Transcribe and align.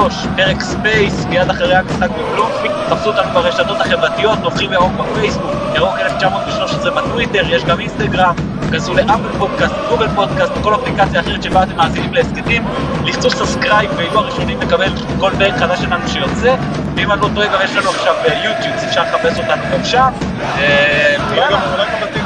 שלוש, 0.00 0.26
פרק 0.36 0.60
ספייס, 0.60 1.24
מיד 1.24 1.50
אחרי 1.50 1.74
המשחק 1.74 2.08
בבלומפילד, 2.10 2.74
תפסו 2.88 3.08
אותנו 3.08 3.30
ברשתות 3.32 3.80
החברתיות, 3.80 4.38
נובחים 4.42 4.72
ירוק 4.72 4.92
בפייסבוק, 4.92 5.50
ירוק 5.74 5.98
1913 5.98 6.90
בטוויטר, 6.90 7.42
יש 7.48 7.64
גם 7.64 7.80
אינסטגרם, 7.80 8.34
כנסו 8.70 8.94
לאפל 8.94 9.38
פודקאסט, 9.38 9.74
גוגל 9.88 10.08
פודקאסט, 10.08 10.52
וכל 10.56 10.74
אפליקציה 10.74 11.20
אחרת 11.20 11.42
שבה 11.42 11.62
אתם 11.62 11.76
מאזינים 11.76 12.14
להסכתים, 12.14 12.64
לחצו 13.04 13.30
subscribe 13.30 13.90
ותהיו 13.96 14.18
הראשונים 14.18 14.60
לקבל 14.60 14.92
כל 15.20 15.30
פרק 15.38 15.54
חדש 15.56 15.78
שלנו 15.78 16.08
שיוצא, 16.08 16.54
ואם 16.96 17.12
אני 17.12 17.20
לא 17.20 17.28
טועה 17.34 17.46
גם 17.46 17.58
יש 17.64 17.76
לנו 17.76 17.90
עכשיו 17.90 18.14
ביוטיוב, 18.22 18.76
אפשר 18.88 19.02
לחפש 19.02 19.38
אותנו 19.38 19.62
גם 19.72 19.84
שם. 19.84 20.08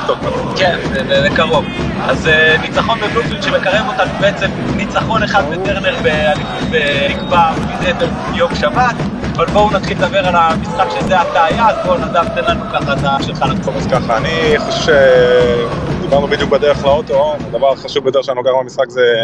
בטיקטוק. 0.01 0.19
כן, 0.57 0.79
בקרוב. 1.25 1.65
אז 2.09 2.27
אה, 2.27 2.57
ניצחון 2.61 2.99
בבלומפילד 3.01 3.43
שמקרב 3.43 3.87
אותנו 3.89 4.13
בעצם 4.21 4.51
ניצחון 4.77 5.23
אחד 5.23 5.43
בטרנר 5.51 5.95
באליפות 6.03 6.63
בנקבע 6.71 7.51
מדי 7.81 8.07
יום 8.35 8.55
שבת. 8.55 8.95
אבל 9.37 9.47
בואו 9.47 9.71
נתחיל 9.71 9.97
לדבר 9.97 10.27
על 10.27 10.35
המשחק 10.37 10.87
שזה 11.01 11.21
עתה 11.21 11.45
היה, 11.45 11.69
אז 11.69 11.77
בואו 11.87 11.99
נדב 11.99 12.25
תן 12.35 12.45
לנו 12.51 12.65
ככה 12.73 12.93
את 12.93 12.99
השלך 13.03 13.45
טוב, 13.65 13.77
אז 13.77 13.87
ככה, 13.87 14.17
אני 14.17 14.55
חושב 14.59 14.93
שדיברנו 16.01 16.27
בדיוק 16.27 16.51
בדרך 16.51 16.85
לאוטו, 16.85 17.35
הדבר 17.41 17.73
החשוב 17.73 18.05
ביותר 18.05 18.23
שלנו 18.23 18.43
גם 18.43 18.53
במשחק 18.61 18.91
זה 18.91 19.15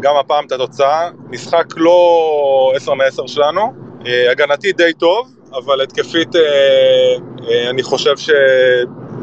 גם 0.00 0.16
הפעם 0.20 0.44
את 0.46 0.52
התוצאה. 0.52 1.08
משחק 1.30 1.64
לא 1.76 2.72
10 2.76 2.94
מ-10 2.94 3.26
שלנו, 3.26 3.72
אה, 4.06 4.30
הגנתי 4.30 4.72
די 4.72 4.92
טוב, 4.92 5.28
אבל 5.52 5.80
התקפית 5.80 6.36
אה, 6.36 7.70
אני 7.70 7.82
חושב 7.82 8.16
ש... 8.16 8.30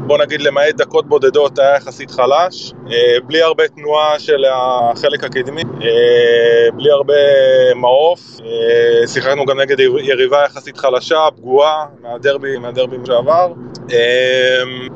בוא 0.07 0.17
נגיד 0.17 0.41
למעט 0.41 0.75
דקות 0.75 1.07
בודדות 1.07 1.59
היה 1.59 1.75
יחסית 1.75 2.11
חלש, 2.11 2.73
אה, 2.91 3.17
בלי 3.23 3.41
הרבה 3.41 3.67
תנועה 3.67 4.19
של 4.19 4.45
החלק 4.53 5.23
הקדמי, 5.23 5.61
אה, 5.61 6.71
בלי 6.73 6.91
הרבה 6.91 7.13
מעוף, 7.75 8.19
אה, 8.45 9.07
שיחקנו 9.07 9.45
גם 9.45 9.59
נגד 9.59 9.79
יריבה 9.79 10.43
יחסית 10.45 10.77
חלשה, 10.77 11.27
פגועה, 11.37 11.85
מהדרבי, 12.01 12.57
מהדרבי 12.57 12.97
שעבר. 13.05 13.53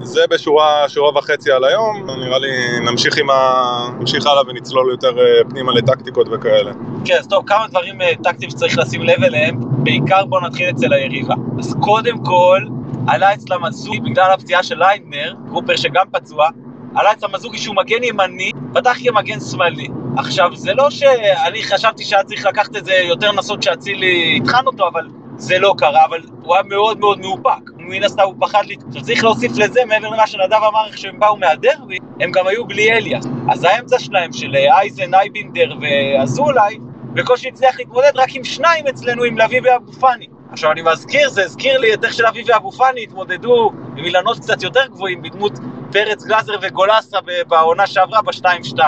זה 0.02 0.22
בשורה 0.30 0.90
שורה 0.90 1.18
וחצי 1.18 1.52
על 1.52 1.64
היום, 1.64 2.08
נראה 2.20 2.40
לי 2.40 2.80
נמשיך 2.80 3.18
ה... 3.30 3.88
נמשיך 4.00 4.28
הלאה 4.28 4.42
ונצלול 4.48 4.92
יותר 4.92 5.12
פנימה 5.50 5.72
לטקטיקות 5.72 6.28
וכאלה. 6.32 6.72
כן, 7.06 7.16
אז 7.20 7.28
טוב, 7.28 7.44
כמה 7.48 7.68
דברים 7.70 7.96
טקטיים 8.24 8.50
שצריך 8.50 8.78
לשים 8.78 9.02
לב 9.02 9.24
אליהם, 9.24 9.56
בעיקר 9.60 10.26
בואו 10.26 10.42
נתחיל 10.42 10.70
אצל 10.70 10.94
היריבה. 10.94 11.36
אז 11.60 11.76
קודם 11.82 12.18
כל, 12.24 12.60
עלה 13.08 13.34
אצלם 13.34 13.66
אזוגי 13.66 14.00
בגלל 14.00 14.32
הפציעה 14.32 14.64
של 14.64 14.80
ליידנר, 14.80 15.34
גרופר 15.46 15.76
שגם 15.76 16.06
פצוע, 16.12 16.48
עלה 16.96 17.12
אצלם 17.12 17.36
אזוגי 17.36 17.58
שהוא 17.58 17.76
מגן 17.76 18.04
ימני, 18.04 18.52
פתח 18.74 18.98
כמגן 19.04 19.40
שמאלי. 19.40 19.88
עכשיו, 20.18 20.56
זה 20.56 20.74
לא 20.74 20.90
שאני 20.90 21.64
חשבתי 21.64 22.04
שהיה 22.04 22.24
צריך 22.24 22.46
לקחת 22.46 22.76
את 22.76 22.86
זה 22.86 22.94
יותר 22.94 23.32
לנסות 23.32 23.64
שאצילי 23.64 24.38
יטחן 24.38 24.66
אותו, 24.66 24.88
אבל 24.88 25.08
זה 25.38 25.60
לא 25.60 25.74
קרה, 25.78 26.06
אבל 26.06 26.22
הוא 26.44 26.56
היה 26.56 26.64
מאוד 26.64 27.00
מאוד 27.00 27.20
מאופק. 27.20 27.72
מן 27.78 28.04
הסתם 28.04 28.24
הוא 28.24 28.36
פחד 28.40 28.66
לי. 28.66 28.76
עכשיו 28.88 29.02
צריך 29.02 29.24
להוסיף 29.24 29.52
לזה, 29.58 29.86
מעבר 29.86 30.10
למה 30.10 30.28
שנדב 30.28 30.54
אמר, 30.54 30.88
איך 30.88 30.98
שהם 30.98 31.20
באו 31.20 31.38
מהדרבי, 31.38 31.98
הם 32.20 32.32
גם 32.32 32.48
היו 32.48 32.66
בלי 32.66 32.92
אליאס. 32.92 33.26
אז 33.50 33.64
האמצע 33.64 34.00
שלהם, 34.00 34.34
של 34.34 34.56
אייזן, 34.56 35.14
אייבינדר 35.14 35.74
ואזולאי, 35.82 36.78
בקושי 37.14 37.48
הצליח 37.48 37.80
להתמודד 37.80 38.12
רק 38.16 38.36
עם 38.36 38.44
שניים 38.44 38.88
אצלנו, 38.88 39.24
עם 39.24 39.38
לביא 39.38 39.62
ואבו 39.64 39.92
פאני. 39.92 40.28
עכשיו 40.56 40.72
אני 40.72 40.82
מזכיר, 40.82 41.30
זה 41.30 41.44
הזכיר 41.44 41.78
לי 41.78 41.94
את 41.94 42.06
איך 42.06 42.14
שלביא 42.14 42.44
ואבו 42.48 42.72
פאני 42.72 43.04
התמודדו 43.04 43.72
עם 43.98 44.06
אילנות 44.06 44.40
קצת 44.40 44.64
יותר 44.64 44.86
גבוהים 44.88 45.22
בדמות 45.22 45.60
פרץ 45.92 46.24
גלאזר 46.24 46.54
וגולסה 46.62 47.18
בעונה 47.48 47.88
שעברה 47.88 48.22
ב-2-2. 48.22 48.80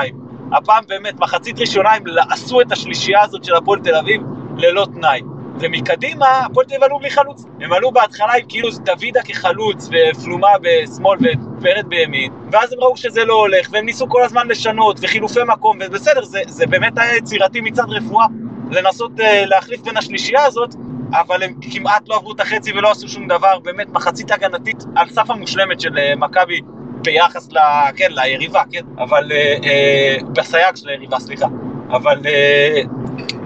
הפעם 0.52 0.84
באמת, 0.88 1.20
מחצית 1.20 1.60
ראשונה 1.60 1.94
הם 1.94 2.04
עשו 2.30 2.62
את 2.62 2.72
השלישייה 2.72 3.24
הזאת 3.24 3.44
של 3.44 3.56
הפועל 3.56 3.80
תל 3.80 3.96
אביב 3.96 4.22
ללא 4.58 4.88
תנאי. 4.94 5.22
ומקדימה, 5.60 6.40
הפועל 6.46 6.66
תל 6.66 6.74
אביב 6.74 6.84
עלו 6.84 7.00
בלי 7.00 7.10
חלוץ. 7.10 7.46
הם 7.62 7.74
עלו 7.74 7.92
בהתחלה 7.92 8.34
עם 8.34 8.46
כאילו 8.50 8.70
דוידה 8.72 9.22
כחלוץ, 9.24 9.90
ופלומה 9.92 10.50
בשמאל 10.62 11.18
ופרד 11.20 11.86
בימין, 11.88 12.32
ואז 12.52 12.74
הם 12.74 12.80
ראו 12.80 12.98
שזה 12.98 13.26
לא 13.26 13.34
הולך, 13.34 13.68
והם 13.72 13.86
ניסו 13.86 14.10
כל 14.10 14.24
הזמן 14.24 14.48
לשנות, 14.48 15.00
וחילופי 15.02 15.40
מקום, 15.48 15.78
ובסדר, 15.82 16.24
זה, 16.24 16.42
זה 16.48 16.68
באמת 16.68 16.98
היה 16.98 17.16
יצירתי 17.16 17.62
מצד 17.62 17.90
רפואה, 17.90 18.26
לנסות 18.72 19.12
uh, 19.20 19.24
להחליף 19.46 19.82
בין 19.82 19.98
השלישייה 19.98 20.46
הזאת, 20.46 20.76
אבל 21.14 21.44
הם 21.44 21.54
כמעט 21.72 22.10
לא 22.10 22.16
עברו 22.16 22.32
את 22.32 22.40
החצי 22.40 22.72
ולא 22.72 22.92
עשו 22.92 23.10
שום 23.10 23.28
דבר, 23.28 23.60
באמת 23.60 23.90
מחצית 23.90 24.32
הגנתית 24.32 24.84
על 24.96 25.10
סף 25.10 25.30
המושלמת 25.30 25.80
של 25.80 25.98
uh, 25.98 26.16
מכבי 26.16 26.62
ביחס 27.02 27.52
ל... 27.52 27.58
כן, 27.96 28.08
ליריבה, 28.12 28.62
כן, 28.72 28.84
אבל... 28.98 29.32
Uh, 29.32 29.64
uh, 29.64 30.26
בסייג 30.26 30.76
של 30.76 30.90
היריבה, 30.90 31.20
סליחה. 31.20 31.48
אבל 31.90 32.20
uh, 32.20 32.88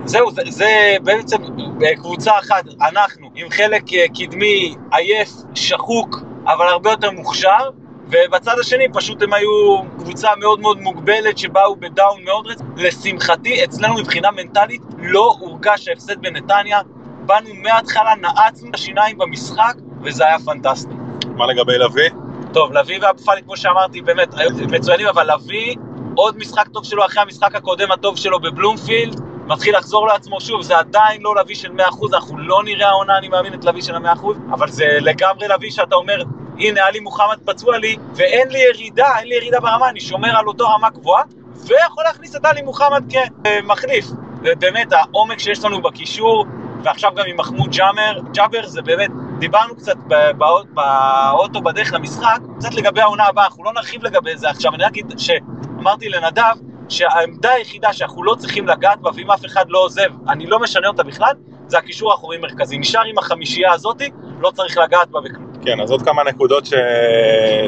זהו, 0.05 0.31
זה, 0.31 0.41
זה 0.49 0.95
בעצם 1.03 1.37
אה, 1.83 1.95
קבוצה 1.95 2.31
אחת, 2.39 2.63
אנחנו, 2.81 3.29
עם 3.35 3.49
חלק 3.49 3.93
אה, 3.93 4.05
קדמי 4.07 4.75
עייף, 4.91 5.29
שחוק, 5.55 6.19
אבל 6.45 6.67
הרבה 6.67 6.91
יותר 6.91 7.11
מוכשר, 7.11 7.69
ובצד 8.07 8.59
השני 8.59 8.87
פשוט 8.93 9.21
הם 9.21 9.33
היו 9.33 9.81
קבוצה 9.99 10.29
מאוד 10.39 10.61
מאוד 10.61 10.81
מוגבלת 10.81 11.37
שבאו 11.37 11.75
בדאון 11.75 12.23
מאוד 12.23 12.47
רציני. 12.47 12.69
לשמחתי, 12.75 13.63
אצלנו 13.63 13.95
מבחינה 13.95 14.31
מנטלית 14.31 14.81
לא 14.97 15.35
הורגש 15.39 15.87
ההפסד 15.87 16.21
בנתניה, 16.21 16.79
באנו 17.25 17.49
מההתחלה, 17.55 18.15
נעצנו 18.15 18.69
את 18.69 18.75
השיניים 18.75 19.17
במשחק, 19.17 19.73
וזה 20.01 20.25
היה 20.25 20.39
פנטסטי. 20.39 20.93
מה 21.35 21.47
לגבי 21.47 21.77
לביא? 21.77 22.09
טוב, 22.53 22.73
לביא 22.73 22.99
ואבו 23.01 23.19
פאני, 23.19 23.43
כמו 23.43 23.57
שאמרתי, 23.57 24.01
באמת 24.01 24.33
היו 24.37 24.49
מצוינים, 24.71 25.07
אבל 25.07 25.33
לביא, 25.33 25.75
עוד 26.15 26.37
משחק 26.37 26.67
טוב 26.67 26.85
שלו 26.85 27.05
אחרי 27.05 27.21
המשחק 27.21 27.55
הקודם 27.55 27.91
הטוב 27.91 28.17
שלו 28.17 28.39
בבלומפילד, 28.39 29.21
מתחיל 29.47 29.77
לחזור 29.77 30.07
לעצמו 30.07 30.41
שוב, 30.41 30.61
זה 30.61 30.77
עדיין 30.77 31.21
לא 31.21 31.35
לביא 31.35 31.55
של 31.55 31.71
100%, 31.71 31.81
אנחנו 32.13 32.37
לא 32.37 32.63
נראה 32.63 32.89
העונה, 32.89 33.17
אני 33.17 33.27
מאמין, 33.27 33.53
את 33.53 33.65
לביא 33.65 33.81
של 33.81 33.95
ה-100%, 33.95 34.25
אבל 34.53 34.69
זה 34.69 34.85
לגמרי 34.99 35.47
לביא 35.47 35.71
שאתה 35.71 35.95
אומר, 35.95 36.23
הנה, 36.59 36.81
עלי 36.85 36.99
מוחמד 36.99 37.37
פצוע 37.45 37.77
לי, 37.77 37.97
ואין 38.15 38.49
לי 38.49 38.59
ירידה, 38.59 39.17
אין 39.19 39.27
לי 39.27 39.35
ירידה 39.35 39.59
ברמה, 39.59 39.89
אני 39.89 39.99
שומר 39.99 40.37
על 40.37 40.47
אותו 40.47 40.69
רמה 40.69 40.89
גבוהה, 40.89 41.23
ויכול 41.67 42.03
להכניס 42.03 42.35
את 42.35 42.45
עלי 42.45 42.61
מוחמד 42.61 43.03
כמחליף. 43.43 44.05
ובאמת, 44.43 44.93
העומק 44.93 45.39
שיש 45.39 45.63
לנו 45.63 45.81
בקישור, 45.81 46.45
ועכשיו 46.83 47.11
גם 47.15 47.23
עם 47.27 47.37
מחמוד 47.37 47.69
ג'אמר, 47.71 48.19
ג'אבר 48.33 48.67
זה 48.67 48.81
באמת, 48.81 49.09
דיברנו 49.39 49.75
קצת 49.75 49.95
ב- 50.07 50.31
בא- 50.37 50.47
באוטו 50.73 51.61
בדרך 51.61 51.93
למשחק, 51.93 52.39
קצת 52.57 52.73
לגבי 52.73 53.01
העונה 53.01 53.23
הבאה, 53.25 53.45
אנחנו 53.45 53.63
לא 53.63 53.73
נרחיב 53.73 54.03
לגבי 54.03 54.37
זה 54.37 54.49
עכשיו, 54.49 54.75
אני 54.75 54.83
רק 54.83 54.89
אגיד 54.91 55.13
שאמרתי 55.17 56.09
לנדב, 56.09 56.55
שהעמדה 56.89 57.51
היחידה 57.51 57.93
שאנחנו 57.93 58.23
לא 58.23 58.35
צריכים 58.35 58.67
לגעת 58.67 59.01
בה, 59.01 59.09
ואם 59.15 59.31
אף 59.31 59.45
אחד 59.45 59.65
לא 59.69 59.79
עוזב, 59.79 60.09
אני 60.29 60.47
לא 60.47 60.59
משנה 60.59 60.87
אותה 60.87 61.03
בכלל, 61.03 61.33
זה 61.67 61.77
הקישור 61.77 62.11
האחורי 62.11 62.37
מרכזי. 62.37 62.77
נשאר 62.77 63.01
עם 63.05 63.17
החמישייה 63.17 63.73
הזאתי, 63.73 64.09
לא 64.39 64.51
צריך 64.51 64.77
לגעת 64.77 65.09
בה 65.09 65.19
בכלום. 65.21 65.50
כן, 65.65 65.79
אז 65.81 65.91
עוד 65.91 66.01
כמה 66.01 66.23
נקודות 66.23 66.65
ש... 66.65 66.73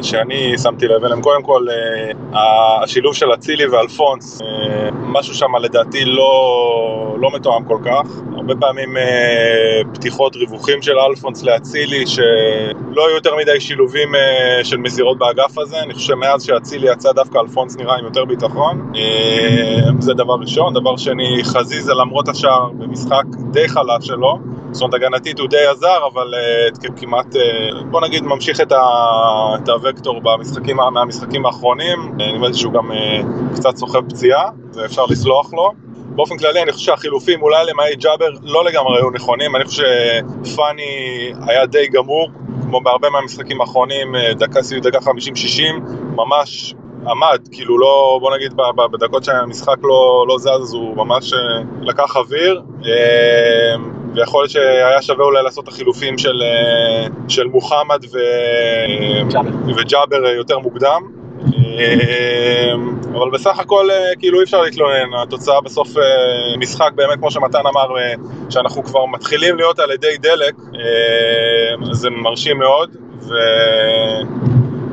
שאני 0.02 0.58
שמתי 0.58 0.88
לב 0.88 1.04
אליהן. 1.04 1.20
קודם 1.20 1.42
כל, 1.42 1.66
אה, 2.34 2.82
השילוב 2.82 3.14
של 3.14 3.34
אצילי 3.34 3.66
ואלפונס, 3.66 4.42
אה, 4.42 4.88
משהו 4.92 5.34
שם 5.34 5.56
לדעתי 5.62 6.04
לא, 6.04 7.16
לא 7.18 7.30
מתואם 7.34 7.64
כל 7.64 7.78
כך. 7.84 8.22
הרבה 8.36 8.54
פעמים 8.60 8.96
אה, 8.96 9.80
פתיחות 9.94 10.36
ריווחים 10.36 10.82
של 10.82 10.98
אלפונס 10.98 11.42
לאצילי, 11.42 12.06
שלא 12.06 13.06
היו 13.06 13.14
יותר 13.14 13.36
מדי 13.36 13.60
שילובים 13.60 14.08
של 14.62 14.76
מסירות 14.76 15.18
באגף 15.18 15.58
הזה. 15.58 15.80
אני 15.82 15.94
חושב 15.94 16.06
שמאז 16.06 16.44
שאצילי 16.44 16.92
יצא 16.92 17.12
דווקא 17.12 17.38
אלפונס 17.38 17.76
נראה 17.76 17.96
עם 17.96 18.04
יותר 18.04 18.24
ביטחון. 18.24 18.92
זה 19.98 20.14
דבר 20.14 20.34
ראשון. 20.34 20.74
דבר 20.74 20.96
שני, 20.96 21.40
חזיזה 21.44 21.94
למרות 21.94 22.28
השאר 22.28 22.68
במשחק 22.78 23.24
די 23.50 23.68
חלש 23.68 24.06
שלו. 24.06 24.53
זאת 24.74 24.82
אומרת, 24.82 24.94
הגנתית 24.94 25.38
הוא 25.38 25.48
די 25.48 25.66
עזר, 25.66 26.06
אבל 26.12 26.34
uh, 26.34 26.92
כמעט, 26.96 27.34
uh, 27.34 27.84
בוא 27.90 28.00
נגיד, 28.00 28.24
ממשיך 28.24 28.60
את, 28.60 28.72
ה, 28.72 28.82
את 29.62 29.68
הוקטור 29.68 30.20
במשחקים, 30.20 30.76
מהמשחקים 30.76 31.46
האחרונים. 31.46 31.98
אה, 32.20 32.32
נדמה 32.32 32.48
לי 32.48 32.54
שהוא 32.54 32.72
גם 32.72 32.90
קצת 33.54 33.76
סוחב 33.76 34.08
פציעה, 34.08 34.50
ואפשר 34.74 35.04
לסלוח 35.06 35.54
לו. 35.54 35.72
באופן 36.14 36.38
כללי, 36.38 36.62
אני 36.62 36.72
חושב 36.72 36.86
שהחילופים, 36.86 37.42
אולי 37.42 37.64
למעט 37.66 37.98
ג'אבר, 37.98 38.28
לא 38.42 38.64
לגמרי 38.64 38.96
היו 38.98 39.10
נכונים. 39.10 39.56
אני 39.56 39.64
חושב 39.64 39.82
שפאני 40.44 41.32
היה 41.46 41.66
די 41.66 41.86
גמור, 41.88 42.30
כמו 42.62 42.80
בהרבה 42.80 43.10
מהמשחקים 43.10 43.60
האחרונים, 43.60 44.16
אה, 44.16 44.34
דקה 44.34 44.62
סביב 44.62 44.82
דקה 44.82 44.98
50-60, 44.98 45.08
ממש 46.16 46.74
עמד, 47.06 47.48
כאילו 47.52 47.78
לא, 47.78 48.18
בוא 48.20 48.36
נגיד 48.36 48.54
בדקות 48.92 49.24
שהמשחק 49.24 49.76
לא, 49.82 50.24
לא 50.28 50.38
זז, 50.38 50.74
הוא 50.74 50.96
ממש 50.96 51.32
אה, 51.32 51.38
לקח 51.80 52.16
אוויר, 52.16 52.62
אה, 52.86 53.74
ויכול 54.16 54.42
להיות 54.42 54.50
שהיה 54.50 55.02
שווה 55.02 55.24
אולי 55.24 55.42
לעשות 55.42 55.64
את 55.64 55.68
החילופים 55.68 56.18
של, 56.18 56.42
אה, 56.42 57.06
של 57.28 57.44
מוחמד 57.46 58.04
ו... 58.12 58.18
ג'אבר. 59.32 59.50
וג'אבר 59.76 60.26
אה, 60.26 60.30
יותר 60.32 60.58
מוקדם. 60.58 61.02
אה, 61.78 62.72
אבל 63.12 63.30
בסך 63.30 63.58
הכל 63.58 63.88
כאילו 64.18 64.38
אי 64.38 64.44
אפשר 64.44 64.60
להתלונן, 64.62 65.14
התוצאה 65.22 65.60
בסוף 65.60 65.88
משחק 66.58 66.90
באמת 66.94 67.18
כמו 67.18 67.30
שמתן 67.30 67.58
אמר, 67.58 67.88
שאנחנו 68.50 68.84
כבר 68.84 69.06
מתחילים 69.06 69.56
להיות 69.56 69.78
על 69.78 69.90
ידי 69.90 70.16
דלק, 70.20 70.54
זה 71.92 72.10
מרשים 72.10 72.58
מאוד, 72.58 72.96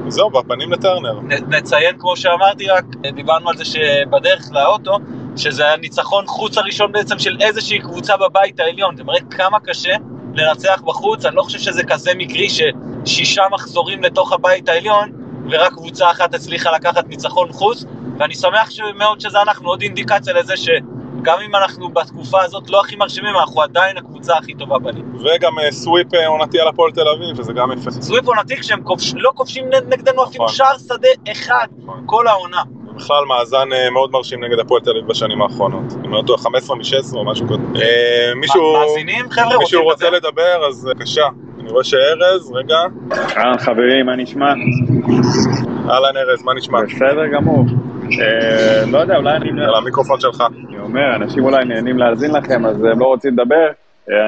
וזהו, 0.08 0.30
בפנים 0.30 0.72
לטרנר. 0.72 1.20
נ- 1.22 1.54
נציין, 1.56 1.98
כמו 2.00 2.18
שאמרתי, 2.18 2.68
רק 2.68 2.86
דיברנו 3.16 3.50
על 3.50 3.58
זה 3.58 3.66
שבדרך 3.66 4.50
לאוטו, 4.52 4.98
שזה 5.38 5.74
הניצחון 5.74 6.28
חוץ 6.28 6.58
הראשון 6.58 6.92
בעצם 6.92 7.20
של 7.20 7.38
איזושהי 7.42 7.80
קבוצה 7.80 8.18
בבית 8.18 8.60
העליון, 8.60 8.98
זה 8.98 9.04
מראה 9.04 9.20
כמה 9.30 9.60
קשה 9.60 9.96
לנצח 10.34 10.82
בחוץ, 10.86 11.26
אני 11.26 11.36
לא 11.36 11.42
חושב 11.42 11.60
שזה 11.60 11.84
כזה 11.84 12.12
מקרי 12.16 12.48
ששישה 12.50 13.44
מחזורים 13.52 14.04
לתוך 14.04 14.34
הבית 14.34 14.70
העליון, 14.70 15.12
ורק 15.52 15.74
קבוצה 15.74 16.12
אחת 16.12 16.34
הצליחה 16.34 16.72
לקחת 16.72 17.08
ניצחון 17.08 17.52
חוץ, 17.52 17.86
ואני 18.20 18.36
שמח 18.36 18.70
מאוד 18.98 19.22
שזה 19.22 19.42
אנחנו, 19.42 19.70
עוד 19.70 19.82
אינדיקציה 19.82 20.34
לזה 20.34 20.58
שגם 20.58 21.38
אם 21.46 21.56
אנחנו 21.56 21.90
בתקופה 21.90 22.42
הזאת 22.44 22.70
לא 22.70 22.82
הכי 22.82 22.96
מרשימים, 22.96 23.36
אנחנו 23.36 23.62
עדיין 23.62 23.98
הקבוצה 23.98 24.38
הכי 24.38 24.54
טובה 24.54 24.80
בליגה. 24.80 25.08
וגם 25.18 25.60
uh, 25.60 25.72
סוויפ 25.72 26.14
אה, 26.14 26.28
עונתי 26.28 26.60
על 26.60 26.68
הפועל 26.68 26.92
תל 26.92 27.08
אביב, 27.08 27.40
וזה 27.40 27.54
גם 27.54 27.72
יפה. 27.72 27.92
סוויפ 27.92 28.28
עונתי 28.28 28.58
כשהם 28.58 28.84
כובש, 28.84 29.14
לא 29.16 29.32
כובשים 29.36 29.70
נגדנו 29.90 30.24
אפילו 30.24 30.44
נכון. 30.46 30.56
שער 30.56 30.78
שדה 30.78 31.32
אחד 31.32 31.68
נכון. 31.84 32.04
כל 32.06 32.28
העונה. 32.28 32.62
בכלל 32.96 33.26
מאזן 33.28 33.70
מאוד 33.92 34.12
מרשים 34.12 34.44
נגד 34.44 34.60
הפועל 34.60 34.82
תל 34.82 34.90
אביב 34.90 35.08
בשנים 35.08 35.42
האחרונות. 35.42 35.84
אני 36.00 36.08
אומר 36.08 36.18
אותו 36.18 36.38
15 36.38 36.76
מ-16 36.76 37.16
או 37.16 37.26
משהו 37.26 37.48
כזה. 37.48 37.84
מישהו, 38.36 38.74
מאזינים 38.74 39.30
חבר'ה? 39.30 39.58
מישהו 39.58 39.84
רוצה 39.84 40.10
לדבר, 40.10 40.68
אז 40.68 40.86
בבקשה. 40.86 41.28
אני 41.60 41.70
רואה 41.70 41.84
שארז, 41.84 42.52
רגע. 42.52 42.78
אהלן 43.38 43.58
חברים, 43.58 44.06
מה 44.06 44.16
נשמע? 44.16 44.54
אהלן 45.90 46.18
ארז, 46.18 46.44
מה 46.44 46.54
נשמע? 46.54 46.82
בסדר 46.82 47.28
גמור. 47.28 47.66
אה, 48.22 48.86
לא 48.92 48.98
יודע, 48.98 49.18
אולי 49.18 49.36
אני... 49.36 49.50
על 49.66 49.76
המיקרופון 49.76 50.20
שלך. 50.20 50.44
אני 50.70 50.80
אומר, 50.80 51.16
אנשים 51.16 51.44
אולי 51.44 51.66
נהנים 51.66 51.98
להאזין 51.98 52.32
לכם, 52.32 52.66
אז 52.66 52.84
הם 52.84 53.00
לא 53.00 53.06
רוצים 53.06 53.34
לדבר. 53.34 53.68
אה, 54.12 54.28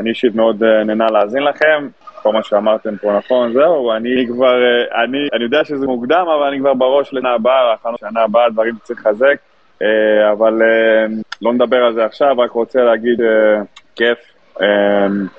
אני 0.00 0.10
אישית 0.10 0.34
מאוד 0.34 0.62
אה, 0.62 0.84
נהנה 0.84 1.06
להאזין 1.10 1.42
לכם. 1.42 1.88
כל 2.22 2.32
מה 2.32 2.42
שאמרתם 2.42 2.96
פה 2.96 3.12
נכון, 3.18 3.52
זהו, 3.52 3.92
אני 3.92 4.26
כבר, 4.28 4.54
אני, 5.04 5.18
אני 5.32 5.44
יודע 5.44 5.64
שזה 5.64 5.86
מוקדם, 5.86 6.26
אבל 6.36 6.46
אני 6.46 6.58
כבר 6.58 6.74
בראש 6.74 7.14
לשנה 7.14 7.30
הבאה, 7.30 7.72
הכנו 7.72 7.96
שנה 7.98 8.20
הבאה, 8.20 8.50
דברים 8.50 8.74
שצריך 8.82 9.06
לחזק, 9.06 9.36
אבל 10.32 10.62
לא 11.42 11.52
נדבר 11.52 11.76
על 11.76 11.94
זה 11.94 12.04
עכשיו, 12.04 12.38
רק 12.38 12.50
רוצה 12.50 12.82
להגיד, 12.84 13.20
כיף, 13.96 14.18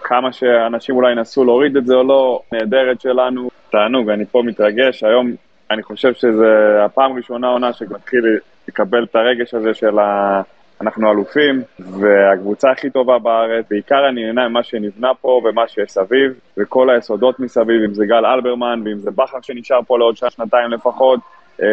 כמה 0.04 0.31
שאנשים 0.31 0.95
אולי 0.95 1.12
ינסו 1.12 1.44
להוריד 1.44 1.78
את 1.78 1.86
זה 1.86 1.95
או 1.95 2.04
לא, 2.04 2.42
נהדרת 2.51 3.01
שלנו, 3.01 3.50
תענוג, 3.69 4.10
אני 4.10 4.25
פה 4.25 4.42
מתרגש, 4.45 5.04
היום 5.04 5.31
אני 5.72 5.83
חושב 5.83 6.13
שזה 6.13 6.78
הפעם 6.86 7.12
הראשונה 7.12 7.48
עונה 7.48 7.74
שמתחיל 7.74 8.39
לקבל 8.68 9.04
את 9.04 9.16
הרגש 9.16 9.54
הזה 9.54 9.74
של 9.74 10.00
ה... 10.00 10.42
אנחנו 10.81 11.12
אלופים, 11.12 11.62
והקבוצה 11.80 12.72
הכי 12.72 12.89
טובה 12.89 13.19
בארץ, 13.19 13.66
בעיקר 13.69 14.10
אני 14.10 14.25
נהנה 14.25 14.50
ממה 14.50 14.63
שנבנה 14.63 15.12
פה 15.22 15.42
ומה 15.45 15.68
שיש 15.68 15.92
סביב, 15.92 16.31
וכל 16.57 16.89
היסודות 16.89 17.39
מסביב, 17.39 17.83
אם 17.86 17.94
זה 17.94 18.06
גל 18.06 18.25
אלברמן 18.25 18.81
ואם 18.86 18.98
זה 18.98 19.12
בכר 19.12 19.38
שנשאר 19.42 19.80
פה 19.88 19.98
לעוד 19.98 20.18
שעה, 20.18 20.30
שנתיים 20.30 20.72
לפחות, 20.72 21.19
אה, 21.62 21.68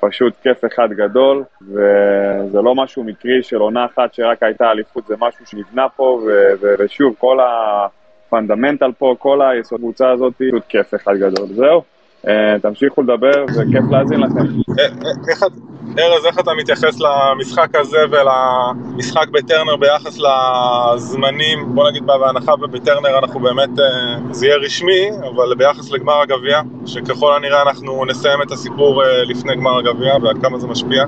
פשוט 0.00 0.32
כיף 0.42 0.64
אחד 0.64 0.88
גדול, 0.92 1.42
וזה 1.62 2.60
לא 2.62 2.74
משהו 2.74 3.04
מקרי 3.04 3.42
של 3.42 3.56
עונה 3.56 3.84
אחת 3.84 4.14
שרק 4.14 4.42
הייתה 4.42 4.70
אליפות, 4.70 5.06
זה 5.06 5.14
משהו 5.20 5.46
שנבנה 5.46 5.88
פה, 5.88 6.20
ושוב, 6.78 7.14
כל 7.18 7.38
הפונדמנטל 7.40 8.92
פה, 8.98 9.14
כל 9.18 9.42
היסוד 9.42 9.78
הקבוצה 9.78 10.10
הזאת, 10.10 10.34
פשוט 10.34 10.62
כיף 10.68 10.94
אחד 10.94 11.14
גדול. 11.16 11.46
זהו. 11.46 11.82
אה, 12.28 12.56
תמשיכו 12.62 13.02
לדבר, 13.02 13.46
זה 13.48 13.62
כיף 13.72 13.84
להאזין 13.90 14.20
לכם. 14.20 14.44
אה, 15.98 16.02
אה, 16.02 16.06
ארז, 16.06 16.26
איך 16.26 16.38
אתה 16.38 16.50
מתייחס 16.54 17.00
למשחק 17.00 17.74
הזה 17.74 17.98
ולמשחק 18.10 19.28
בטרנר 19.28 19.76
ביחס 19.76 20.18
לזמנים, 20.18 21.58
בוא 21.74 21.90
נגיד 21.90 22.06
בהנחה 22.06 22.52
ובטרנר 22.54 23.18
אנחנו 23.18 23.40
באמת, 23.40 23.68
זה 24.30 24.46
יהיה 24.46 24.56
רשמי, 24.56 25.10
אבל 25.20 25.54
ביחס 25.54 25.92
לגמר 25.92 26.20
הגביע, 26.20 26.60
שככל 26.86 27.36
הנראה 27.36 27.62
אנחנו 27.62 28.04
נסיים 28.04 28.42
את 28.42 28.50
הסיפור 28.50 29.02
לפני 29.26 29.56
גמר 29.56 29.78
הגביע 29.78 30.14
ועד 30.22 30.36
כמה 30.42 30.58
זה 30.58 30.66
משפיע? 30.66 31.04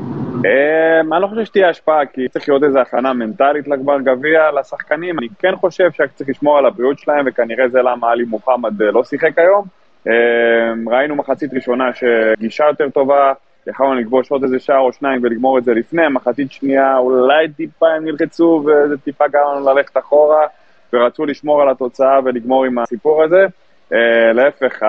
אני 1.13 1.23
לא 1.23 1.27
חושב 1.27 1.45
שתהיה 1.45 1.69
השפעה, 1.69 2.07
כי 2.07 2.29
צריך 2.29 2.49
להיות 2.49 2.63
איזו 2.63 2.79
הכנה 2.79 3.13
מנטלית 3.13 3.69
לגמר 3.69 4.01
גביע 4.01 4.41
לשחקנים. 4.61 5.19
אני 5.19 5.29
כן 5.39 5.57
חושב 5.57 5.91
שצריך 5.93 6.31
לשמור 6.31 6.59
על 6.59 6.67
הבריאות 6.67 6.99
שלהם, 6.99 7.25
וכנראה 7.29 7.69
זה 7.69 7.83
למה 7.83 8.11
עלי 8.11 8.25
מוחמד 8.25 8.83
לא 8.83 9.05
שיחק 9.05 9.39
היום. 9.39 9.65
ראינו 10.91 11.15
מחצית 11.17 11.55
ראשונה 11.55 11.85
שגישה 11.95 12.65
יותר 12.65 12.89
טובה, 12.91 13.33
יכולנו 13.67 13.95
לכבוש 13.95 14.31
עוד 14.31 14.43
איזה 14.43 14.59
שעה 14.59 14.79
או 14.79 14.93
שניים 14.93 15.21
ולגמור 15.23 15.59
את 15.59 15.65
זה 15.65 15.75
לפני, 15.75 16.09
מחצית 16.09 16.53
שנייה 16.53 16.99
אולי 16.99 17.49
טיפה 17.49 17.89
הם 17.89 18.05
נלחצו 18.05 18.65
וזה 18.67 18.99
טיפה 18.99 19.29
גרם 19.29 19.57
לנו 19.57 19.75
ללכת 19.75 19.97
אחורה 19.97 20.47
ורצו 20.93 21.27
לשמור 21.27 21.63
על 21.63 21.69
התוצאה 21.71 22.21
ולגמור 22.25 22.65
עם 22.65 22.79
הסיפור 22.79 23.23
הזה. 23.23 23.47
אה, 23.93 24.33
להפך, 24.33 24.83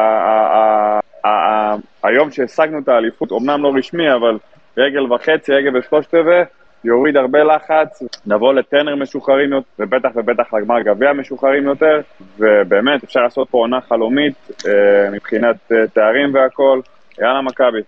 היום 2.03 2.31
שהשגנו 2.31 2.79
את 2.79 2.87
האליפות, 2.87 3.31
אמנם 3.31 3.63
לא 3.63 3.73
רשמי, 3.75 4.13
אבל 4.13 4.37
רגל 4.77 5.13
וחצי, 5.13 5.53
רגל 5.53 5.77
ושלושת 5.77 6.13
רבעי, 6.13 6.43
יוריד 6.83 7.17
הרבה 7.17 7.43
לחץ, 7.43 8.03
נבוא 8.25 8.53
לטנר 8.53 8.95
משוחררים 8.95 9.51
יותר, 9.51 9.67
ובטח 9.79 10.09
ובטח 10.15 10.53
לגמר 10.53 10.81
גביע 10.81 11.13
משוחררים 11.13 11.63
יותר, 11.63 12.01
ובאמת 12.37 13.03
אפשר 13.03 13.19
לעשות 13.19 13.49
פה 13.49 13.57
עונה 13.57 13.81
חלומית 13.81 14.51
אה, 14.67 15.09
מבחינת 15.11 15.55
אה, 15.71 15.87
תארים 15.93 16.33
והכל. 16.33 16.79
יאללה 17.19 17.41
מכבי. 17.41 17.81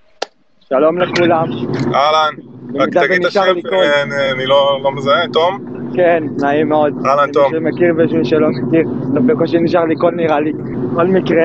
שלום 0.69 0.98
לכולם. 0.98 1.45
אהלן, 1.94 2.33
רק 2.75 2.89
תגיד 2.89 3.21
את 3.21 3.25
השם, 3.25 3.42
אה, 3.74 4.31
אני 4.31 4.45
לא, 4.45 4.80
לא 4.83 4.92
מזהה, 4.92 5.27
תום? 5.33 5.57
כן, 5.95 6.24
נעים 6.42 6.69
מאוד. 6.69 6.94
אהלן 7.06 7.31
תום. 7.31 7.54
מי 7.54 7.71
שמכיר 7.71 7.94
ומי 7.98 8.25
שלא 8.25 8.48
מכיר, 8.50 8.88
בקושי 9.27 9.60
נשאר 9.60 9.86
לי 9.86 9.95
קול 9.95 10.16
נראה 10.16 10.39
לי. 10.39 10.54
בכל 10.54 11.07
מקרה, 11.07 11.44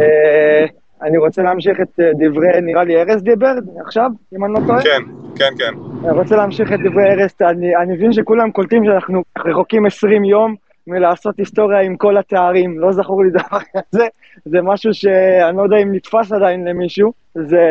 אה, 0.00 0.66
אני 1.02 1.18
רוצה 1.18 1.42
להמשיך 1.42 1.80
את 1.82 2.00
אה, 2.00 2.10
דברי, 2.14 2.60
נראה 2.62 2.84
לי 2.84 3.02
ארז 3.02 3.22
דיבר 3.22 3.52
עכשיו, 3.86 4.10
אם 4.36 4.44
אני 4.44 4.52
לא 4.52 4.58
טועה? 4.66 4.82
כן, 4.82 5.02
כן, 5.36 5.52
כן. 5.58 5.72
אני 6.04 6.18
רוצה 6.18 6.36
להמשיך 6.36 6.72
את 6.72 6.78
דברי 6.78 7.04
ארז, 7.10 7.30
אני, 7.40 7.76
אני 7.76 7.92
מבין 7.94 8.12
שכולם 8.12 8.50
קולטים 8.50 8.84
שאנחנו 8.84 9.22
רחוקים 9.46 9.86
20 9.86 10.24
יום 10.24 10.54
מלעשות 10.86 11.38
היסטוריה 11.38 11.80
עם 11.80 11.96
כל 11.96 12.16
התארים, 12.16 12.80
לא 12.80 12.92
זכור 12.92 13.24
לי 13.24 13.30
דבר 13.30 13.58
כזה, 13.72 14.06
זה 14.44 14.62
משהו 14.62 14.94
שאני 14.94 15.56
לא 15.56 15.62
יודע 15.62 15.76
אם 15.76 15.94
נתפס 15.94 16.32
עדיין 16.32 16.68
למישהו, 16.68 17.21
זה 17.34 17.62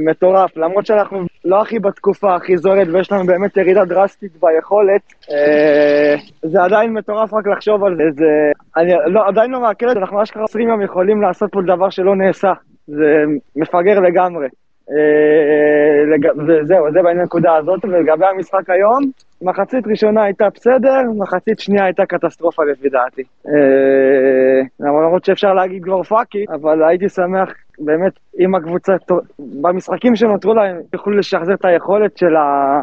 מטורף, 0.00 0.56
למרות 0.56 0.86
שאנחנו 0.86 1.24
לא 1.44 1.62
הכי 1.62 1.78
בתקופה 1.78 2.34
הכי 2.34 2.56
זורת 2.56 2.88
ויש 2.92 3.12
לנו 3.12 3.26
באמת 3.26 3.56
ירידה 3.56 3.84
דרסטית 3.84 4.32
ביכולת, 4.32 5.02
אה, 5.30 6.14
זה 6.42 6.62
עדיין 6.62 6.92
מטורף 6.92 7.34
רק 7.34 7.46
לחשוב 7.46 7.84
על 7.84 7.96
זה, 7.96 8.02
זה 8.14 8.24
אני 8.76 8.92
לא, 9.06 9.28
עדיין 9.28 9.50
לא 9.50 9.60
מעכל 9.60 9.88
את 9.88 9.94
זה, 9.94 10.00
אנחנו 10.00 10.22
אשכרה 10.22 10.44
20 10.44 10.68
יום 10.68 10.82
יכולים 10.82 11.22
לעשות 11.22 11.52
פה 11.52 11.60
דבר 11.62 11.90
שלא 11.90 12.16
נעשה, 12.16 12.52
זה 12.86 13.24
מפגר 13.56 14.00
לגמרי. 14.00 14.46
אה, 14.90 16.16
וזהו, 16.46 16.92
זה 16.92 17.02
בנקודה 17.02 17.56
הזאת, 17.56 17.84
ולגבי 17.84 18.26
המשחק 18.26 18.70
היום, 18.70 19.10
מחצית 19.42 19.86
ראשונה 19.86 20.22
הייתה 20.22 20.48
בסדר, 20.54 21.02
מחצית 21.16 21.60
שנייה 21.60 21.84
הייתה 21.84 22.06
קטסטרופה 22.06 22.64
לפי 22.64 22.88
דעתי. 22.88 23.22
אה, 23.48 24.62
למרות 24.80 25.24
שאפשר 25.24 25.54
להגיד 25.54 25.84
כבר 25.84 26.02
פאקי, 26.02 26.44
אבל 26.48 26.82
הייתי 26.82 27.08
שמח 27.08 27.52
באמת 27.78 28.12
אם 28.38 28.54
הקבוצה, 28.54 28.92
במשחקים 29.38 30.16
שנותרו 30.16 30.54
להם, 30.54 30.76
יוכלו 30.92 31.12
לשחזר 31.18 31.54
את 31.54 31.64
היכולת 31.64 32.18
של 32.18 32.36
ה... 32.36 32.80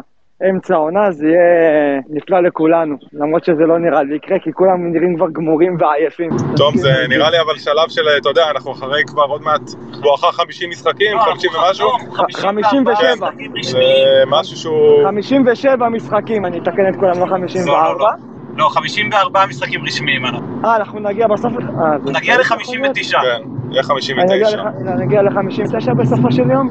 אמצע 0.50 0.74
העונה 0.74 1.10
זה 1.10 1.26
יהיה 1.26 2.00
נפלא 2.08 2.40
לכולנו, 2.40 2.96
למרות 3.12 3.44
שזה 3.44 3.62
לא 3.66 3.78
נראה 3.78 4.02
לי 4.02 4.16
יקרה, 4.16 4.38
כי 4.38 4.52
כולם 4.52 4.92
נראים 4.92 5.16
כבר 5.16 5.26
גמורים 5.32 5.76
ועייפים. 5.80 6.30
טוב, 6.56 6.76
זה 6.76 6.92
נראה 7.08 7.30
לי 7.30 7.40
אבל 7.40 7.56
שלב 7.58 7.88
של, 7.88 8.02
אתה 8.20 8.28
יודע, 8.28 8.50
אנחנו 8.50 8.72
אחרי 8.72 9.02
כבר 9.06 9.22
עוד 9.22 9.42
מעט, 9.42 9.70
בואכה 10.02 10.32
50 10.32 10.70
משחקים, 10.70 11.18
50 11.18 11.50
לא, 11.54 11.58
ומשהו? 11.58 11.88
57. 12.32 13.26
זה 13.62 13.80
משהו 14.26 14.56
שהוא... 14.56 15.04
57 15.04 15.88
משחקים, 15.88 16.46
אני 16.46 16.58
אתקן 16.58 16.88
את 16.88 16.96
כולם, 16.96 17.20
לא 17.20 17.26
54. 17.26 18.33
לא, 18.56 18.68
54 18.68 19.46
משחקים 19.46 19.84
רשמיים 19.86 20.26
אנחנו. 20.26 20.60
אה, 20.64 20.76
אנחנו 20.76 21.00
נגיע 21.00 21.26
בסוף... 21.26 21.52
אה, 21.52 22.12
נגיע 22.12 22.38
ל-59. 22.38 23.20
כן, 23.22 23.42
יהיה 23.70 23.82
59. 23.82 24.62
נגיע 24.98 25.22
ל-59 25.22 25.94
בסופו 25.94 26.32
של 26.32 26.50
יום? 26.50 26.68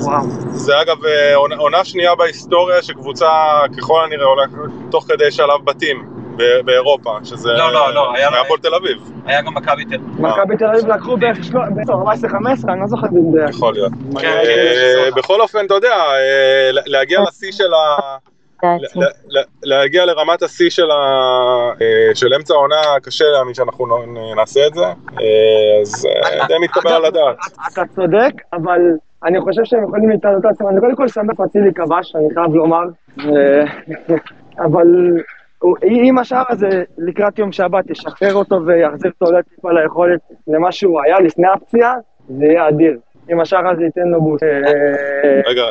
וואו. 0.00 0.30
זה 0.50 0.80
אגב 0.80 1.04
אה, 1.04 1.34
עונה 1.56 1.84
שנייה 1.84 2.14
בהיסטוריה 2.14 2.82
שקבוצה 2.82 3.30
ככל 3.78 4.04
הנראה 4.04 4.26
הולכת 4.26 4.56
תוך 4.90 5.04
כדי 5.08 5.30
שלב 5.30 5.64
בתים. 5.64 6.14
באירופה, 6.64 7.18
שזה 7.24 7.52
לא, 7.52 7.72
לא, 7.72 7.94
לא, 7.94 8.14
היה 8.14 8.28
הפועל 8.40 8.60
תל 8.60 8.74
אביב. 8.74 9.10
היה 9.26 9.42
גם 9.42 9.54
מכבי 9.54 9.84
תל 9.84 9.94
אביב. 9.94 10.20
מכבי 10.20 10.56
תל 10.56 10.64
אביב 10.64 10.86
לקחו 10.86 11.16
ב-14-15, 11.16 12.68
אני 12.68 12.80
לא 12.80 12.86
זוכר. 12.86 13.06
יכול 13.50 13.72
להיות. 13.72 13.92
אה, 14.24 15.08
בכל 15.16 15.40
אופן, 15.40 15.66
אתה 15.66 15.74
יודע, 15.74 15.96
להגיע 16.86 17.20
לשיא 17.28 17.52
של 17.52 17.74
ה... 17.74 18.16
להגיע 19.62 20.04
לרמת 20.04 20.42
השיא 20.42 20.70
של, 20.70 20.90
ה... 20.90 20.94
אה, 21.82 22.14
של 22.14 22.34
אמצע 22.34 22.54
העונה, 22.54 22.76
קשה 23.02 23.24
להאמין 23.24 23.54
שאנחנו 23.54 23.86
נעשה 24.36 24.66
את 24.66 24.74
זה, 24.74 24.84
אה, 24.84 25.80
אז 25.80 26.06
אה, 26.06 26.46
די 26.46 26.54
מתקבל 26.62 26.92
על 26.92 27.04
הדעת. 27.04 27.36
אתה 27.72 27.82
צודק, 27.94 28.32
אבל 28.52 28.80
אני 29.24 29.40
חושב 29.40 29.64
שהם 29.64 29.84
יכולים 29.84 30.10
להתעלות 30.10 30.44
את 30.44 30.50
עצמם. 30.50 30.68
אני 30.68 30.80
קודם 30.80 30.96
כל 30.96 31.08
שמח 31.08 31.40
אצילי 31.44 31.74
כבש, 31.74 32.16
אני 32.16 32.34
חייב 32.34 32.54
לומר, 32.54 32.84
אבל 34.66 34.86
אם 35.82 36.18
השאר 36.18 36.42
הזה 36.48 36.82
לקראת 36.98 37.38
יום 37.38 37.52
שבת 37.52 37.90
ישחרר 37.90 38.34
אותו 38.34 38.66
ויחזיר 38.66 39.10
אותו 39.10 39.26
אולי 39.26 39.42
טיפה 39.42 39.72
ליכולת 39.72 40.20
למה 40.46 40.72
שהוא 40.72 41.00
היה 41.02 41.20
לפני 41.20 41.46
הפציעה, 41.54 41.94
זה 42.28 42.44
יהיה 42.44 42.68
אדיר. 42.68 42.98
אם 43.32 43.40
השאר 43.40 43.68
הזה 43.68 43.84
ייתן 43.84 44.08
לו 44.08 44.20
בוט. 44.20 44.42
אה, 44.42 45.40
רגע, 45.46 45.64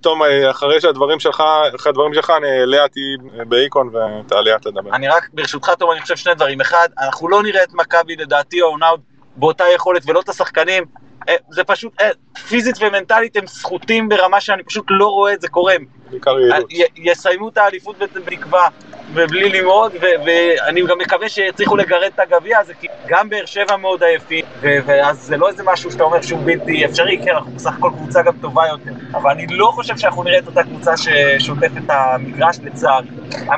תום, 0.00 0.22
אה, 0.22 0.50
אחרי 0.50 0.80
שהדברים 0.80 1.20
שלך, 1.20 1.42
אחרי 1.76 1.90
הדברים 1.90 2.14
שלך, 2.14 2.32
אני 2.36 2.46
לאה 2.66 2.88
תהיי 2.88 3.16
באיקון 3.44 3.90
ותעלי 3.94 4.54
את 4.54 4.66
לדבר. 4.66 4.94
אני 4.94 5.08
רק, 5.08 5.28
ברשותך, 5.32 5.70
תום, 5.70 5.90
אני 5.90 6.00
חושב 6.00 6.16
שני 6.16 6.34
דברים. 6.34 6.60
אחד, 6.60 6.88
אנחנו 6.98 7.28
לא 7.28 7.42
נראה 7.42 7.62
את 7.62 7.74
מכבי, 7.74 8.16
לדעתי, 8.16 8.60
העונה 8.60 8.88
עוד 8.88 9.00
באותה 9.36 9.64
יכולת, 9.74 10.02
ולא 10.06 10.20
את 10.20 10.28
השחקנים. 10.28 10.84
אה, 11.28 11.34
זה 11.50 11.64
פשוט, 11.64 11.92
אה, 12.00 12.10
פיזית 12.48 12.76
ומנטלית 12.80 13.36
הם 13.36 13.46
סחוטים 13.46 14.08
ברמה 14.08 14.40
שאני 14.40 14.62
פשוט 14.62 14.86
לא 14.90 15.06
רואה 15.06 15.32
את 15.32 15.40
זה 15.40 15.48
קורה. 15.48 15.74
בעיקר 16.10 16.40
יעילות. 16.40 16.70
יסיימו 16.96 17.48
את 17.48 17.58
האליפות 17.58 17.98
בתקווה 17.98 18.68
ובלי 19.14 19.48
ללמוד, 19.48 19.92
ואני 20.00 20.86
גם 20.86 20.98
מקווה 20.98 21.28
שיצליחו 21.28 21.76
לגרד 21.76 22.10
את 22.14 22.18
הגביע 22.18 22.58
הזה, 22.58 22.74
כי 22.74 22.86
גם 23.06 23.28
באר 23.28 23.46
שבע 23.46 23.76
מאוד 23.76 24.02
עייפים, 24.02 24.44
ואז 24.60 25.18
זה 25.20 25.36
לא 25.36 25.48
איזה 25.48 25.62
משהו 25.66 25.90
שאתה 25.90 26.04
אומר 26.04 26.22
שהוא 26.22 26.40
בלתי 26.44 26.84
אפשרי, 26.84 27.18
כן, 27.24 27.30
אנחנו 27.30 27.52
בסך 27.52 27.72
הכל 27.78 27.90
קבוצה 27.96 28.22
גם 28.22 28.32
טובה 28.40 28.62
יותר, 28.66 28.90
אבל 29.14 29.30
אני 29.30 29.46
לא 29.50 29.70
חושב 29.74 29.96
שאנחנו 29.96 30.22
נראה 30.22 30.38
את 30.38 30.46
אותה 30.46 30.62
קבוצה 30.62 30.92
ששוטפת 30.96 31.70
את 31.84 31.90
המגרש 31.90 32.58
לצערי. 32.62 33.08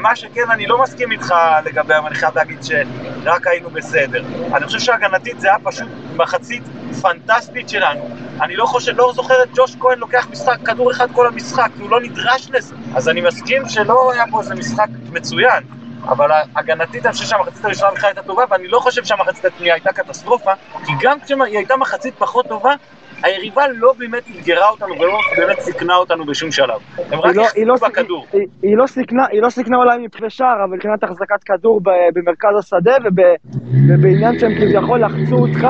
מה 0.01 0.17
שכן, 0.17 0.51
אני 0.51 0.67
לא 0.67 0.83
מסכים 0.83 1.13
איתך 1.13 1.35
לגבי, 1.65 1.95
אני 2.07 2.15
חייב 2.15 2.37
להגיד 2.37 2.59
שרק 2.63 3.47
היינו 3.47 3.71
בסדר. 3.71 4.23
אני 4.55 4.67
חושב 4.67 4.79
שהגנתית 4.79 5.41
זה 5.41 5.49
היה 5.49 5.59
פשוט 5.65 5.89
מחצית 6.17 6.63
פנטסטית 7.03 7.69
שלנו. 7.69 8.09
אני 8.43 8.57
לא 8.57 8.67
חושב, 8.67 8.93
לא 8.97 9.13
זוכר 9.15 9.43
את 9.43 9.49
ג'וש 9.55 9.77
כהן 9.81 9.99
לוקח 9.99 10.29
משחק, 10.31 10.57
כדור 10.65 10.91
אחד 10.91 11.09
כל 11.15 11.27
המשחק, 11.27 11.71
כי 11.77 11.83
הוא 11.83 11.91
לא 11.91 12.01
נדרש 12.01 12.40
לזה. 12.49 12.75
אז 12.95 13.09
אני 13.09 13.21
מסכים 13.21 13.63
שלא 13.69 14.13
היה 14.13 14.25
פה 14.31 14.41
איזה 14.41 14.55
משחק 14.55 14.89
מצוין. 15.13 15.63
אבל 16.05 16.31
הגנתית, 16.57 17.07
אני 17.07 17.13
חושב 17.13 17.27
שהמחצית 17.27 17.65
הראשונה 17.65 17.91
בכלל 17.91 18.09
הייתה 18.09 18.23
טובה, 18.23 18.45
ואני 18.51 18.69
לא 18.69 18.81
חושב 18.81 19.05
שהמחצית 19.05 19.45
השנייה 19.45 19.75
הייתה 19.75 19.93
קטסטרופה, 19.93 20.51
כי 20.87 20.93
גם 21.01 21.21
כשהיא 21.21 21.39
הייתה 21.43 21.77
מחצית 21.77 22.15
פחות 22.19 22.47
טובה, 22.49 22.75
היריבה 23.23 23.63
לא 23.75 23.93
באמת 23.99 24.23
אתגרה 24.37 24.69
אותנו 24.69 24.95
ולא 25.01 25.13
באמת 25.39 25.61
סיכנה 25.61 25.97
אותנו 25.97 26.27
בשום 26.27 26.51
שלב. 26.51 26.81
הם 27.13 27.21
רק 27.21 27.37
לא- 27.37 27.47
היא 27.55 27.67
לא- 27.67 27.75
החזיקו 27.75 27.91
בכדור. 27.91 28.27
היא- 28.63 28.77
לא 28.77 28.87
סיכנה, 28.87 29.27
היא 29.31 29.43
לא 29.43 29.51
סיכנה 29.51 29.77
אולי 29.77 29.99
מפני 29.99 30.31
שער, 30.31 30.65
אבל 30.65 30.75
מבחינת 30.75 31.05
החזקת 31.05 31.45
כדור 31.45 31.81
ב- 31.83 31.91
במרכז 32.15 32.59
השדה 32.59 32.97
וב- 33.05 33.61
ובעניין 33.89 34.39
שהם 34.39 34.55
כביכול 34.55 35.05
לחצו 35.05 35.37
אותך, 35.37 35.67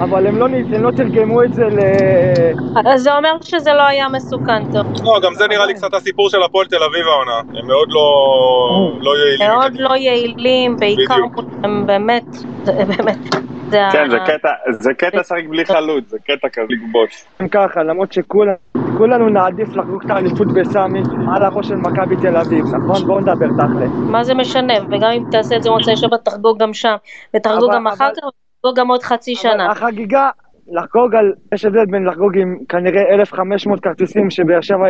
אבל 0.00 0.26
הם 0.26 0.36
לא, 0.36 0.46
הם 0.72 0.82
לא 0.84 0.90
תרגמו 0.90 1.42
את 1.42 1.54
זה 1.54 1.64
ל... 1.64 1.78
אז 2.92 3.02
זה 3.02 3.16
אומר 3.16 3.36
שזה 3.42 3.72
לא 3.72 3.82
היה 3.86 4.08
מסוכן 4.08 4.64
טוב. 4.72 4.86
לא, 5.04 5.20
גם 5.22 5.34
זה 5.34 5.46
נראה 5.48 5.66
לי 5.66 5.74
קצת 5.74 5.94
הסיפור 5.94 6.30
של 6.30 6.42
הפועל 6.42 6.66
תל 6.66 6.82
אביב 6.82 7.06
העונה. 7.06 7.40
הם 7.60 7.66
מאוד 7.66 7.88
לא 7.90 8.06
לא 9.00 9.16
יעילים. 9.18 9.48
מאוד. 9.50 9.72
לא 9.78 9.96
יעילים, 9.96 10.76
בעיקר. 10.76 11.14
הם 11.62 11.86
באמת, 11.86 12.24
באמת, 12.66 13.18
כן, 13.70 14.10
זה 14.10 14.16
ה- 14.16 14.26
קטע, 14.26 14.48
זה 14.70 14.94
קטע 14.94 15.20
לשחק 15.20 15.44
בלי 15.50 15.64
חלוץ, 15.64 16.04
זה 16.08 16.18
קטע 16.18 16.48
כזה 16.48 16.66
לכבוש. 16.68 17.24
ככה, 17.50 17.82
למרות 17.82 18.12
שכולנו 18.12 19.28
נעדיף 19.28 19.76
לחגוג 19.76 20.02
את 20.04 20.10
האליפות 20.10 20.46
בסמי 20.54 21.02
על 21.36 21.42
הראש 21.42 21.68
של 21.68 21.74
מכבי 21.76 22.16
תל 22.16 22.36
אביב, 22.36 22.64
נכון? 22.74 23.06
בואו 23.06 23.20
נדבר 23.20 23.46
תכל'ס. 23.46 23.90
מה 24.10 24.24
זה 24.24 24.34
משנה, 24.34 24.74
וגם 24.90 25.10
אם 25.10 25.22
תעשה 25.30 25.56
את 25.56 25.62
זה 25.62 25.70
במוצאי 25.70 25.96
שבת, 25.96 26.24
תחגוג 26.24 26.58
גם 26.58 26.74
שם, 26.74 26.94
ותחגוג 27.36 27.74
גם 27.74 27.86
אחר 27.86 28.10
כך, 28.16 28.24
ותחגוג 28.24 28.78
גם 28.78 28.88
עוד 28.88 29.02
חצי 29.02 29.34
שנה. 29.34 29.70
החגיגה, 29.70 30.30
לחגוג 30.72 31.14
על, 31.14 31.32
יש 31.54 31.64
הבדל 31.64 31.86
בין 31.86 32.04
לחגוג 32.04 32.38
עם 32.38 32.56
כנראה 32.68 33.14
1,500 33.14 33.80
כרטיסים 33.80 34.30
שבאר 34.30 34.60
שבע 34.60 34.86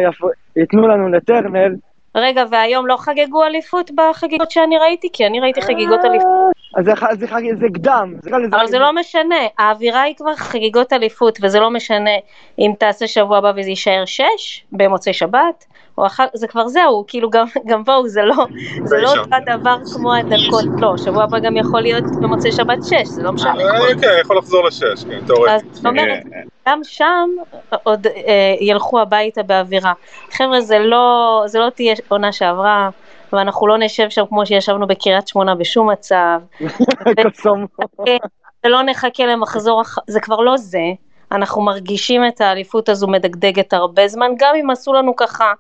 ייתנו 0.57 0.89
לנו 0.89 1.09
לטרנל, 1.09 1.75
רגע, 2.17 2.45
והיום 2.51 2.87
לא 2.87 2.97
חגגו 2.97 3.45
אליפות 3.45 3.91
בחגיגות 3.95 4.51
שאני 4.51 4.79
ראיתי? 4.79 5.09
כי 5.13 5.27
אני 5.27 5.41
ראיתי 5.41 5.63
חגיגות 5.63 6.01
אליפות. 6.05 6.56
אז 6.77 6.85
זה, 7.19 7.67
קדם. 7.75 8.15
זה, 8.23 8.31
אבל 8.53 8.67
זה 8.67 8.79
לא 8.79 8.93
משנה, 8.93 9.37
האווירה 9.59 10.03
היא 10.03 10.15
כבר 10.17 10.37
חגיגות 10.37 10.93
אליפות, 10.93 11.39
וזה 11.43 11.61
לא 11.61 11.71
משנה 11.71 12.11
אם 12.59 12.73
תעשה 12.79 13.07
שבוע 13.07 13.39
הבא 13.39 13.53
וזה 13.57 13.71
יישאר 13.71 14.05
שש 14.07 14.65
במוצאי 14.73 15.13
שבת, 15.13 15.65
או 15.99 16.07
אחר, 16.07 16.25
זה 16.35 16.49
כבר 16.49 16.69
זהו, 16.69 17.05
כאילו 17.09 17.31
גם, 17.31 17.47
גם 17.67 17.85
בואו, 17.85 18.09
זה 18.09 18.23
לא, 18.23 18.47
זה 18.85 18.97
לא. 18.97 19.11
אותו 19.11 19.37
הדבר 19.37 19.77
כמו 19.93 20.15
הדקות, 20.15 20.65
לא, 20.81 20.97
שבוע 20.97 21.25
הבא 21.25 21.39
גם 21.39 21.57
יכול 21.57 21.81
להיות 21.81 22.05
במוצאי 22.21 22.53
שבת 22.53 22.85
שש, 22.85 23.09
זה 23.09 23.23
לא 23.23 23.33
משנה. 23.33 23.61
אה, 23.61 23.95
כן, 24.01 24.09
יכול 24.21 24.39
לחזור 24.39 24.65
לשש, 24.65 25.05
כן, 25.05 25.17
אז 25.17 25.27
תיאורטית. 25.27 25.75
זאת 25.75 25.87
אומרת, 25.87 26.23
גם 26.69 26.81
שם 26.85 27.29
עוד 27.83 28.07
אה, 28.07 28.55
ילכו 28.61 29.01
הביתה 29.01 29.43
באווירה. 29.43 29.93
חבר'ה, 30.31 30.61
זה 30.61 30.79
לא, 30.79 31.43
זה 31.47 31.59
לא 31.59 31.71
תהיה 31.71 31.95
עונה 32.09 32.33
שעברה, 32.33 32.89
ואנחנו 33.33 33.67
לא 33.67 33.79
נשב 33.79 34.11
שם 34.11 34.27
כמו 34.29 34.47
שישבנו 34.47 34.87
בקריית 34.87 35.29
שמונה 35.29 35.55
בשום 35.55 35.91
מצב. 35.91 36.41
ולא 38.67 38.83
נחכה 38.83 39.27
למחזור, 39.27 39.83
זה 40.07 40.21
כבר 40.21 40.41
לא 40.41 40.57
זה. 40.57 40.83
אנחנו 41.33 41.63
מרגישים 41.63 42.27
את 42.27 42.41
האליפות 42.41 42.89
הזו 42.89 43.09
מדגדגת 43.09 43.73
הרבה 43.73 44.09
זמן, 44.09 44.31
גם 44.39 44.55
אם 44.61 44.71
עשו 44.71 44.93
לנו 44.93 45.17
ככה 45.17 45.53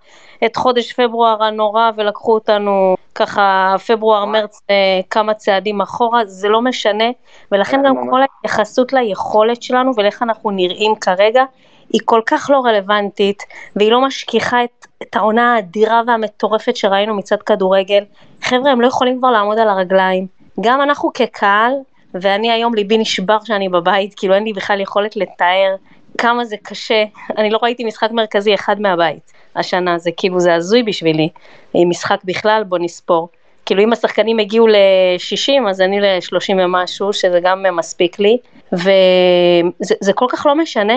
את 0.45 0.57
חודש 0.57 0.93
פברואר 0.93 1.45
הנורא 1.45 1.91
ולקחו 1.97 2.35
אותנו 2.35 2.97
ככה 3.15 3.75
פברואר-מרץ 3.87 4.61
אה, 4.71 5.01
כמה 5.11 5.35
צעדים 5.35 5.81
אחורה, 5.81 6.27
זה 6.27 6.49
לא 6.49 6.63
משנה, 6.63 7.05
ולכן 7.53 7.83
גם 7.87 7.97
ממש. 7.97 8.07
כל 8.11 8.21
ההתייחסות 8.21 8.93
ליכולת 8.93 9.63
שלנו 9.63 9.93
ולאיך 9.97 10.23
אנחנו 10.23 10.51
נראים 10.51 10.95
כרגע, 10.95 11.45
היא 11.93 12.01
כל 12.05 12.21
כך 12.27 12.51
לא 12.51 12.61
רלוונטית, 12.61 13.43
והיא 13.77 13.91
לא 13.91 14.01
משכיחה 14.01 14.65
את, 14.65 14.86
את 15.03 15.17
העונה 15.17 15.55
האדירה 15.55 16.03
והמטורפת 16.07 16.77
שראינו 16.77 17.15
מצד 17.15 17.43
כדורגל. 17.43 18.05
חבר'ה, 18.43 18.71
הם 18.71 18.81
לא 18.81 18.87
יכולים 18.87 19.19
כבר 19.19 19.31
לעמוד 19.31 19.59
על 19.59 19.69
הרגליים. 19.69 20.27
גם 20.61 20.83
אנחנו 20.83 21.13
כקהל, 21.15 21.73
ואני 22.15 22.51
היום 22.51 22.75
ליבי 22.75 22.99
נשבר 22.99 23.39
שאני 23.45 23.69
בבית, 23.69 24.15
כאילו 24.17 24.35
אין 24.35 24.45
לי 24.45 24.53
בכלל 24.53 24.81
יכולת 24.81 25.17
לתאר 25.17 25.75
כמה 26.19 26.45
זה 26.45 26.57
קשה. 26.63 27.05
אני 27.39 27.51
לא 27.51 27.59
ראיתי 27.63 27.85
משחק 27.85 28.11
מרכזי 28.11 28.55
אחד 28.55 28.81
מהבית 28.81 29.33
השנה, 29.57 29.99
זה 29.99 30.11
כאילו, 30.17 30.41
זה 30.41 30.55
הזוי 30.55 30.83
בשבילי. 30.83 31.29
משחק 31.75 32.19
בכלל, 32.25 32.65
בוא 32.65 32.79
נספור. 32.79 33.29
כאילו 33.67 33.83
אם 33.83 33.93
השחקנים 33.93 34.39
הגיעו 34.39 34.67
ל-60 34.67 35.69
אז 35.69 35.81
אני 35.81 36.01
ל-30 36.01 36.55
ומשהו, 36.59 37.13
שזה 37.13 37.41
גם 37.43 37.77
מספיק 37.77 38.19
לי, 38.19 38.39
וזה 38.73 39.95
זה 40.01 40.13
כל 40.13 40.27
כך 40.29 40.47
לא 40.47 40.55
משנה. 40.55 40.97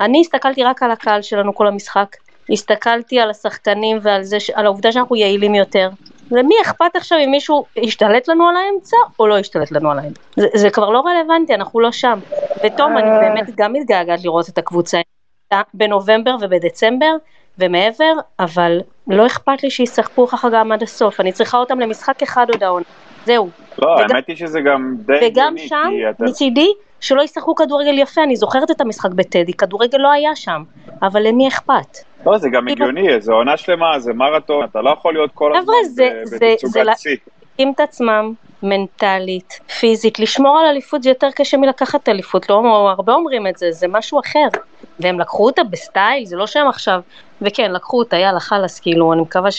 אני 0.00 0.20
הסתכלתי 0.20 0.64
רק 0.64 0.82
על 0.82 0.90
הקהל 0.90 1.22
שלנו 1.22 1.54
כל 1.54 1.66
המשחק, 1.66 2.16
הסתכלתי 2.50 3.20
על 3.20 3.30
השחקנים 3.30 3.98
ועל 4.02 4.22
זה, 4.22 4.36
על 4.54 4.66
העובדה 4.66 4.92
שאנחנו 4.92 5.16
יעילים 5.16 5.54
יותר. 5.54 5.90
למי 6.30 6.54
אכפת 6.62 6.96
עכשיו 6.96 7.18
אם 7.24 7.30
מישהו 7.30 7.64
ישתלט 7.76 8.28
לנו 8.28 8.48
על 8.48 8.54
האמצע 8.56 8.96
או 9.18 9.26
לא 9.26 9.38
ישתלט 9.38 9.72
לנו 9.72 9.90
על 9.90 9.98
האמצע? 9.98 10.20
זה, 10.36 10.46
זה 10.54 10.70
כבר 10.70 10.90
לא 10.90 11.00
רלוונטי, 11.06 11.54
אנחנו 11.54 11.80
לא 11.80 11.92
שם. 11.92 12.18
ותום, 12.64 12.98
אני 12.98 13.10
אה. 13.10 13.18
באמת 13.18 13.50
גם 13.56 13.72
מתגעגעת 13.72 14.24
לראות 14.24 14.48
את 14.48 14.58
הקבוצה 14.58 15.00
בנובמבר 15.74 16.36
ובדצמבר 16.40 17.16
ומעבר, 17.58 18.12
אבל 18.40 18.80
לא 19.06 19.26
אכפת 19.26 19.62
לי 19.62 19.70
שישחקו 19.70 20.26
ככה 20.26 20.48
גם 20.52 20.72
עד 20.72 20.82
הסוף. 20.82 21.20
אני 21.20 21.32
צריכה 21.32 21.58
אותם 21.58 21.80
למשחק 21.80 22.22
אחד 22.22 22.46
עוד 22.50 22.62
העונה. 22.62 22.84
זהו. 23.28 23.48
לא, 23.78 23.88
וגם- 23.88 24.06
האמת 24.10 24.26
היא 24.26 24.36
שזה 24.36 24.60
גם 24.60 24.94
די 24.98 25.12
וגם 25.22 25.52
הגיוני, 25.54 25.68
שם, 25.68 25.90
אתה... 26.10 26.24
מצידי, 26.24 26.72
שלא 27.00 27.22
ישחקו 27.22 27.54
כדורגל 27.54 27.98
יפה, 27.98 28.22
אני 28.22 28.36
זוכרת 28.36 28.70
את 28.70 28.80
המשחק 28.80 29.10
בטדי, 29.10 29.52
כדורגל 29.52 29.98
לא 29.98 30.10
היה 30.10 30.36
שם, 30.36 30.62
אבל 31.02 31.22
למי 31.22 31.48
אכפת? 31.48 31.98
לא, 32.26 32.38
זה 32.38 32.48
גם 32.48 32.68
הגיוני, 32.68 33.20
זה 33.20 33.32
עונה 33.32 33.56
שלמה, 33.56 33.98
זה 33.98 34.12
מרתון, 34.12 34.64
אתה 34.64 34.80
לא 34.80 34.90
יכול 34.90 35.14
להיות 35.14 35.30
כל 35.34 35.56
הזמן 35.56 35.74
בתצוגת 36.32 36.98
שיא. 36.98 37.16
להתאים 37.50 37.72
את 37.74 37.80
עצמם 37.80 38.32
מנטלית, 38.62 39.60
פיזית, 39.80 40.18
לשמור 40.18 40.58
על 40.58 40.66
אליפות 40.66 41.02
זה 41.02 41.08
יותר 41.08 41.28
קשה 41.34 41.56
מלקחת 41.56 42.08
אליפות, 42.08 42.50
לא 42.50 42.62
הרבה 42.90 43.12
אומרים 43.12 43.46
את 43.46 43.56
זה, 43.56 43.72
זה 43.72 43.88
משהו 43.88 44.20
אחר. 44.20 44.48
והם 45.00 45.20
לקחו 45.20 45.46
אותה 45.46 45.64
בסטייל, 45.64 46.24
זה 46.24 46.36
לא 46.36 46.46
שהם 46.46 46.68
עכשיו, 46.68 47.00
וכן, 47.42 47.72
לקחו 47.72 47.98
אותה, 47.98 48.16
יאללה, 48.16 48.40
חלאס, 48.40 48.80
כאילו, 48.80 49.12
אני 49.12 49.20
מקווה 49.22 49.50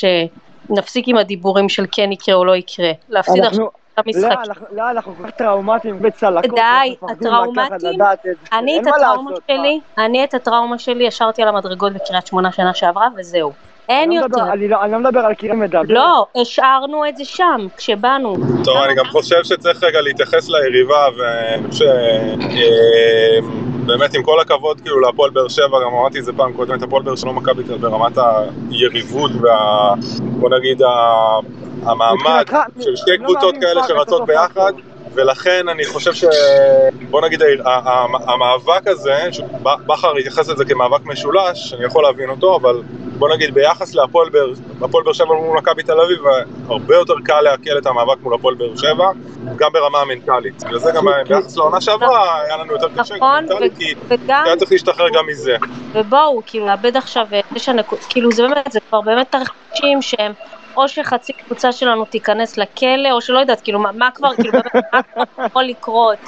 שנפסיק 0.75 1.07
עם 1.07 1.17
הדיבורים 1.17 1.69
של 1.69 1.85
כן 1.91 2.11
יקרה 2.11 2.35
או 2.35 2.45
לא 2.45 2.55
יקרה. 2.55 2.91
להפסיד 3.09 3.43
עכשיו 3.43 3.65
את 3.67 4.05
המשחק. 4.05 4.21
לא, 4.21 4.41
אנחנו- 4.43 4.65
לא, 4.71 5.01
כל 5.01 5.23
כך 5.23 5.31
טראומטיים 5.31 5.99
בצלקות. 6.01 6.55
די, 6.55 6.95
הטראומטיים. 7.11 8.01
אני 8.53 8.79
את 8.79 8.85
מה 8.87 8.91
הטראומה 8.95 9.31
שלי, 9.47 9.81
אני 9.97 10.23
את 10.23 10.33
הטראומה 10.33 10.79
שלי 10.79 11.03
ישרתי 11.03 11.41
על 11.41 11.47
המדרגות 11.47 11.93
בקריית 11.93 12.27
שמונה 12.27 12.51
שנה 12.51 12.73
שעברה, 12.73 13.07
וזהו. 13.17 13.53
אין 13.89 14.09
לא 14.09 14.15
יותר. 14.21 14.53
אני 14.53 14.67
לא- 14.67 14.83
אני 14.83 14.91
לא 14.91 14.99
מדבר 14.99 15.19
על 15.19 15.33
קרן 15.33 15.59
מדבר. 15.59 15.81
לא, 15.89 16.25
השארנו 16.41 17.07
את 17.09 17.17
זה 17.17 17.25
שם, 17.25 17.67
כשבאנו. 17.77 18.35
טוב, 18.63 18.77
אני 18.77 18.95
גם 18.95 19.05
חושב 19.05 19.43
שצריך 19.43 19.83
רגע 19.83 20.01
להתייחס 20.01 20.49
ליריבה, 20.49 21.05
ואני 21.17 21.69
חושב 21.71 21.85
שבאמת 23.85 24.13
עם 24.13 24.23
כל 24.23 24.39
הכבוד 24.39 24.81
כאילו 24.81 24.99
להפועל 24.99 25.29
באר 25.29 25.47
שבע, 25.47 25.81
גם 25.85 25.93
אמרתי 25.93 26.19
את 26.19 26.25
זה 26.25 26.33
פעם 26.33 26.53
קודמת, 26.53 26.83
הפועל 26.83 27.03
באר 27.03 27.15
שבע 27.15 27.27
לא 27.27 27.33
מכבי 27.33 27.63
תל 27.63 27.77
ברמת 27.77 28.17
היריבות 28.71 29.31
וה... 29.41 29.93
בוא 30.21 30.49
נגיד 30.49 30.81
המעמד 31.83 32.43
של 32.81 32.95
שתי 32.95 33.17
לא 33.17 33.25
קבוצות 33.25 33.55
כאלה 33.61 33.87
שרצות 33.87 34.25
ביחד. 34.25 34.73
ולכן 35.13 35.69
אני 35.69 35.85
חושב 35.85 36.13
ש... 36.13 36.23
בוא 37.09 37.21
נגיד, 37.21 37.41
המאבק 38.27 38.87
הזה, 38.87 39.17
שבכר 39.31 40.15
התייחס 40.17 40.49
לזה 40.49 40.65
כמאבק 40.65 41.05
משולש, 41.05 41.73
אני 41.73 41.85
יכול 41.85 42.03
להבין 42.03 42.29
אותו, 42.29 42.55
אבל 42.55 42.81
בוא 43.19 43.29
נגיד, 43.29 43.53
ביחס 43.53 43.95
להפועל 43.95 44.29
באר 44.29 45.13
שבע 45.13 45.25
מול 45.25 45.57
מכבי 45.57 45.83
תל 45.83 45.99
אביב, 46.01 46.19
הרבה 46.69 46.95
יותר 46.95 47.13
קל 47.25 47.41
לעכל 47.41 47.77
את 47.77 47.85
המאבק 47.85 48.21
מול 48.21 48.33
הפועל 48.33 48.55
באר 48.55 48.75
שבע, 48.75 49.11
גם 49.55 49.71
ברמה 49.73 49.99
המנטלית. 50.01 50.63
בגלל 50.65 50.79
זה 50.79 50.91
גם 50.95 51.05
ביחס 51.27 51.57
לעונה 51.57 51.81
שעברה, 51.81 52.41
היה 52.41 52.57
לנו 52.57 52.73
יותר 52.73 52.87
קשה 52.99 53.15
נכון, 53.15 53.45
כי 53.77 53.93
היה 54.29 54.55
צריך 54.57 54.71
להשתחרר 54.71 55.09
גם 55.09 55.27
מזה. 55.27 55.55
ובואו, 55.93 56.41
כאילו, 56.45 56.65
לאבד 56.65 56.97
עכשיו 56.97 57.25
אה, 57.33 57.39
תשע 57.55 57.73
נקודות, 57.73 58.05
כאילו, 58.09 58.31
זה 58.31 58.43
באמת, 58.43 58.71
זה 58.71 58.79
כבר 58.89 59.01
באמת 59.01 59.31
תרחישים 59.31 60.01
שהם, 60.01 60.33
או 60.77 60.87
שחצי 60.87 61.33
קבוצה 61.33 61.71
שלנו 61.71 62.05
תיכנס 62.05 62.57
לכלא, 62.57 63.11
או 63.11 63.21
שלא 63.21 63.39
יודעת, 63.39 63.61
כאילו, 63.61 63.79
מה, 63.79 63.91
מה 63.91 64.09
כבר, 64.15 64.35
כאילו, 64.35 64.51
באמת, 64.51 64.83
מה 64.93 65.01
כבר 65.35 65.45
יכול 65.45 65.63
לקרות? 65.63 66.19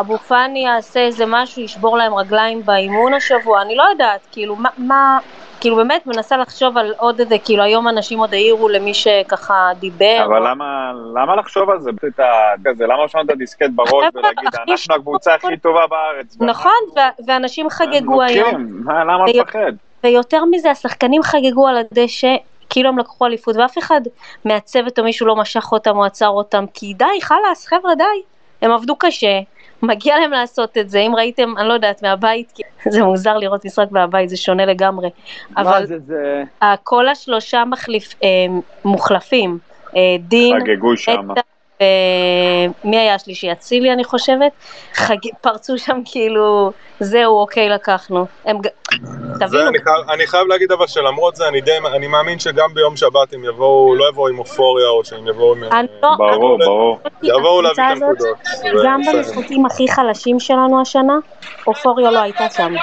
אבו 0.00 0.18
פאני 0.18 0.64
יעשה 0.64 1.00
איזה 1.00 1.24
משהו, 1.26 1.62
ישבור 1.62 1.98
להם 1.98 2.14
רגליים 2.14 2.64
באימון 2.64 3.14
השבוע, 3.14 3.62
אני 3.62 3.76
לא 3.76 3.84
יודעת, 3.90 4.26
כאילו, 4.32 4.56
מה, 4.56 4.68
מה, 4.78 5.18
כאילו, 5.64 5.76
באמת, 5.76 6.06
מנסה 6.06 6.36
לחשוב 6.36 6.78
על 6.78 6.94
עוד 6.98 7.20
איזה, 7.20 7.38
כאילו, 7.44 7.62
היום 7.62 7.88
אנשים 7.88 8.18
עוד 8.18 8.34
העירו 8.34 8.68
למי 8.68 8.94
שככה 8.94 9.70
דיבר. 9.78 10.22
אבל 10.24 10.48
למה, 10.50 10.92
למה 11.14 11.36
לחשוב 11.36 11.70
על 11.70 11.80
זה? 11.80 11.90
את 12.08 12.20
ה- 12.20 12.24
כזה, 12.64 12.84
למה 12.84 13.04
לשנות 13.04 13.26
את 13.26 13.30
הדיסקט 13.30 13.70
בראש 13.74 13.92
ולהגיד, 14.14 14.44
אנחנו 14.54 14.94
הקבוצה 14.94 15.34
הכי 15.34 15.56
טובה 15.56 15.86
בארץ. 15.86 16.36
נכון, 16.40 16.72
ו- 16.96 17.22
ואנשים 17.26 17.70
חגגו 17.70 18.22
היום. 18.22 18.82
למה 18.88 19.24
לפחד? 19.26 19.72
ויותר 20.04 20.44
מזה, 20.50 20.70
השחקנים 20.70 21.22
חגגו 21.22 21.68
על 21.68 21.76
הדשא, 21.76 22.34
כאילו 22.70 22.88
הם 22.88 22.98
לקחו 22.98 23.26
אליפות, 23.26 23.56
ואף 23.56 23.78
אחד 23.78 24.00
מהצוות 24.44 24.98
או 24.98 25.04
מישהו 25.04 25.26
לא 25.26 25.36
משך 25.36 25.72
אותם 25.72 25.96
או 25.96 26.04
עצר 26.04 26.28
אותם, 26.28 26.64
כי 26.74 26.94
די, 26.94 27.04
חלאס, 27.22 27.66
חבר'ה, 27.66 27.94
די. 27.94 28.04
הם 28.62 28.70
עבדו 28.72 28.96
קשה, 28.96 29.38
מגיע 29.86 30.18
להם 30.18 30.30
לעשות 30.30 30.78
את 30.78 30.90
זה. 30.90 30.98
אם 30.98 31.12
ראיתם, 31.16 31.54
אני 31.58 31.68
לא 31.68 31.72
יודעת, 31.72 32.02
מהבית, 32.02 32.52
כי 32.54 32.62
זה 32.90 33.02
מוזר 33.02 33.36
לראות 33.38 33.64
משחק 33.64 33.86
מהבית, 33.90 34.28
זה 34.28 34.36
שונה 34.36 34.66
לגמרי. 34.66 35.10
אבל 35.56 35.86
זה, 35.86 35.98
זה... 35.98 36.42
כל 36.82 37.08
השלושה 37.08 37.64
מחליף, 37.64 38.14
אה, 38.22 38.28
מוחלפים, 38.84 39.58
אה, 39.96 40.00
דין, 40.20 40.60
חגגו 40.60 40.96
שם. 40.96 41.28
ומי 42.84 42.98
היה 42.98 43.14
השלישי? 43.14 43.52
אצילי 43.52 43.92
אני 43.92 44.04
חושבת, 44.04 44.52
חג... 44.94 45.16
פרצו 45.40 45.78
שם 45.78 46.00
כאילו, 46.04 46.72
זהו, 47.00 47.40
אוקיי, 47.40 47.68
לקחנו. 47.68 48.26
הם... 48.44 48.56
תבינו, 49.40 49.68
אני 49.68 49.78
חייב, 49.78 50.10
אני 50.10 50.26
חייב 50.26 50.46
להגיד 50.46 50.72
אבל 50.72 50.86
שלמרות 50.86 51.36
זה 51.36 51.48
אני 51.48 51.60
די, 51.60 51.72
אני 51.94 52.06
מאמין 52.06 52.38
שגם 52.38 52.74
ביום 52.74 52.96
שבת 52.96 53.32
הם 53.32 53.44
יבואו, 53.44 53.94
לא 53.94 54.08
יבואו 54.08 54.28
עם 54.28 54.38
אופוריה 54.38 54.88
או 54.88 55.04
שהם 55.04 55.28
יבואו 55.28 55.54
עם... 55.54 55.64
אני 55.64 55.86
לא... 56.02 56.08
ברור, 56.18 56.58
ברור. 56.58 56.98
יבואו 57.22 57.62
להביא 57.62 57.84
את 57.84 58.02
הנקודות. 58.02 58.38
גם. 58.84 59.00
במשחקים 59.12 59.66
הכי 59.66 59.88
חלשים 59.88 60.40
שלנו 60.40 60.80
השנה, 60.80 61.18
אופוריה 61.66 62.10
לא 62.10 62.18
הייתה 62.18 62.50
שם. 62.50 62.74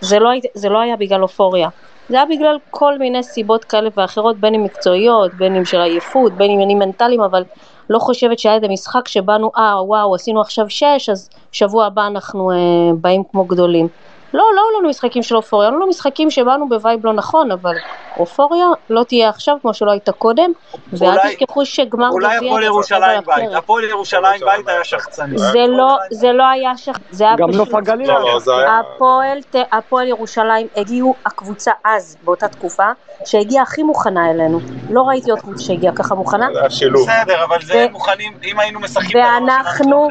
זה 0.00 0.18
לא, 0.18 0.30
זה 0.54 0.68
לא 0.68 0.80
היה 0.80 0.96
בגלל 0.96 1.22
אופוריה. 1.22 1.68
זה 2.08 2.16
היה 2.16 2.26
בגלל 2.26 2.58
כל 2.70 2.98
מיני 2.98 3.22
סיבות 3.22 3.64
כאלה 3.64 3.88
ואחרות, 3.96 4.40
בין 4.40 4.54
אם 4.54 4.62
מקצועיות, 4.62 5.34
בין 5.34 5.56
אם 5.56 5.64
של 5.64 5.80
עייפות, 5.80 6.36
בין 6.36 6.46
אם 6.46 6.54
עניינים 6.54 6.78
מנטליים, 6.78 7.20
אבל 7.20 7.44
לא 7.90 7.98
חושבת 7.98 8.38
שהיה 8.38 8.54
איזה 8.54 8.68
משחק 8.68 9.08
שבאנו, 9.08 9.50
אה, 9.56 9.84
וואו, 9.84 10.14
עשינו 10.14 10.40
עכשיו 10.40 10.70
שש, 10.70 11.08
אז 11.08 11.30
שבוע 11.52 11.86
הבא 11.86 12.06
אנחנו 12.06 12.50
אה, 12.50 12.56
באים 13.00 13.22
כמו 13.30 13.44
גדולים. 13.44 13.88
לא, 14.34 14.44
לא 14.54 14.60
היו 14.60 14.78
לנו 14.80 14.88
משחקים 14.88 15.22
של 15.22 15.36
אופוריה, 15.36 15.68
היו 15.68 15.76
לנו 15.76 15.86
משחקים 15.86 16.30
שבאנו 16.30 16.68
ב-vibe 16.68 17.06
לא 17.06 17.12
נכון, 17.12 17.50
אבל 17.50 17.74
אופוריה 18.16 18.66
לא 18.90 19.04
תהיה 19.04 19.28
עכשיו 19.28 19.56
כמו 19.62 19.74
שלא 19.74 19.90
הייתה 19.90 20.12
קודם, 20.12 20.50
ואל 20.98 21.08
אולי- 21.08 21.36
תשכחו 21.36 21.64
שגמר 21.66 22.08
אולי 22.10 22.36
גביע 22.36 22.48
הפועל 22.48 22.62
זה 22.62 22.66
ירושלים 22.66 23.20
בית. 23.26 23.54
הפועל 23.54 23.84
ירושלים 23.84 24.40
בית 24.44 24.68
היה 24.68 24.84
שחצני. 24.84 25.38
זה 25.38 25.58
לא, 25.68 25.96
זה 26.12 26.32
לא 26.32 26.46
היה 26.46 26.76
שח... 26.76 26.98
זה 27.10 27.24
היה 27.24 27.36
גם 27.36 27.48
פשוט... 27.48 27.60
נוף 27.60 27.74
הגליל 27.74 28.08
לא, 28.08 28.18
היה 28.18 28.34
לא, 28.46 28.58
היה... 28.58 28.80
הפועל, 28.96 29.38
הפועל 29.72 30.08
ירושלים 30.08 30.66
הגיעו 30.76 31.14
הקבוצה 31.26 31.72
אז, 31.84 32.16
באותה 32.22 32.48
תקופה, 32.48 32.86
שהגיעה 33.26 33.62
הכי 33.62 33.82
מוכנה 33.82 34.30
אלינו. 34.30 34.58
לא 34.90 35.02
ראיתי 35.02 35.30
עוד 35.30 35.40
קבוצה 35.40 35.62
שהגיעה 35.62 35.92
ככה 35.94 36.14
מוכנה. 36.14 36.48
זה 36.52 36.60
היה 36.60 36.70
שילוב. 36.70 37.08
בסדר, 37.08 37.44
אבל 37.44 37.58
זה 37.62 37.86
מוכנים, 37.92 38.32
אם 38.44 38.60
היינו 38.60 38.80
משחקים... 38.80 39.20
ואנחנו. 39.20 40.08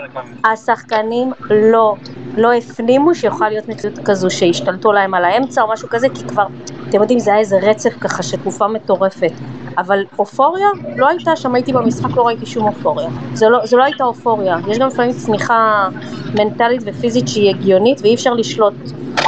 השחקנים 0.52 1.32
לא, 1.74 1.96
לא 2.38 2.54
הפנימו 2.54 3.16
שיכולה 3.16 3.50
להיות 3.50 3.68
מציאות 3.68 3.98
כזו 4.08 4.30
שהשתלטו 4.30 4.92
להם 4.92 5.14
על 5.14 5.26
האמצע 5.26 5.62
או 5.62 5.72
משהו 5.74 5.90
כזה, 5.90 6.08
כי 6.10 6.24
כבר, 6.28 6.46
אתם 6.90 7.02
יודעים, 7.02 7.20
זה 7.20 7.32
היה 7.32 7.40
איזה 7.40 7.58
רצף 7.62 7.94
ככה 8.02 8.24
של 8.24 8.38
תקופה 8.38 8.68
מטורפת. 8.68 9.32
אבל 9.78 10.04
אופוריה 10.20 10.68
לא 10.96 11.08
הייתה 11.10 11.36
שם, 11.36 11.56
הייתי 11.56 11.74
במשחק, 11.74 12.16
לא 12.18 12.28
ראיתי 12.28 12.46
שום 12.46 12.66
אופוריה. 12.68 13.10
זה 13.34 13.50
לא, 13.50 13.66
זה 13.66 13.78
לא 13.78 13.84
הייתה 13.84 14.04
אופוריה. 14.04 14.58
יש 14.68 14.80
גם 14.80 14.88
לפעמים 14.88 15.12
צמיחה 15.12 15.88
מנטלית 16.36 16.82
ופיזית 16.86 17.28
שהיא 17.28 17.50
הגיונית, 17.50 18.02
ואי 18.02 18.16
אפשר 18.16 18.34
לשלוט 18.34 18.74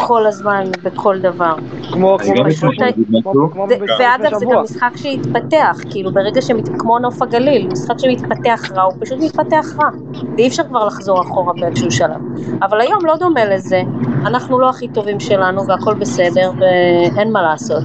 כל 0.07 0.25
הזמן 0.27 0.63
בכל 0.83 1.19
דבר. 1.19 1.53
כמו 1.93 2.17
זה 2.21 2.33
כמו 2.35 2.43
פשוט 2.49 2.71
כמו- 3.53 3.65
זה- 3.69 3.75
ואגב 3.99 4.37
זה. 4.39 4.45
גם 4.45 4.63
משחק 4.63 4.91
שהתפתח, 4.95 5.77
כאילו 5.89 6.11
ברגע 6.11 6.41
שמת... 6.41 6.69
כמו 6.79 6.99
נוף 6.99 7.21
הגליל, 7.21 7.67
משחק 7.67 7.95
שמתפתח 7.99 8.71
רע, 8.75 8.83
הוא 8.83 8.93
פשוט 8.99 9.17
מתפתח 9.21 9.65
רע, 9.81 9.89
ואי 10.37 10.47
אפשר 10.47 10.63
כבר 10.63 10.85
לחזור 10.87 11.21
אחורה 11.21 11.53
באיזשהו 11.53 11.91
שלב. 11.91 12.21
אבל 12.61 12.81
היום 12.81 13.05
לא 13.05 13.17
דומה 13.17 13.45
לזה, 13.45 13.81
אנחנו 14.25 14.59
לא 14.59 14.69
הכי 14.69 14.87
טובים 14.87 15.19
שלנו 15.19 15.67
והכל 15.67 15.93
בסדר, 15.93 16.51
ואין 16.59 17.31
מה 17.31 17.48
לעשות. 17.49 17.83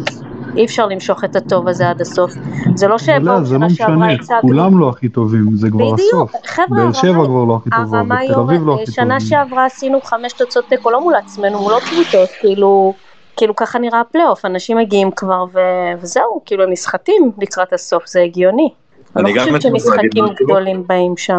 אי 0.56 0.64
אפשר 0.64 0.86
למשוך 0.86 1.24
את 1.24 1.36
הטוב 1.36 1.68
הזה 1.68 1.90
עד 1.90 2.00
הסוף. 2.00 2.32
זה 2.74 2.86
לא 2.86 2.92
לא, 2.92 2.98
שבאו 2.98 3.44
זה 3.44 3.58
לא 3.58 3.68
שנה 3.68 3.70
שעברה 3.70 3.96
משנה, 3.96 4.12
הצגנו. 4.12 4.40
כולם 4.40 4.78
לא 4.78 4.88
הכי 4.88 5.08
טובים, 5.08 5.56
זה 5.56 5.70
כבר 5.70 5.92
בדיוק, 5.92 6.30
הסוף. 6.30 6.32
חבר'ה, 6.46 6.66
באר 6.68 6.92
שבע 6.92 7.24
כבר 7.24 7.44
לא 7.44 7.56
הכי 7.60 7.70
טובה, 7.70 8.02
ותל 8.02 8.40
אביב 8.40 8.66
לא 8.66 8.74
הכי 8.74 8.92
שנה 8.92 9.14
טובים. 9.14 9.20
שעברה 9.20 9.64
עשינו 9.66 10.00
חמש 10.00 10.32
תוצאות 10.32 10.64
תיקו, 10.68 10.90
לא 10.90 11.00
מול 11.00 11.14
עצמנו, 11.14 11.62
מול 11.62 11.72
עוד 11.72 11.82
קבוצות, 11.82 12.28
כאילו, 12.40 12.94
כאילו 13.36 13.56
ככה 13.56 13.78
נראה 13.78 14.00
הפלייאוף, 14.00 14.44
אנשים 14.44 14.76
מגיעים 14.76 15.10
כבר 15.10 15.44
ו... 15.52 15.58
וזהו, 16.00 16.40
כאילו 16.46 16.64
הם 16.64 16.70
נסחטים 16.70 17.30
לקראת 17.38 17.72
הסוף, 17.72 18.06
זה 18.06 18.20
הגיוני. 18.20 18.68
אני 19.16 19.34
לא 19.34 19.40
חושבת 19.40 19.62
שמשחקים. 19.62 20.24
גדולים 20.44 20.86
באים 20.86 21.16
שם. 21.16 21.38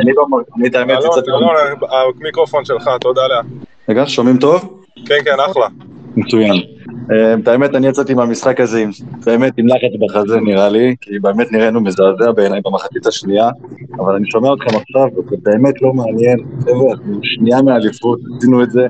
אני 0.00 0.12
לא 0.16 0.26
את 0.66 0.74
האמת, 0.74 0.98
יצאתי... 1.04 1.30
אלון, 1.30 1.54
המיקרופון 2.20 2.64
שלך, 2.64 2.90
תודה 3.00 3.24
עליה. 3.24 3.40
רגע, 3.88 4.04
שומעים 4.06 4.38
טוב? 4.38 4.82
כן, 5.06 5.18
כן, 5.24 5.36
אחלה. 5.50 5.66
מצוין. 6.16 6.73
אה, 7.10 7.34
את 7.34 7.48
האמת, 7.48 7.74
אני 7.74 7.86
יצאתי 7.86 8.14
מהמשחק 8.14 8.60
הזה 8.60 8.78
עם, 8.78 8.90
באמת 9.26 9.52
עם 9.58 9.66
לחץ 9.66 10.00
בחזה 10.00 10.40
נראה 10.40 10.68
לי, 10.68 10.94
כי 11.00 11.18
באמת 11.18 11.52
נראינו 11.52 11.80
מזעזע 11.80 12.32
בעיניי 12.32 12.60
במחצית 12.64 13.06
השנייה, 13.06 13.50
אבל 13.98 14.14
אני 14.14 14.30
שומע 14.30 14.48
אתכם 14.52 14.76
עכשיו, 14.76 15.08
וזה 15.18 15.36
באמת 15.42 15.82
לא 15.82 15.92
מעניין, 15.92 16.38
חבר'ה, 16.60 16.92
אנחנו 16.92 17.18
שנייה 17.22 17.62
מהאליפות, 17.62 18.20
עשינו 18.38 18.62
את 18.62 18.70
זה, 18.70 18.86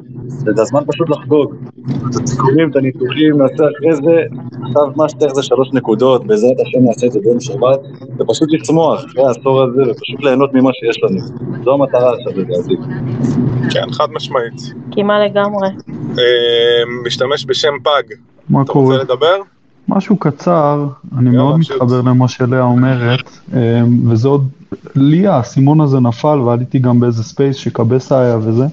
וזה 0.47 0.63
הזמן 0.63 0.81
פשוט 0.87 1.11
לחגוג. 1.11 1.55
את 1.85 2.23
הסיכומים, 2.25 2.71
את 2.71 2.77
הניתוחים, 2.77 3.43
נעשה 3.43 3.65
אחרי 3.77 3.95
זה, 3.95 4.23
עכשיו 4.67 4.83
מה 4.97 5.09
שצריך 5.09 5.35
זה 5.35 5.43
שלוש 5.43 5.69
נקודות, 5.73 6.27
בעזרת 6.27 6.57
השם 6.67 6.79
נעשה 6.85 7.07
את 7.07 7.13
זה 7.13 7.21
ביום 7.21 7.41
שבת, 7.41 7.81
ופשוט 8.19 8.53
לצמוח 8.53 9.05
אחרי 9.05 9.23
העשור 9.27 9.63
הזה, 9.63 9.83
ופשוט 9.91 10.25
ליהנות 10.25 10.55
ממה 10.55 10.71
שיש 10.73 11.01
לנו. 11.03 11.21
זו 11.65 11.75
המטרה 11.75 12.13
עכשיו 12.13 12.33
לדעתי. 12.41 12.75
כן, 13.71 13.93
חד 13.93 14.07
משמעית. 14.13 14.75
כמעט 14.91 15.31
לגמרי. 15.31 15.69
אה, 16.19 16.83
משתמש 17.07 17.47
בשם 17.49 17.75
פג. 17.85 18.14
מה 18.49 18.62
אתה 18.62 18.73
קורה? 18.73 18.94
רוצה 18.94 19.05
לדבר? 19.05 19.37
משהו 19.88 20.16
קצר, 20.16 20.87
אני 21.18 21.27
יאללה, 21.27 21.42
מאוד 21.42 21.62
שוט. 21.62 21.77
מתחבר 21.77 22.01
למה 22.01 22.29
שלאה 22.29 22.62
אומרת, 22.62 23.38
אמ, 23.53 24.11
וזה 24.11 24.29
עוד, 24.29 24.49
לי 24.94 25.27
האסימון 25.27 25.81
הזה 25.81 26.01
נפל 26.01 26.38
ועליתי 26.38 26.79
גם 26.79 27.01
באיזה 27.01 27.23
space 27.23 27.57
שקבסה 27.57 28.20
היה 28.20 28.38
וזה, 28.42 28.66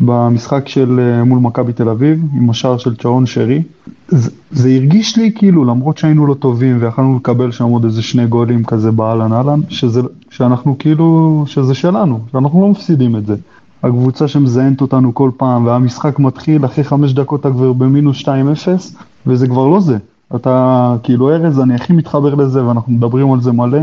במשחק 0.00 0.68
של 0.68 1.00
אה, 1.00 1.24
מול 1.24 1.38
מכבי 1.38 1.72
תל 1.72 1.88
אביב, 1.88 2.22
עם 2.36 2.50
השער 2.50 2.78
של 2.78 2.96
צ'רון 2.96 3.26
שרי. 3.26 3.62
זה, 4.08 4.30
זה 4.50 4.68
הרגיש 4.68 5.16
לי 5.16 5.32
כאילו, 5.34 5.64
למרות 5.64 5.98
שהיינו 5.98 6.26
לא 6.26 6.34
טובים 6.34 6.78
ויכלנו 6.80 7.16
לקבל 7.16 7.52
שם 7.52 7.64
עוד 7.64 7.84
איזה 7.84 8.02
שני 8.02 8.26
גולים 8.26 8.64
כזה 8.64 8.90
באהלן 8.90 9.32
אהלן, 9.32 9.60
שזה, 9.68 10.00
שאנחנו 10.30 10.76
כאילו, 10.78 11.44
שזה 11.46 11.74
שלנו, 11.74 12.20
שאנחנו 12.32 12.62
לא 12.62 12.68
מפסידים 12.68 13.16
את 13.16 13.26
זה. 13.26 13.34
הקבוצה 13.86 14.28
שמזיינת 14.28 14.80
אותנו 14.80 15.14
כל 15.14 15.30
פעם, 15.36 15.66
והמשחק 15.66 16.18
מתחיל, 16.18 16.64
אחרי 16.64 16.84
חמש 16.84 17.12
דקות 17.12 17.40
אתה 17.40 17.50
כבר 17.50 17.72
במינוס 17.72 18.22
2-0, 18.22 18.26
וזה 19.26 19.46
כבר 19.48 19.66
לא 19.66 19.80
זה. 19.80 19.96
אתה, 20.34 20.96
כאילו, 21.02 21.30
ארז, 21.30 21.60
אני 21.60 21.74
הכי 21.74 21.92
מתחבר 21.92 22.34
לזה, 22.34 22.64
ואנחנו 22.64 22.92
מדברים 22.92 23.32
על 23.32 23.40
זה 23.40 23.52
מלא. 23.52 23.78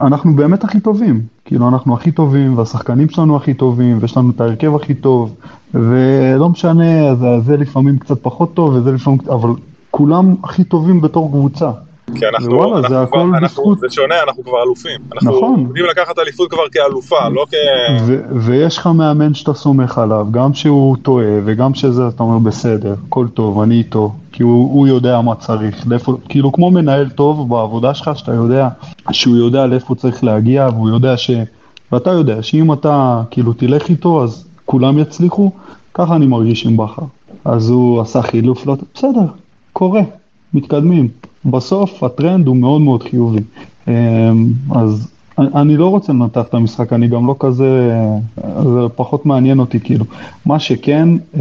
אנחנו 0.00 0.34
באמת 0.34 0.64
הכי 0.64 0.80
טובים. 0.80 1.22
כאילו, 1.44 1.68
אנחנו 1.68 1.94
הכי 1.94 2.12
טובים, 2.12 2.58
והשחקנים 2.58 3.08
שלנו 3.08 3.36
הכי 3.36 3.54
טובים, 3.54 3.98
ויש 4.00 4.16
לנו 4.16 4.30
את 4.30 4.40
ההרכב 4.40 4.74
הכי 4.74 4.94
טוב, 4.94 5.34
ולא 5.74 6.48
משנה, 6.48 7.14
זה, 7.14 7.40
זה 7.40 7.56
לפעמים 7.56 7.98
קצת 7.98 8.22
פחות 8.22 8.54
טוב, 8.54 8.74
וזה 8.74 8.92
לפעמים, 8.92 9.20
אבל 9.30 9.50
כולם 9.90 10.34
הכי 10.44 10.64
טובים 10.64 11.00
בתור 11.00 11.30
קבוצה. 11.30 11.70
כי 12.14 12.26
אנחנו, 12.28 12.56
וואלה, 12.56 12.76
אנחנו 12.78 12.88
זה 12.88 13.06
כבר, 13.10 13.22
אנחנו. 13.38 13.74
זה 13.76 13.86
שונה, 13.90 14.14
אנחנו 14.22 14.44
כבר 14.44 14.62
אלופים. 14.62 15.00
אנחנו 15.12 15.36
נכון. 15.36 15.60
יודעים 15.60 15.86
לקחת 15.86 16.18
אליפות 16.18 16.50
כבר 16.50 16.68
כאלופה, 16.72 17.28
לא 17.28 17.46
כ... 17.50 17.54
ו- 18.06 18.22
ויש 18.36 18.78
לך 18.78 18.86
מאמן 18.86 19.34
שאתה 19.34 19.54
סומך 19.54 19.98
עליו, 19.98 20.26
גם 20.30 20.54
שהוא 20.54 20.96
טועה 21.02 21.26
וגם 21.44 21.74
שזה, 21.74 22.08
אתה 22.08 22.22
אומר 22.22 22.38
בסדר, 22.38 22.94
הכל 23.06 23.26
טוב, 23.34 23.60
אני 23.60 23.74
איתו, 23.78 24.12
כי 24.32 24.42
הוא, 24.42 24.72
הוא 24.72 24.86
יודע 24.86 25.20
מה 25.20 25.34
צריך, 25.34 25.86
לאיפה, 25.86 26.16
כאילו 26.28 26.52
כמו 26.52 26.70
מנהל 26.70 27.10
טוב 27.10 27.48
בעבודה 27.48 27.94
שלך, 27.94 28.10
שאתה 28.14 28.32
יודע 28.32 28.68
שהוא 29.10 29.36
יודע 29.36 29.66
לאיפה 29.66 29.94
צריך 29.94 30.24
להגיע, 30.24 30.68
והוא 30.72 30.88
יודע 30.88 31.16
ש... 31.16 31.30
ואתה 31.92 32.10
יודע 32.10 32.42
שאם 32.42 32.72
אתה 32.72 33.22
כאילו 33.30 33.52
תלך 33.52 33.88
איתו, 33.88 34.24
אז 34.24 34.44
כולם 34.64 34.98
יצליחו, 34.98 35.50
ככה 35.94 36.16
אני 36.16 36.26
מרגיש 36.26 36.66
עם 36.66 36.76
בכר. 36.76 37.02
אז 37.44 37.70
הוא 37.70 38.00
עשה 38.00 38.22
חילוף, 38.22 38.66
לא... 38.66 38.76
בסדר, 38.94 39.26
קורה. 39.72 40.00
מתקדמים. 40.54 41.08
בסוף 41.46 42.02
הטרנד 42.02 42.46
הוא 42.46 42.56
מאוד 42.56 42.80
מאוד 42.80 43.02
חיובי. 43.02 43.40
אמ, 43.88 43.92
אז 44.70 45.08
אני- 45.38 45.76
לא 45.76 45.86
רוצה 45.88 46.12
לנתח 46.12 46.42
את 46.48 46.54
המשחק, 46.54 46.92
אני 46.92 47.08
גם 47.08 47.26
לא 47.26 47.36
כזה, 47.40 48.00
זה 48.64 48.88
פחות 48.96 49.26
מעניין 49.26 49.58
אותי, 49.58 49.80
כאילו. 49.80 50.04
מה 50.46 50.58
שכן, 50.58 51.08
אמ, 51.34 51.40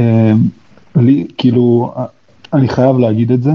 לי, 0.95 1.25
כאילו, 1.37 1.93
אני 2.53 2.67
חייב 2.67 2.97
להגיד 2.97 3.31
את 3.31 3.43
זה, 3.43 3.51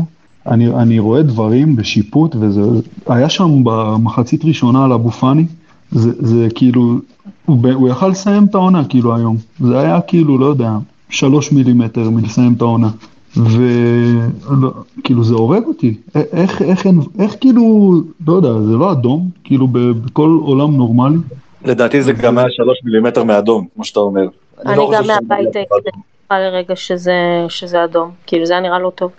אני, 0.46 0.68
אני 0.68 0.98
רואה 0.98 1.22
דברים 1.22 1.76
בשיפוט, 1.76 2.36
וזה 2.40 2.62
היה 3.06 3.28
שם 3.28 3.60
במחצית 3.64 4.44
ראשונה 4.44 4.84
על 4.84 4.92
אבו 4.92 5.10
פאני, 5.10 5.44
זה, 5.90 6.10
זה 6.18 6.48
כאילו, 6.54 6.98
הוא, 7.46 7.58
הוא 7.74 7.88
יכל 7.88 8.08
לסיים 8.08 8.44
את 8.44 8.54
העונה 8.54 8.84
כאילו 8.84 9.16
היום, 9.16 9.36
זה 9.60 9.78
היה 9.78 10.00
כאילו, 10.00 10.38
לא 10.38 10.46
יודע, 10.46 10.76
שלוש 11.10 11.52
מילימטר 11.52 12.10
מלסיים 12.10 12.52
את 12.52 12.60
העונה, 12.60 12.90
וכאילו 13.36 15.24
זה 15.24 15.34
הורג 15.34 15.64
אותי, 15.64 15.94
איך, 16.14 16.26
איך, 16.32 16.62
איך, 16.62 16.86
איך 17.18 17.36
כאילו, 17.40 17.92
לא 18.26 18.32
יודע, 18.32 18.52
זה 18.60 18.72
לא 18.72 18.92
אדום, 18.92 19.30
כאילו 19.44 19.68
ב- 19.68 19.78
בכל 19.78 20.38
עולם 20.42 20.76
נורמלי, 20.76 21.18
לדעתי 21.64 22.02
זה 22.02 22.12
גם 22.12 22.38
היה 22.38 22.46
שלוש 22.50 22.78
מילימטר 22.84 23.24
מאדום, 23.24 23.66
כמו 23.74 23.84
שאתה 23.84 24.00
אומר. 24.00 24.26
אני 24.66 24.76
לא 24.76 24.90
גם 24.94 25.06
מהבית 25.06 25.56
הייתי. 25.56 25.74
בטוחה 25.78 26.40
לרגע 26.40 26.76
שזה, 26.76 27.46
שזה 27.48 27.84
אדום, 27.84 28.10
כאילו 28.26 28.46
זה 28.46 28.52
היה 28.52 28.62
נראה 28.62 28.78
לא 28.78 28.92
טוב. 28.94 29.10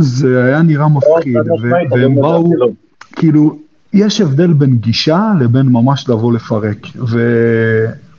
זה 0.00 0.44
היה 0.44 0.62
נראה 0.62 0.88
מפחיד, 0.88 1.36
אדום 1.36 1.72
והם 1.90 2.14
באו, 2.14 2.56
לא. 2.56 2.68
כאילו, 3.16 3.58
יש 3.92 4.20
הבדל 4.20 4.52
בין 4.52 4.76
גישה 4.76 5.32
לבין 5.40 5.66
ממש 5.66 6.08
לבוא 6.08 6.32
לפרק. 6.32 6.86
ו... 6.96 7.18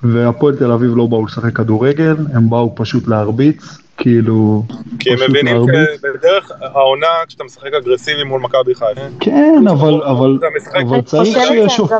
והפועל 0.03 0.55
תל 0.55 0.71
אביב 0.71 0.95
לא 0.95 1.05
באו 1.05 1.25
לשחק 1.25 1.55
כדורגל, 1.55 2.15
הם 2.33 2.49
באו 2.49 2.75
פשוט 2.75 3.07
להרביץ, 3.07 3.77
כאילו, 3.99 4.63
כי 4.99 5.09
הם 5.09 5.17
מבינים. 5.29 5.61
שבדרך 5.97 6.51
העונה, 6.61 7.07
כשאתה 7.27 7.43
משחק 7.43 7.73
אגרסיבי 7.73 8.23
מול 8.23 8.41
מכבי 8.41 8.75
חיפה, 8.75 9.01
כן, 9.19 9.63
אבל, 9.69 10.03
אבל, 10.03 10.37
צריך 11.05 11.37
חושבת 11.37 11.47
שיהיה 11.47 11.69
שופט 11.69 11.99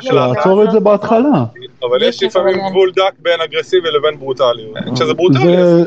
שיעצור 0.00 0.64
את 0.64 0.70
זה 0.70 0.80
בהתחלה. 0.80 1.44
אבל 1.82 2.02
יש 2.02 2.22
לפעמים 2.22 2.56
גבול 2.70 2.92
דק 2.96 3.12
בין 3.22 3.40
אגרסיבי 3.40 3.88
לבין 3.98 4.18
ברוטליות. 4.18 4.76
כשזה 4.94 5.14
ברוטלי, 5.14 5.56
אז 5.58 5.68
זה, 5.68 5.84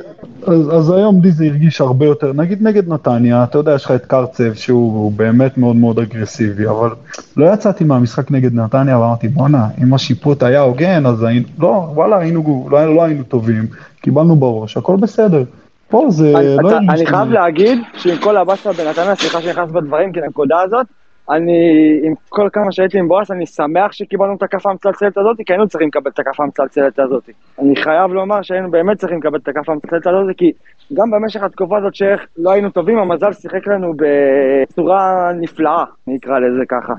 אז, 0.47 0.75
אז 0.75 0.91
היום 0.91 1.21
לי 1.23 1.31
זה 1.31 1.45
הרגיש 1.45 1.81
הרבה 1.81 2.05
יותר, 2.05 2.33
נגיד 2.33 2.63
נגד 2.63 2.87
נתניה, 2.87 3.43
אתה 3.43 3.57
יודע, 3.57 3.75
יש 3.75 3.85
לך 3.85 3.91
את 3.91 4.05
קרצב 4.05 4.53
שהוא 4.53 5.11
באמת 5.11 5.57
מאוד 5.57 5.75
מאוד 5.75 5.99
אגרסיבי, 5.99 6.67
אבל 6.67 6.89
לא 7.37 7.53
יצאתי 7.53 7.83
מהמשחק 7.83 8.31
נגד 8.31 8.53
נתניה 8.53 8.99
ואמרתי, 8.99 9.27
בואנה, 9.27 9.67
אם 9.83 9.93
השיפוט 9.93 10.43
היה 10.43 10.61
הוגן, 10.61 11.05
אז 11.05 11.23
היינו, 11.23 11.45
לא, 11.59 11.67
וואלה, 11.67 12.17
היינו, 12.17 12.67
לא, 12.71 12.95
לא 12.95 13.03
היינו 13.03 13.23
טובים, 13.23 13.67
קיבלנו 14.03 14.35
בראש, 14.35 14.77
הכל 14.77 14.95
בסדר. 15.01 15.43
פה 15.89 16.05
זה 16.09 16.33
אני- 16.37 16.57
לא 16.63 16.69
אתה- 16.69 16.77
אני 16.77 17.05
חייב 17.05 17.31
להגיד 17.31 17.77
שעם 17.97 18.17
כל 18.17 18.37
הבאסה 18.37 18.69
בנתניה, 18.73 19.15
סליחה 19.15 19.41
שאני 19.41 19.51
נכנס 19.51 19.71
בדברים, 19.71 20.11
כי 20.11 20.21
הנקודה 20.21 20.61
הזאת, 20.61 20.85
אני, 21.29 21.59
עם 22.03 22.13
כל 22.29 22.49
כמה 22.53 22.71
שהייתי 22.71 22.99
עם 22.99 23.07
בועז, 23.07 23.31
אני 23.31 23.45
שמח 23.45 23.91
שקיבלנו 23.91 24.35
את 24.35 24.43
הכף 24.43 24.65
המצלצלת 24.65 25.17
הזאת, 25.17 25.37
כי 25.45 25.53
היינו 25.53 25.67
צריכים 25.67 25.87
לקבל 25.87 26.11
את 26.13 26.19
הכף 26.19 26.39
המצלצלת 26.39 26.99
הזאת. 26.99 27.29
אני 27.61 27.75
חייב 27.75 28.11
לומר 28.13 28.41
שהיינו 28.41 28.71
באמת 28.71 28.97
צריכים 28.99 29.17
לקבל 29.17 29.37
את 29.43 29.47
הכף 29.47 29.69
המצלצלת 29.69 30.07
הזאת, 30.07 30.35
כי 30.37 30.51
גם 30.93 31.11
במשך 31.11 31.43
התקופה 31.43 31.77
הזאת 31.77 31.95
שאיך 31.95 32.21
לא 32.37 32.51
היינו 32.51 32.69
טובים, 32.69 32.97
המזל 32.97 33.33
שיחק 33.33 33.67
לנו 33.67 33.93
בצורה 33.97 35.31
נפלאה, 35.39 35.83
נקרא 36.07 36.39
לזה 36.39 36.63
ככה. 36.69 36.93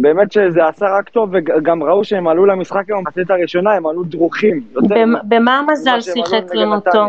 באמת 0.00 0.32
שזה 0.32 0.66
עשה 0.66 0.86
רק 0.98 1.08
טוב, 1.08 1.30
וגם 1.32 1.82
ראו 1.82 2.04
שהם 2.04 2.28
עלו 2.28 2.46
למשחק 2.46 2.82
היום, 2.88 3.04
במחצית 3.04 3.30
הראשונה, 3.30 3.72
הם 3.72 3.86
עלו 3.86 4.04
דרוכים. 4.04 4.60
במה 5.24 5.58
המזל 5.58 6.00
שיחק 6.00 6.54
לנו. 6.54 6.80
טוב? 6.80 7.08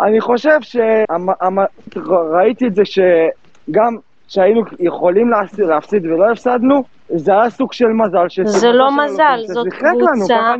אני 0.00 0.20
חושב 0.20 0.58
שראיתי 0.60 2.66
את 2.66 2.74
זה 2.74 2.82
שגם 2.84 3.96
שהיינו 4.28 4.62
יכולים 4.80 5.30
להפסיד, 5.58 6.06
ולא 6.06 6.32
הפסדנו, 6.32 6.82
זה 7.08 7.32
היה 7.32 7.50
סוג 7.50 7.72
של 7.72 7.86
מזל. 7.86 8.26
זה 8.44 8.72
לא 8.72 9.04
מזל, 9.04 9.40
זאת 9.46 9.66
קבוצה-. 9.68 10.54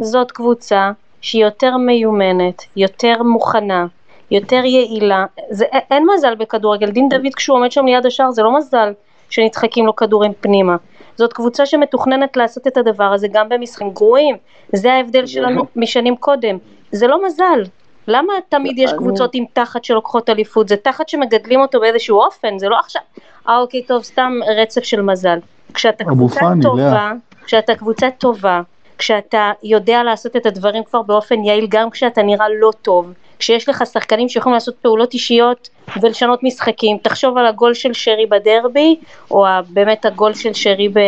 זאת 0.00 0.32
קבוצה 0.32 0.90
שהיא 1.20 1.44
יותר 1.44 1.76
מיומנת, 1.76 2.62
יותר 2.76 3.22
מוכנה, 3.22 3.86
יותר 4.30 4.64
יעילה. 4.64 5.26
זה, 5.50 5.64
אין 5.90 6.06
מזל 6.14 6.34
בכדורגל. 6.34 6.90
דין 6.90 7.08
דוד 7.08 7.34
כשהוא 7.36 7.56
עומד 7.56 7.72
שם 7.72 7.86
ליד 7.86 8.06
השער 8.06 8.30
זה 8.30 8.42
לא 8.42 8.56
מזל 8.56 8.92
שנדחקים 9.30 9.86
לו 9.86 9.96
כדורים 9.96 10.32
פנימה. 10.40 10.76
זאת 11.16 11.32
קבוצה 11.32 11.66
שמתוכננת 11.66 12.36
לעשות 12.36 12.66
את 12.66 12.76
הדבר 12.76 13.04
הזה 13.04 13.28
גם 13.32 13.48
במשחקים 13.48 13.90
גרועים. 13.90 14.36
זה 14.72 14.92
ההבדל 14.92 15.26
שלנו 15.26 15.62
משנים 15.76 16.16
קודם. 16.16 16.58
זה 16.92 17.06
לא 17.06 17.26
מזל. 17.26 17.62
למה 18.08 18.32
תמיד 18.48 18.78
יש 18.78 18.92
קבוצות 18.92 19.30
עם 19.34 19.44
תחת 19.52 19.84
שלוקחות 19.84 20.30
אליפות? 20.30 20.68
זה 20.68 20.76
תחת 20.76 21.08
שמגדלים 21.08 21.60
אותו 21.60 21.80
באיזשהו 21.80 22.18
אופן, 22.18 22.58
זה 22.58 22.68
לא 22.68 22.78
עכשיו, 22.78 23.02
אה 23.48 23.58
אוקיי 23.58 23.82
טוב, 23.82 24.02
סתם 24.02 24.32
רצף 24.56 24.84
של 24.84 25.02
מזל. 25.02 25.38
כשאתה 25.74 26.04
קבוצה 26.04 26.40
טובה. 26.62 27.12
כשאתה 27.44 27.74
קבוצה 27.74 28.08
טובה, 28.18 28.60
כשאתה 28.98 29.52
יודע 29.62 30.02
לעשות 30.02 30.36
את 30.36 30.46
הדברים 30.46 30.84
כבר 30.84 31.02
באופן 31.02 31.44
יעיל, 31.44 31.66
גם 31.68 31.90
כשאתה 31.90 32.22
נראה 32.22 32.46
לא 32.60 32.70
טוב, 32.82 33.12
כשיש 33.38 33.68
לך 33.68 33.84
שחקנים 33.92 34.28
שיכולים 34.28 34.54
לעשות 34.54 34.74
פעולות 34.82 35.14
אישיות 35.14 35.68
ולשנות 36.02 36.40
משחקים, 36.42 36.98
תחשוב 37.02 37.38
על 37.38 37.46
הגול 37.46 37.74
של 37.74 37.92
שרי 37.92 38.26
בדרבי, 38.26 38.96
או 39.30 39.44
באמת 39.68 40.04
הגול 40.04 40.34
של 40.34 40.52
שרי 40.52 40.88
ב- 40.88 41.00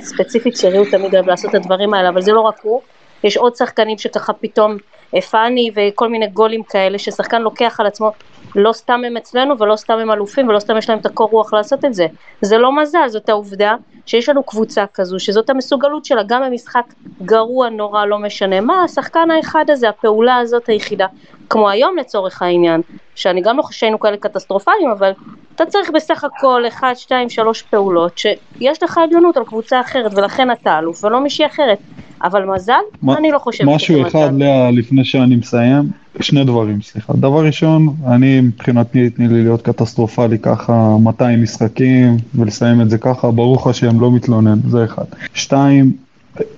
ספציפית, 0.00 0.56
שרי 0.56 0.76
הוא 0.76 0.86
תמיד 0.90 1.14
אוהב 1.14 1.28
לעשות 1.28 1.50
את 1.50 1.54
הדברים 1.54 1.94
האלה, 1.94 2.08
אבל 2.08 2.20
זה 2.20 2.32
לא 2.32 2.40
רק 2.40 2.54
הוא, 2.62 2.82
יש 3.24 3.36
עוד 3.36 3.56
שחקנים 3.56 3.98
שככה 3.98 4.32
פתאום, 4.32 4.78
פאני 5.20 5.70
וכל 5.74 6.08
מיני 6.08 6.26
גולים 6.26 6.62
כאלה, 6.62 6.98
ששחקן 6.98 7.42
לוקח 7.42 7.80
על 7.80 7.86
עצמו, 7.86 8.10
לא 8.56 8.72
סתם 8.72 9.00
הם 9.06 9.16
אצלנו 9.16 9.58
ולא 9.58 9.76
סתם 9.76 9.98
הם 9.98 10.10
אלופים 10.10 10.48
ולא 10.48 10.58
סתם 10.58 10.76
יש 10.76 10.90
להם 10.90 10.98
את 10.98 11.06
הקור 11.06 11.28
רוח 11.30 11.54
לעשות 11.54 11.84
את 11.84 11.94
זה. 11.94 12.06
זה 12.40 12.58
לא 12.58 12.76
מזל, 12.76 13.08
זאת 13.08 13.28
העובדה 13.28 13.74
שיש 14.06 14.28
לנו 14.28 14.42
קבוצה 14.42 14.84
כזו, 14.94 15.18
שזאת 15.18 15.50
המסוגלות 15.50 16.04
שלה, 16.04 16.22
גם 16.22 16.42
במשחק 16.42 16.84
גרוע 17.22 17.68
נורא, 17.68 18.04
לא 18.04 18.18
משנה 18.18 18.60
מה, 18.60 18.82
השחקן 18.84 19.30
האחד 19.30 19.64
הזה, 19.68 19.88
הפעולה 19.88 20.36
הזאת 20.36 20.68
היחידה, 20.68 21.06
כמו 21.50 21.68
היום 21.70 21.96
לצורך 21.96 22.42
העניין, 22.42 22.80
שאני 23.14 23.40
גם 23.40 23.56
לא 23.56 23.62
חושבת 23.62 23.78
שהיינו 23.80 24.00
כאלה 24.00 24.16
קטסטרופליים, 24.16 24.90
אבל 24.90 25.12
אתה 25.54 25.66
צריך 25.66 25.90
בסך 25.94 26.24
הכל 26.24 26.62
1, 26.68 26.96
2, 26.96 27.30
3 27.30 27.62
פעולות, 27.62 28.18
שיש 28.18 28.82
לך 28.82 28.98
עליונות 28.98 29.36
על 29.36 29.44
קבוצה 29.44 29.80
אחרת, 29.80 30.12
ולכן 30.14 30.48
אתה 30.50 30.78
אלוף 30.78 31.04
ולא 31.04 31.20
מישהי 31.22 31.46
אחרת. 31.46 31.78
אבל 32.22 32.44
מזל? 32.44 32.72
מה- 33.02 33.18
אני 33.18 33.30
לא 33.30 33.38
חושבת 33.38 33.68
משהו 33.68 33.98
שזה 33.98 34.08
אחד. 34.08 34.34
לאה, 34.38 34.70
לפני 34.70 35.04
שאני 35.04 35.36
מסיים, 35.36 35.82
שני 36.20 36.44
דברים, 36.44 36.82
סליחה. 36.82 37.12
דבר 37.12 37.46
ראשון, 37.46 37.88
אני 38.06 38.40
מבחינתי, 38.40 39.10
תני 39.10 39.28
לי 39.28 39.42
להיות 39.42 39.62
קטסטרופלי 39.62 40.38
ככה 40.38 40.96
200 41.02 41.42
משחקים 41.42 42.16
ולסיים 42.34 42.80
את 42.80 42.90
זה 42.90 42.98
ככה, 42.98 43.30
ברוך 43.30 43.66
השם, 43.66 44.00
לא 44.00 44.10
מתלונן, 44.12 44.58
זה 44.68 44.84
אחד. 44.84 45.04
שתיים, 45.34 45.92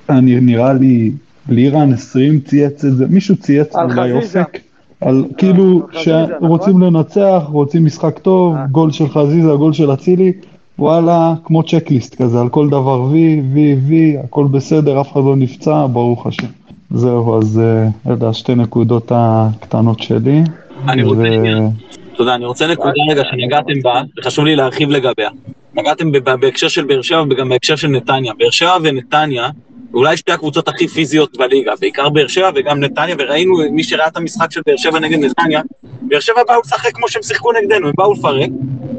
אני, 0.09 0.41
נראה 0.41 0.73
לי, 0.73 1.11
לירן 1.49 1.93
20 1.93 2.41
צייץ 2.41 2.85
את 2.85 2.97
זה, 2.97 3.07
מישהו 3.09 3.37
צייץ 3.37 3.77
על 3.77 3.91
אולי 3.91 4.21
חזיזה. 4.21 4.41
אופק. 4.41 4.59
על 5.01 5.25
כאילו, 5.39 5.83
על 5.83 5.99
חזיזה, 5.99 6.27
שרוצים 6.41 6.83
לנצח, 6.83 7.43
רוצים 7.49 7.85
משחק 7.85 8.19
טוב, 8.19 8.55
אה. 8.55 8.67
גול 8.67 8.93
של 8.93 9.09
חזיזה, 9.09 9.53
גול 9.59 9.73
של 9.73 9.93
אצילי, 9.93 10.33
וואלה, 10.79 11.35
כמו 11.45 11.63
צ'קליסט 11.63 12.15
כזה, 12.15 12.41
על 12.41 12.49
כל 12.49 12.69
דבר 12.69 13.03
וי, 13.03 13.43
וי, 13.53 13.77
וי, 13.87 14.17
הכל 14.25 14.47
בסדר, 14.51 15.01
אף 15.01 15.13
אחד 15.13 15.21
לא 15.25 15.37
נפצע, 15.37 15.87
ברוך 15.93 16.27
השם. 16.27 16.47
זהו, 16.91 17.39
אז 17.39 17.61
אה, 17.61 18.13
אלה 18.13 18.29
השתי 18.29 18.55
נקודות 18.55 19.13
הקטנות 19.15 20.01
שלי. 20.01 20.43
אני 20.89 21.03
רוצה. 21.03 21.23
תודה, 22.17 22.35
אני 22.35 22.45
רוצה 22.45 22.67
נקודה 22.67 22.93
רגע 23.11 23.23
שנגעתם 23.31 23.83
בה, 23.83 24.03
וחשוב 24.19 24.45
לי 24.45 24.57
להרחיב 24.57 24.91
לגביה. 24.91 25.31
נגעתם 25.75 26.13
ב- 26.13 26.35
בהקשר 26.41 26.69
של 26.69 26.85
באר 26.85 27.03
שבע 27.03 27.25
וגם 27.31 27.49
בהקשר 27.49 27.77
של 27.77 27.89
נתניה. 27.89 28.33
באר 28.39 28.51
שבע 28.51 28.77
ונתניה, 28.83 29.49
אולי 29.95 30.17
שתי 30.17 30.33
הקבוצות 30.33 30.69
הכי 30.69 30.89
פיזיות 30.89 31.37
בליגה, 31.37 31.73
בעיקר 31.81 32.09
באר 32.09 32.27
שבע 32.27 32.51
וגם 32.55 32.81
נתניה, 32.81 33.17
וראינו, 33.19 33.55
מי 33.71 33.85
שראה 33.85 34.09
את 34.09 34.17
המשחק 34.17 34.51
של 34.51 34.61
באר 34.67 34.77
שבע 34.77 34.99
נגד 34.99 35.19
נתניה, 35.19 35.61
באר 36.03 36.21
שבע 36.21 36.45
באו 36.49 36.61
לשחק 36.61 36.95
כמו 36.95 37.09
שהם 37.09 37.23
שיחקו 37.23 37.53
נגדנו, 37.53 37.89
הם 37.89 37.95
באו 37.97 38.13
לפרק, 38.13 38.51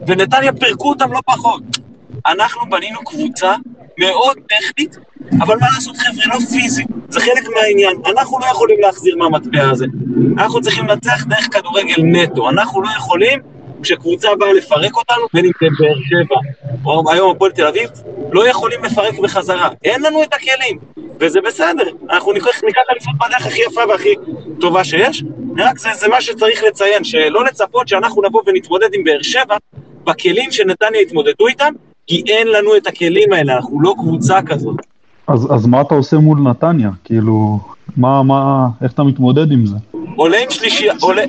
ונתניה 0.07 0.53
פירקו 0.53 0.89
אותם 0.89 1.13
לא 1.13 1.19
פחות. 1.25 1.61
אנחנו 2.27 2.69
בנינו 2.69 2.99
קבוצה 3.05 3.55
מאוד 3.99 4.37
טכנית, 4.47 4.97
אבל 5.41 5.57
מה 5.61 5.67
לעשות 5.75 5.97
חבר'ה, 5.97 6.25
לא 6.27 6.39
פיזית, 6.51 6.87
זה 7.09 7.19
חלק 7.19 7.47
מהעניין. 7.55 7.97
אנחנו 8.11 8.39
לא 8.39 8.45
יכולים 8.45 8.79
להחזיר 8.81 9.15
מהמטבע 9.17 9.69
הזה. 9.69 9.85
אנחנו 10.37 10.61
צריכים 10.61 10.87
לנצח 10.87 11.25
דרך 11.25 11.47
כדורגל 11.51 12.03
נטו. 12.03 12.49
אנחנו 12.49 12.81
לא 12.81 12.89
יכולים, 12.97 13.39
כשקבוצה 13.83 14.35
באה 14.35 14.53
לפרק 14.53 14.95
אותנו, 14.97 15.27
בין 15.33 15.45
אם 15.45 15.51
זה 15.61 15.67
באר 15.79 15.95
שבע 16.09 16.35
או 16.85 17.11
היום 17.11 17.31
הפועל 17.31 17.51
תל 17.51 17.67
אביב, 17.67 17.89
לא 18.31 18.47
יכולים 18.47 18.83
לפרק 18.83 19.19
בחזרה. 19.19 19.69
אין 19.83 20.01
לנו 20.01 20.23
את 20.23 20.33
הכלים, 20.33 20.77
וזה 21.19 21.41
בסדר. 21.41 21.89
אנחנו 22.09 22.33
ניקח, 22.33 22.63
ניקח 22.63 22.81
אליפות 22.91 23.13
בדרך 23.15 23.45
הכי 23.45 23.61
יפה 23.61 23.81
והכי 23.89 24.13
טובה 24.59 24.83
שיש. 24.83 25.23
רק 25.57 25.77
זה, 25.79 25.89
זה 25.93 26.07
מה 26.07 26.21
שצריך 26.21 26.63
לציין, 26.63 27.03
שלא 27.03 27.45
לצפות 27.45 27.87
שאנחנו 27.87 28.21
נבוא 28.21 28.41
ונתמודד 28.45 28.89
עם 28.93 29.03
באר 29.03 29.21
שבע 29.21 29.57
בכלים 30.03 30.51
שנתניה 30.51 31.01
התמודדו 31.01 31.47
איתם, 31.47 31.73
כי 32.07 32.23
אין 32.27 32.47
לנו 32.47 32.77
את 32.77 32.87
הכלים 32.87 33.33
האלה, 33.33 33.55
אנחנו 33.55 33.81
לא 33.81 33.93
קבוצה 33.97 34.39
כזאת. 34.41 34.75
אז, 35.27 35.47
אז 35.53 35.65
מה 35.65 35.81
אתה 35.81 35.95
עושה 35.95 36.17
מול 36.17 36.39
נתניה? 36.39 36.89
כאילו, 37.03 37.59
מה, 37.97 38.23
מה, 38.23 38.67
איך 38.81 38.91
אתה 38.91 39.03
מתמודד 39.03 39.51
עם 39.51 39.65
זה? 39.65 39.75
עולה 40.15 40.37
עם, 40.37 40.51
שלישי, 40.51 40.87
עולה, 41.01 41.23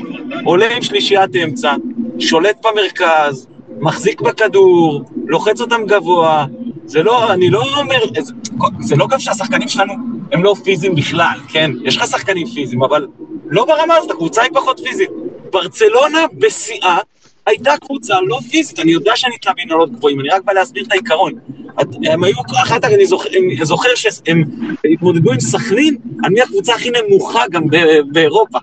עולה 0.44 0.76
עם 0.76 0.82
שלישיית 0.82 1.36
אמצע, 1.44 1.74
שולט 2.18 2.66
במרכז, 2.66 3.46
מחזיק 3.80 4.20
בכדור, 4.20 5.02
לוחץ 5.26 5.60
אותם 5.60 5.86
גבוה. 5.86 6.46
זה 6.86 7.02
לא, 7.02 7.32
אני 7.32 7.50
לא 7.50 7.64
אומר, 7.76 7.98
זה, 8.18 8.32
זה 8.80 8.96
לא 8.96 9.06
גם 9.06 9.18
שהשחקנים 9.18 9.68
שלנו 9.68 9.92
הם 10.32 10.44
לא 10.44 10.54
פיזיים 10.64 10.94
בכלל, 10.94 11.38
כן? 11.48 11.70
יש 11.84 11.96
לך 11.96 12.06
שחקנים 12.06 12.46
פיזיים, 12.46 12.82
אבל 12.82 13.06
לא 13.46 13.64
ברמה 13.64 13.94
הזאת, 13.94 14.10
הקבוצה 14.10 14.42
היא 14.42 14.50
פחות 14.54 14.80
פיזית. 14.84 15.10
ברצלונה 15.52 16.18
בשיאה 16.38 16.98
הייתה 17.46 17.72
קבוצה 17.80 18.20
לא 18.20 18.38
פיזית, 18.50 18.80
אני 18.80 18.92
יודע 18.92 19.12
שאני 19.16 19.38
תלה 19.38 19.52
בנעלות 19.56 19.92
גבוהים, 19.92 20.20
אני 20.20 20.28
רק 20.28 20.44
בא 20.44 20.52
להסביר 20.52 20.84
את 20.84 20.92
העיקרון. 20.92 21.32
הם 22.06 22.24
היו, 22.24 22.34
אחת, 22.62 22.84
אני 22.84 23.06
זוכר, 23.06 23.28
זוכר 23.62 23.88
שהם 23.94 24.44
התמודדו 24.92 25.32
עם 25.32 25.40
סכנין, 25.40 25.96
אני 26.24 26.40
הקבוצה 26.42 26.74
הכי 26.74 26.90
נמוכה 26.90 27.42
גם 27.50 27.62
ב- 27.70 28.00
באירופה. 28.12 28.58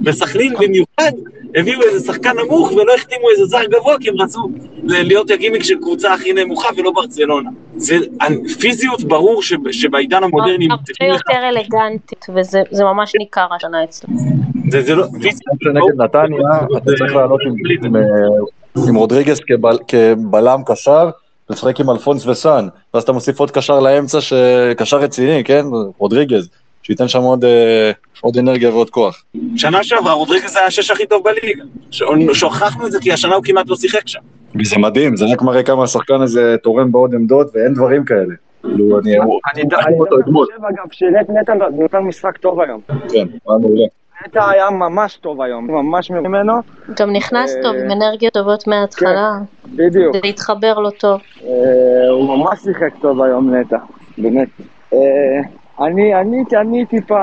בסכנין 0.00 0.52
במיוחד, 0.60 1.12
הביאו 1.56 1.82
איזה 1.82 2.06
שחקן 2.06 2.30
נמוך 2.44 2.72
ולא 2.72 2.94
החתימו 2.94 3.30
איזה 3.30 3.44
זר 3.44 3.64
גבוה, 3.64 3.96
כי 4.00 4.08
הם 4.08 4.14
רצו 4.20 4.40
להיות 4.84 5.30
הגימיק 5.30 5.62
של 5.62 5.74
קבוצה 5.78 6.14
הכי 6.14 6.32
נמוכה 6.32 6.68
ולא 6.76 6.90
ברצלונה. 6.90 7.50
זה, 7.76 7.96
פיזיות 8.60 9.04
ברור 9.04 9.42
שב- 9.42 9.70
שבעידן 9.72 10.22
המודרני, 10.24 10.68
הרבה 10.70 11.14
יותר 11.14 11.48
אלגנטית, 11.48 12.26
וזה 12.36 12.62
זה 12.70 12.84
ממש 12.84 13.12
ניכר 13.18 13.46
השנה 13.56 13.84
אצלנו. 13.84 14.18
זה, 14.70 14.82
זה 14.82 14.94
לא, 14.94 15.04
פיזיות, 15.04 15.56
שנגד 15.62 16.02
נתניה, 16.02 16.38
אתה 16.76 16.92
צריך 16.98 17.14
לעלות 17.14 17.40
עם- 18.86 18.96
רודריגז 18.96 19.40
כבל- 19.40 19.78
כבלם 19.88 20.60
קשר, 20.66 21.10
לשחק 21.50 21.80
עם 21.80 21.90
אלפונס 21.90 22.26
וסאן, 22.26 22.68
ואז 22.94 23.02
אתה 23.02 23.12
מוסיף 23.12 23.40
עוד 23.40 23.50
קשר 23.50 23.80
לאמצע, 23.80 24.20
ש- 24.20 24.32
קשר 24.76 24.96
רציני, 24.96 25.44
כן? 25.44 25.64
רודריגז, 25.98 26.48
שייתן 26.82 27.08
שם 27.08 27.20
עוד, 27.22 27.44
אה, 27.44 27.90
עוד 28.20 28.36
אנרגיה 28.36 28.70
ועוד 28.70 28.90
כוח. 28.90 29.24
שנה 29.56 29.84
שעברה 29.84 30.12
רודריגז 30.12 30.56
היה 30.56 30.66
השש 30.66 30.90
הכי 30.90 31.06
טוב 31.06 31.22
בליגה. 31.24 31.64
ש- 31.90 32.02
שוכחנו 32.32 32.86
את 32.86 32.92
זה 32.92 32.98
כי 33.00 33.12
השנה 33.12 33.34
הוא 33.34 33.44
כמעט 33.44 33.68
לא 33.68 33.76
שיחק 33.76 34.08
שם. 34.08 34.18
וזה 34.60 34.78
מדהים, 34.78 35.16
זה 35.16 35.24
רק 35.32 35.42
מראה 35.42 35.62
כמה 35.62 35.84
השחקן 35.84 36.20
הזה 36.20 36.56
תורם 36.62 36.92
בעוד 36.92 37.14
עמדות, 37.14 37.46
ואין 37.54 37.74
דברים 37.74 38.04
כאלה. 38.04 38.34
כאילו, 38.62 38.98
אני... 38.98 39.16
אני 39.54 39.62
ד- 39.64 39.74
ראינו 39.74 39.86
אני 39.88 39.98
אותו 40.00 40.20
אתמול. 40.20 40.46
חושב 40.46 40.64
אגב 40.64 40.84
שנטע 40.92 41.52
נתן 41.84 41.98
משחק 41.98 42.36
טוב 42.36 42.60
היום. 42.60 42.80
כן, 42.88 42.94
היה 43.48 43.58
מעולה. 43.60 43.84
נטע 44.26 44.50
היה 44.50 44.70
ממש 44.70 45.16
טוב 45.16 45.42
היום, 45.42 45.70
ממש 45.70 46.10
ממנו, 46.10 46.52
גם 47.00 47.10
נכנס 47.12 47.56
אה, 47.56 47.62
טוב 47.62 47.76
עם 47.76 47.90
אנרגיות 47.90 48.32
טובות 48.32 48.66
מההתחלה, 48.66 49.30
בדיוק. 49.66 50.14
זה 50.14 50.20
להתחבר 50.24 50.78
לו 50.78 50.90
טוב. 50.90 51.20
אה, 51.44 52.10
הוא 52.10 52.36
ממש 52.36 52.58
שיחק 52.58 52.94
טוב 53.00 53.22
היום 53.22 53.54
נטע, 53.54 53.76
באמת. 54.18 54.48
אה, 54.92 54.98
אני, 55.86 56.14
אני, 56.14 56.44
אני 56.60 56.86
טיפה, 56.86 57.20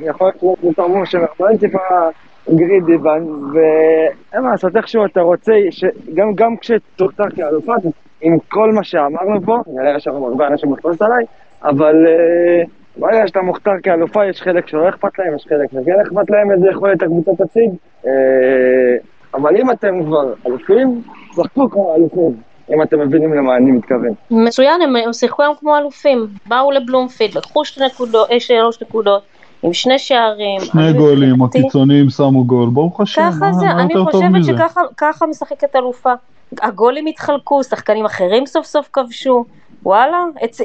יכול 0.00 0.30
להיות 0.42 0.76
שזה 0.76 1.10
שאנחנו 1.10 1.46
אני 1.46 1.58
טיפה 1.58 1.78
גרידי, 2.48 2.96
ואין 2.96 4.42
מה 4.42 4.50
לעשות, 4.50 4.76
איכשהו 4.76 5.04
אתה 5.04 5.20
רוצה, 5.20 5.52
שגם 5.70 6.34
גם 6.34 6.56
כשתוכתר 6.56 7.30
כאלופה, 7.36 7.72
עם 8.20 8.38
כל 8.48 8.72
מה 8.72 8.84
שאמרנו 8.84 9.42
פה, 9.44 9.58
נראה 9.66 10.00
שם 10.00 10.10
הרבה 10.10 10.46
אנשים 10.46 10.72
מתפוס 10.72 11.02
עליי, 11.02 11.24
אבל 11.64 12.06
אה, 12.06 12.64
ברגע 12.96 13.26
שאתה 13.26 13.42
מוכתר 13.42 13.70
כאלופה, 13.82 14.26
יש 14.26 14.42
חלק 14.42 14.68
שלא 14.68 14.88
אכפת 14.88 15.18
להם, 15.18 15.34
יש 15.36 15.46
חלק 15.48 15.70
שכן 15.70 16.00
אכפת 16.06 16.30
להם, 16.30 16.50
איזה 16.50 16.68
יכולת 16.70 17.02
הקבוצה 17.02 17.30
תציג. 17.44 17.70
אה, 18.06 18.10
אבל 19.34 19.56
אם 19.56 19.70
אתם 19.70 20.04
כבר 20.04 20.32
אלופים, 20.46 21.02
שחקו 21.36 21.70
כמו 21.70 21.94
אלופים, 21.96 22.36
אם 22.74 22.82
אתם 22.82 23.00
מבינים 23.00 23.34
למה 23.34 23.56
אני 23.56 23.70
מתכוון. 23.70 24.10
מצוין, 24.30 24.82
הם 24.82 25.12
שיחקו 25.12 25.42
היום 25.42 25.54
כמו 25.60 25.76
אלופים. 25.76 26.26
באו 26.46 26.70
לבלומפילד, 26.70 27.36
לקחו 27.36 27.64
שתי 27.64 27.80
נקודות, 27.86 28.30
אה, 28.30 28.40
שלוש 28.40 28.82
נקודות, 28.82 29.22
עם 29.62 29.72
שני 29.72 29.98
שערים. 29.98 30.60
שני 30.60 30.92
גולים, 30.92 31.42
הקיצונים 31.42 32.10
שמו 32.10 32.44
גול, 32.44 32.68
ברוך 32.68 33.00
השם, 33.00 33.22
ככה 33.22 33.38
מה 33.40 33.52
זה, 33.52 33.70
אני 33.70 33.94
חושבת? 34.04 34.44
שככה 34.44 34.80
ככה 34.96 35.26
משחקת 35.26 35.76
אלופה. 35.76 36.12
הגולים 36.62 37.06
התחלקו, 37.06 37.64
שחקנים 37.64 38.04
אחרים 38.04 38.46
סוף 38.46 38.66
סוף 38.66 38.88
כבשו. 38.92 39.44
וואלה, 39.86 40.24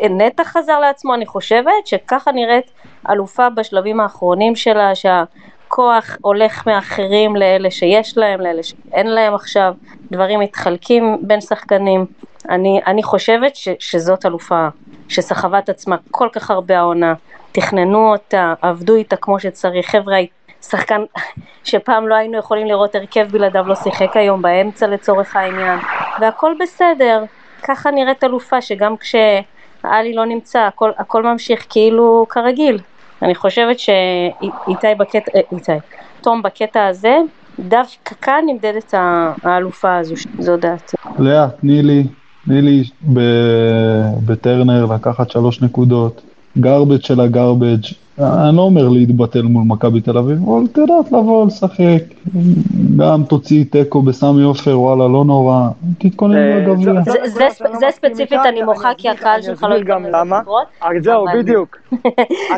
נטע 0.09 0.43
חזר 0.43 0.79
לעצמו, 0.79 1.13
אני 1.13 1.25
חושבת 1.25 1.87
שככה 1.87 2.31
נראית 2.31 2.71
אלופה 3.09 3.49
בשלבים 3.49 3.99
האחרונים 3.99 4.55
שלה, 4.55 4.95
שהכוח 4.95 6.17
הולך 6.21 6.67
מאחרים 6.67 7.35
לאלה 7.35 7.71
שיש 7.71 8.17
להם, 8.17 8.41
לאלה 8.41 8.63
שאין 8.63 9.07
להם 9.07 9.33
עכשיו, 9.35 9.73
דברים 10.11 10.39
מתחלקים 10.39 11.17
בין 11.21 11.41
שחקנים. 11.41 12.05
אני, 12.49 12.81
אני 12.87 13.03
חושבת 13.03 13.55
ש, 13.55 13.69
שזאת 13.79 14.25
אלופה 14.25 14.67
שסחבה 15.09 15.59
את 15.59 15.69
עצמה 15.69 15.95
כל 16.11 16.29
כך 16.33 16.51
הרבה 16.51 16.79
העונה, 16.79 17.13
תכננו 17.51 18.11
אותה, 18.11 18.53
עבדו 18.61 18.95
איתה 18.95 19.15
כמו 19.15 19.39
שצריך, 19.39 19.89
חבר'ה, 19.89 20.19
שחקן 20.61 21.01
שפעם 21.63 22.07
לא 22.07 22.15
היינו 22.15 22.37
יכולים 22.37 22.67
לראות 22.67 22.95
הרכב 22.95 23.27
בלעדיו 23.31 23.67
לא 23.67 23.75
שיחק 23.75 24.17
היום 24.17 24.41
באמצע 24.41 24.87
לצורך 24.87 25.35
העניין, 25.35 25.79
והכל 26.19 26.53
בסדר, 26.59 27.23
ככה 27.63 27.91
נראית 27.91 28.23
אלופה 28.23 28.61
שגם 28.61 28.95
כשאלי 28.97 30.13
לא 30.13 30.25
נמצא 30.25 30.59
הכל, 30.59 30.91
הכל 30.97 31.23
ממשיך 31.23 31.65
כאילו 31.69 32.25
כרגיל. 32.29 32.79
אני 33.21 33.35
חושבת 33.35 33.79
שאיתי 33.79 34.95
בקטע, 34.97 35.31
אה, 35.35 35.41
איתי, 35.51 35.71
תום 36.21 36.41
בקטע 36.41 36.85
הזה, 36.85 37.17
דווקא 37.59 38.15
כאן 38.21 38.43
נמדדת 38.45 38.93
האלופה 39.43 39.97
הזו, 39.97 40.15
זו 40.39 40.57
דעתי. 40.57 40.97
לאה, 41.19 41.49
תני 41.49 41.81
לי, 41.81 42.03
תני 42.45 42.61
לי 42.61 42.83
בטרנר 44.25 44.85
לקחת 44.85 45.29
שלוש 45.29 45.61
נקודות, 45.61 46.21
גרבג' 46.57 47.01
של 47.01 47.19
הגרבג', 47.19 47.85
אני 48.19 48.57
לא 48.57 48.61
אומר 48.61 48.87
להתבטל 48.89 49.41
מול 49.41 49.63
מכבי 49.67 50.01
תל 50.01 50.17
אביב, 50.17 50.37
אבל 50.49 50.65
את 50.71 50.77
יודעת 50.77 51.05
לבוא 51.11 51.45
לשחק, 51.47 52.03
גם 52.97 53.23
תוציאי 53.23 53.65
תיקו 53.65 54.01
בסמי 54.01 54.43
עופר, 54.43 54.79
וואלה, 54.79 55.07
לא 55.07 55.25
נורא, 55.25 55.67
תתכונן 55.97 56.35
אה, 56.35 56.57
לגביע. 56.59 56.93
זה, 57.25 57.85
ספציפית 57.91 58.39
אני 58.45 58.61
מוחה 58.63 58.89
כי 58.97 59.09
הקהל 59.09 59.41
שלך 59.41 59.63
לא 59.63 59.75
לזה 59.75 59.83
למה. 60.11 60.39
לקרות. 60.39 60.67
אה, 60.83 60.89
זהו, 61.03 61.25
בדיוק. 61.37 61.77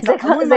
זה 0.04 0.13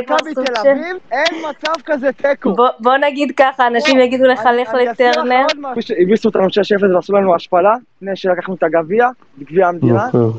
כבר- 0.06 0.16
סוג 0.34 0.44
של- 0.62 0.96
אין 1.12 1.24
מצב 1.50 1.72
כזה 1.84 2.10
תיקו. 2.12 2.54
בוא, 2.80 2.96
נגיד 2.96 3.32
ככה, 3.36 3.66
אנשים 3.66 4.00
יגידו 4.00 4.24
לך 4.24 4.40
לך 4.62 4.74
לטרנר. 4.90 5.46
הביסו 6.02 6.28
אותנו 6.28 6.42
6-0 6.46 6.50
ועשו 6.94 7.12
לנו 7.12 7.34
השפלה, 7.34 7.74
לפני 7.96 8.16
שלקחנו 8.16 8.54
את 8.54 8.62
הגביע, 8.62 9.08
גביע 9.40 9.68
המדינה. 9.68 10.06
זוכר, 10.06 10.30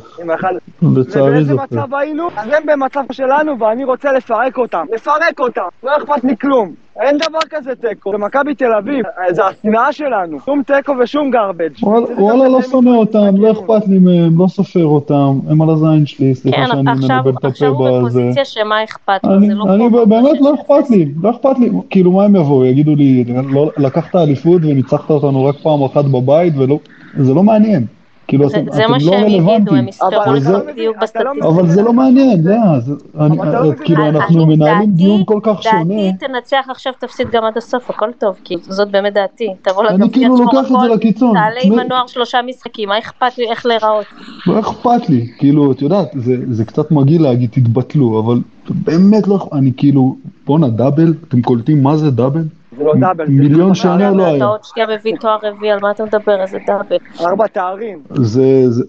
לצערי 0.95 1.29
ובאיזה 1.29 1.51
זוכר. 1.53 1.63
מצב 1.63 1.93
היינו? 1.95 2.27
אז 2.37 2.47
הם 2.47 2.63
במצב 2.65 3.03
שלנו, 3.11 3.59
ואני 3.59 3.83
רוצה 3.83 4.11
לפרק 4.11 4.46
אותם. 4.57 4.85
לפרק 4.93 5.39
אותם. 5.39 5.61
לא 5.83 5.91
אכפת 5.97 6.23
לי 6.23 6.37
כלום. 6.41 6.71
אין 7.01 7.17
דבר 7.17 7.39
כזה 7.49 7.71
תיקו. 7.75 8.11
במכבי 8.11 8.55
תל 8.55 8.73
אביב, 8.73 9.05
זה 9.31 9.41
השנאה 9.45 9.91
שלנו. 9.93 10.37
שום 10.45 10.61
תיקו 10.63 10.93
ושום 10.99 11.31
גרבג'. 11.31 11.83
וואלה- 11.83 12.47
לא 12.49 12.61
שונא 12.61 12.89
אותם, 12.89 13.37
לא. 13.37 13.51
אכפת 13.51 13.87
לי 13.87 13.99
מהם, 13.99 14.39
לא 14.41 14.47
סופר 14.47 14.85
אותם, 14.85 15.39
הם 15.49 15.61
על 15.61 15.69
הזין 15.69 16.05
שלי, 16.05 16.35
סליחה 16.35 16.57
כן, 16.57 16.67
שאני 16.67 16.91
עכשיו, 16.91 17.15
מנבל 17.17 17.31
את 17.39 17.45
עכשיו 17.45 17.73
הפה 17.75 17.89
הוא 17.89 18.07
בזה. 18.07 18.19
בפוזיציה 18.19 18.45
שמה 18.45 18.83
אכפת 18.83 19.19
לו, 19.23 19.33
אני, 19.33 19.47
זה 19.47 19.53
לא 19.53 19.63
אני 19.73 19.87
כמו 19.89 20.05
באמת 20.05 20.41
לא 20.41 20.53
אכפת 20.55 20.89
לי, 20.89 21.05
לא 21.23 21.29
אכפת 21.29 21.59
לי, 21.59 21.69
כאילו 21.89 22.11
מה 22.11 22.23
הם 22.23 22.35
יבואו, 22.35 22.65
יגידו 22.65 22.95
לי, 22.95 23.23
לא, 23.49 23.71
לקחת 23.77 24.15
אליפות 24.15 24.61
וניצחת 24.63 25.09
אותנו 25.09 25.45
רק 25.45 25.55
פעם 25.63 25.83
אחת 25.83 26.05
בבית 26.05 26.53
ולא, 26.57 26.79
זה 27.17 27.33
לא 27.33 27.43
מעניין, 27.43 27.85
כאילו 28.27 28.49
זה, 28.49 28.57
אתם, 28.57 28.71
זה 28.71 28.81
אתם 28.83 28.91
מה 28.91 28.97
לא 28.97 29.03
שהם 29.03 29.27
יגידו, 29.27 29.75
הם 29.75 29.85
אבל 30.01 30.35
לך 30.37 30.39
זה- 30.43 30.57
בדיוק 30.71 30.95
לא 30.95 31.01
בסטטיסטיקה. 31.01 31.47
אבל 31.47 31.67
זה 31.69 31.81
לא 31.81 31.93
מעניין, 31.93 32.43
לאה, 32.43 32.79
זה- 32.79 32.91
לא 33.15 33.25
מבין 33.29 33.73
כאילו 33.85 34.07
את 34.07 34.13
זה. 34.13 34.19
אנחנו 34.19 34.43
אני- 34.43 34.55
מנהלים 34.55 34.91
דיון 34.91 35.23
כל 35.25 35.39
כך 35.43 35.63
שונה, 35.63 35.75
דעתי 36.11 36.27
תנצח 36.27 36.65
עכשיו, 36.69 36.93
תפסיד 36.99 37.27
גם 37.31 37.43
עד 37.43 37.57
הסוף, 37.57 37.89
הכל 37.89 38.09
טוב, 38.19 38.35
כי 38.43 38.55
זאת 38.61 38.91
באמת 38.91 39.13
דעתי. 39.13 39.47
תבוא 39.61 39.83
אני 39.87 39.93
לגביע, 39.93 40.09
כאילו 40.13 40.35
תשמור 40.35 40.45
לוקח 40.53 40.67
את 40.67 40.81
זה 40.81 40.85
הכל, 40.85 40.93
לקיצון, 40.95 41.33
תעלה 41.33 41.59
עם 41.63 41.79
הנוער 41.79 42.07
שלושה 42.07 42.37
משחקים, 42.47 42.89
מה 42.89 42.99
אכפת 42.99 43.37
לי 43.37 43.49
איך 43.49 43.65
להיראות? 43.65 44.05
לא 44.47 44.59
אכפת 44.59 45.09
לי, 45.09 45.27
כאילו, 45.37 45.71
את 45.71 45.81
יודעת, 45.81 46.07
זה, 46.13 46.35
זה 46.49 46.65
קצת 46.65 46.91
מגעיל 46.91 47.21
להגיד 47.23 47.49
תתבטלו, 47.49 48.19
אבל 48.19 48.39
באמת 48.69 49.27
לא, 49.27 49.35
אכפת- 49.35 49.53
אני 49.53 49.71
כאילו, 49.77 50.15
בואנה 50.45 50.67
דאבל, 50.69 51.13
אתם 51.27 51.41
קולטים 51.41 51.83
מה 51.83 51.97
זה 51.97 52.11
דאבל? 52.11 52.43
זה 52.77 52.83
לא 52.83 52.93
דאבל. 52.99 53.25
מיליון 53.27 53.75
שנה. 53.75 54.11
לא 54.11 54.23
אתה 54.23 54.31
היה. 54.31 54.45
עוד 54.45 54.59
שנייה 54.63 54.87
מביא 54.97 55.15
תואר 55.19 55.37
רביעי, 55.43 55.71
על 55.71 55.79
מה 55.81 55.91
אתה 55.91 56.03
מדבר? 56.03 56.41
איזה 56.41 56.57
דאבל. 56.67 56.97
ארבע 57.19 57.47
תארים. 57.47 57.99
זה, 58.13 58.69
זה, 58.69 58.83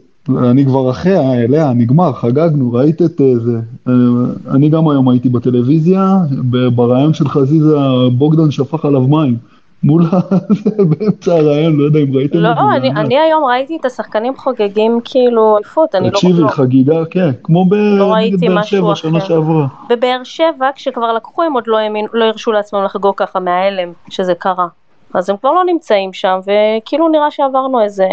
אני 0.51 0.64
כבר 0.64 0.90
אחרי, 0.90 1.48
לאה, 1.48 1.72
נגמר, 1.74 2.12
חגגנו, 2.12 2.72
ראית 2.72 3.03
את 3.03 3.20
אה, 3.20 3.38
זה. 3.38 3.61
אה, 3.88 3.92
אני 4.51 4.68
גם 4.68 4.88
היום 4.88 5.09
הייתי 5.09 5.29
בטלוויזיה, 5.29 6.16
ברעיון 6.74 7.14
של 7.14 7.29
חזיזה, 7.29 7.77
בוגדן 8.12 8.51
שפך 8.51 8.85
עליו 8.85 9.01
מים. 9.01 9.37
מול 9.83 10.03
ה... 10.12 10.19
באמצע 10.88 11.33
הרעיון, 11.35 11.77
לא 11.77 11.85
יודע 11.85 11.99
אם 12.01 12.17
ראיתם 12.17 12.38
לא, 12.38 12.49
את 12.51 12.57
זה. 12.57 12.62
זה 12.62 12.77
אני-. 12.77 13.01
אני 13.01 13.19
היום 13.19 13.45
ראיתי 13.45 13.77
את 13.81 13.85
השחקנים 13.85 14.37
חוגגים 14.37 15.01
כאילו 15.05 15.57
אליפות, 15.57 15.95
אני 15.95 16.05
לא... 16.07 16.11
תקשיבי, 16.11 16.41
לא- 16.43 16.49
חגיגה, 16.49 17.05
כן, 17.11 17.31
כמו 17.43 17.64
ב- 17.64 17.75
לא 17.75 18.12
ראיתי 18.12 18.47
משהו 18.51 18.79
שבע 18.79 18.95
שנה 18.95 19.19
אחר. 19.19 19.27
שעברה. 19.27 19.67
בבאר 19.88 20.21
שבע, 20.25 20.71
כשכבר 20.75 21.12
לקחו, 21.12 21.43
הם 21.43 21.53
עוד 21.53 21.64
לא 21.67 21.79
האמינו, 21.79 22.09
לא 22.12 22.25
הרשו 22.25 22.53
לעצמם 22.53 22.85
לחגוג 22.85 23.14
ככה 23.17 23.41
מההלם 23.41 23.93
שזה 24.11 24.35
קרה. 24.35 24.67
אז 25.14 25.31
הם 25.31 25.37
כבר 25.37 25.53
לא 25.53 25.64
נמצאים 25.67 26.12
שם, 26.12 26.38
וכאילו 26.43 27.09
נראה 27.09 27.31
שעברנו 27.31 27.81
איזה 27.81 28.05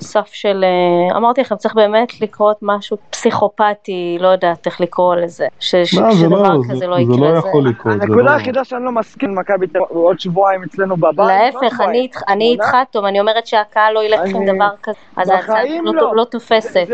סף 0.00 0.28
של, 0.32 0.64
אה, 0.64 1.16
אמרתי 1.16 1.40
לכם, 1.40 1.56
צריך 1.56 1.74
באמת 1.74 2.20
לקרות 2.20 2.56
משהו 2.62 2.96
פסיכופתי, 3.10 4.16
לא 4.20 4.28
יודעת 4.28 4.66
איך 4.66 4.80
לקרוא 4.80 5.14
לזה, 5.16 5.46
ש- 5.60 5.74
ש- 5.76 5.94
לא, 5.98 6.10
זה 6.14 6.18
שדבר 6.20 6.42
לא, 6.42 6.58
כזה 6.64 6.74
זה 6.76 6.86
לא 6.86 6.96
זה 6.96 7.02
יקרה. 7.02 7.16
לא 7.16 7.40
זה- 7.40 7.48
יכול 7.48 7.68
לקרות. 7.68 7.94
זה 7.96 8.02
הנקודה 8.02 8.22
לא- 8.22 8.30
היחידה 8.30 8.64
שאני 8.64 8.84
לא 8.84 8.92
מסכים 8.92 9.28
עם 9.30 9.38
מכבי 9.38 9.66
תל 9.66 9.78
אביב, 9.78 9.96
עוד 9.96 10.20
שבועיים 10.20 10.62
אצלנו 10.62 10.96
בבית. 10.96 11.18
לא 11.18 11.26
להפך, 11.26 11.80
אני 11.80 11.98
איתך- 12.00 12.22
אני 12.28 12.54
שמונה. 12.56 12.78
איתך, 12.78 12.90
תום, 12.92 13.06
אני 13.06 13.20
אומרת 13.20 13.46
שהקהל 13.46 13.92
לא 13.94 14.04
ילך 14.04 14.20
עם 14.26 14.56
דבר 14.56 14.68
כזה, 14.82 14.98
אז 15.16 15.28
ההצעה 15.28 15.64
לא- 15.82 15.94
לא. 15.94 16.16
לא 16.16 16.24
תופסת. 16.24 16.86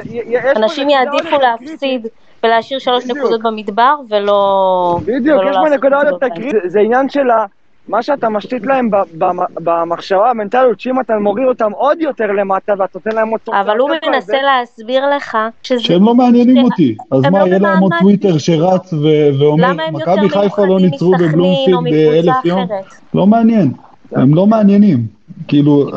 אנשים 0.56 0.90
יעדיפו 0.90 1.36
להפסיד 1.40 2.06
ולהשאיר 2.44 2.78
שלוש. 2.78 3.06
נקודות 3.06 3.42
במדבר 3.42 3.94
ולא... 4.10 4.98
בדיוק, 5.02 5.24
יש 5.26 5.56
פה 5.56 5.62
לעשות 5.62 5.78
נקודה 5.78 5.96
עוד 5.96 6.06
נקודות 6.06 6.22
יותר 6.22 6.28
בהם. 6.28 6.34
קריטית, 6.50 6.70
זה 6.70 6.80
עניין 6.80 7.08
של 7.08 7.30
ה- 7.30 7.44
מה 7.88 8.02
שאתה 8.02 8.28
משתית 8.28 8.66
להם 8.66 8.90
ב- 8.90 8.96
ב- 9.18 9.60
במחשבה, 9.64 10.30
המנטליות, 10.30 10.80
שאם 10.80 11.00
אתה 11.00 11.18
מוריד 11.18 11.46
אותם 11.48 11.72
עוד 11.72 12.00
יותר 12.00 12.32
למטה 12.32 12.72
ואתה 12.78 12.98
נותן 12.98 13.16
להם 13.16 13.28
עוד 13.28 13.40
אבל 13.52 13.78
הוא 13.78 13.90
מנסה 14.06 14.36
להסביר 14.42 15.02
לך 15.16 15.36
שזה... 15.62 15.80
שהם 15.80 16.04
לא 16.04 16.14
מעניינים 16.14 16.64
אותי. 16.64 16.96
אז 17.10 17.24
הם 17.24 17.32
מה, 17.32 17.38
לא 17.38 17.46
יהיה 17.46 17.58
להם 17.58 17.78
עוד 17.78 17.92
טוויטר 18.00 18.38
שרץ 18.38 18.92
ואומר, 19.40 19.72
מכבי 19.92 20.28
חיפה 20.28 20.66
לא 20.66 20.80
ניצרו 20.80 21.12
בבלומפילד 21.12 21.84
באלף 21.84 22.44
יום? 22.44 22.66
לא 23.14 23.26
מעניין. 23.26 23.72
הם 24.12 24.34
לא 24.34 24.46
מעניינים. 24.46 25.06
כאילו, 25.48 25.90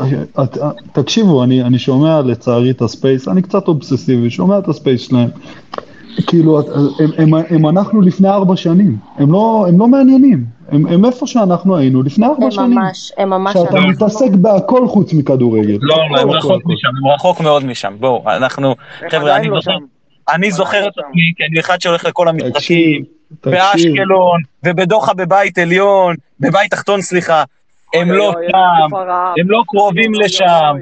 תקשיבו, 0.91 1.43
אני, 1.43 1.63
אני 1.63 1.79
שומע 1.79 2.21
לצערי 2.21 2.71
את 2.71 2.81
הספייס, 2.81 3.27
אני 3.27 3.41
קצת 3.41 3.67
אובססיבי, 3.67 4.29
שומע 4.29 4.59
את 4.59 4.67
הספייס 4.67 5.01
שלהם. 5.01 5.29
כאילו, 6.27 6.59
את- 6.59 6.65
הם, 7.19 7.33
הם, 7.33 7.43
הם 7.49 7.67
אנחנו 7.67 8.01
לפני 8.01 8.29
ארבע 8.29 8.55
שנים, 8.55 8.97
הם 9.17 9.31
לא, 9.31 9.65
הם 9.69 9.79
לא 9.79 9.87
מעניינים, 9.87 10.45
הם, 10.69 10.87
הם 10.87 11.05
איפה 11.05 11.27
שאנחנו 11.27 11.77
היינו 11.77 12.03
לפני 12.03 12.25
ארבע 12.25 12.45
הם 12.45 12.51
שנים. 12.51 12.71
ממש, 12.79 13.11
הם 13.17 13.29
ממש... 13.29 13.53
שאתה 13.53 13.69
אנחנו- 13.75 13.89
מתעסק 13.89 14.29
בהכל 14.31 14.87
חוץ 14.87 15.13
מכדורגל. 15.13 15.77
לא, 15.81 15.97
לא, 16.11 16.19
הם 16.21 16.29
רחוק. 16.31 16.61
משם, 16.65 16.87
הם 16.87 17.11
רחוק 17.15 17.41
מאוד 17.41 17.65
משם. 17.65 17.93
בואו, 17.99 18.23
אנחנו, 18.27 18.75
חבר'ה, 19.11 19.35
אני 19.37 19.47
לא 19.47 19.59
זוכר. 19.61 19.77
אני 20.33 20.51
זוכר 20.51 20.87
את 20.87 20.93
שם. 20.93 21.01
עצמי, 21.01 21.21
כי 21.37 21.43
אני 21.51 21.59
אחד 21.59 21.81
שהולך 21.81 22.05
לכל 22.05 22.27
המשחקים, 22.27 23.03
באשקלון, 23.45 24.41
ובדוחה 24.65 25.13
בבית 25.13 25.57
עליון, 25.57 26.15
בבית 26.39 26.71
תחתון, 26.71 27.01
סליחה. 27.01 27.43
הם 27.95 28.11
לא 28.11 28.31
שם. 28.51 28.95
הם 29.39 29.49
לא 29.49 29.63
קרובים 29.67 30.13
לשם. 30.13 30.75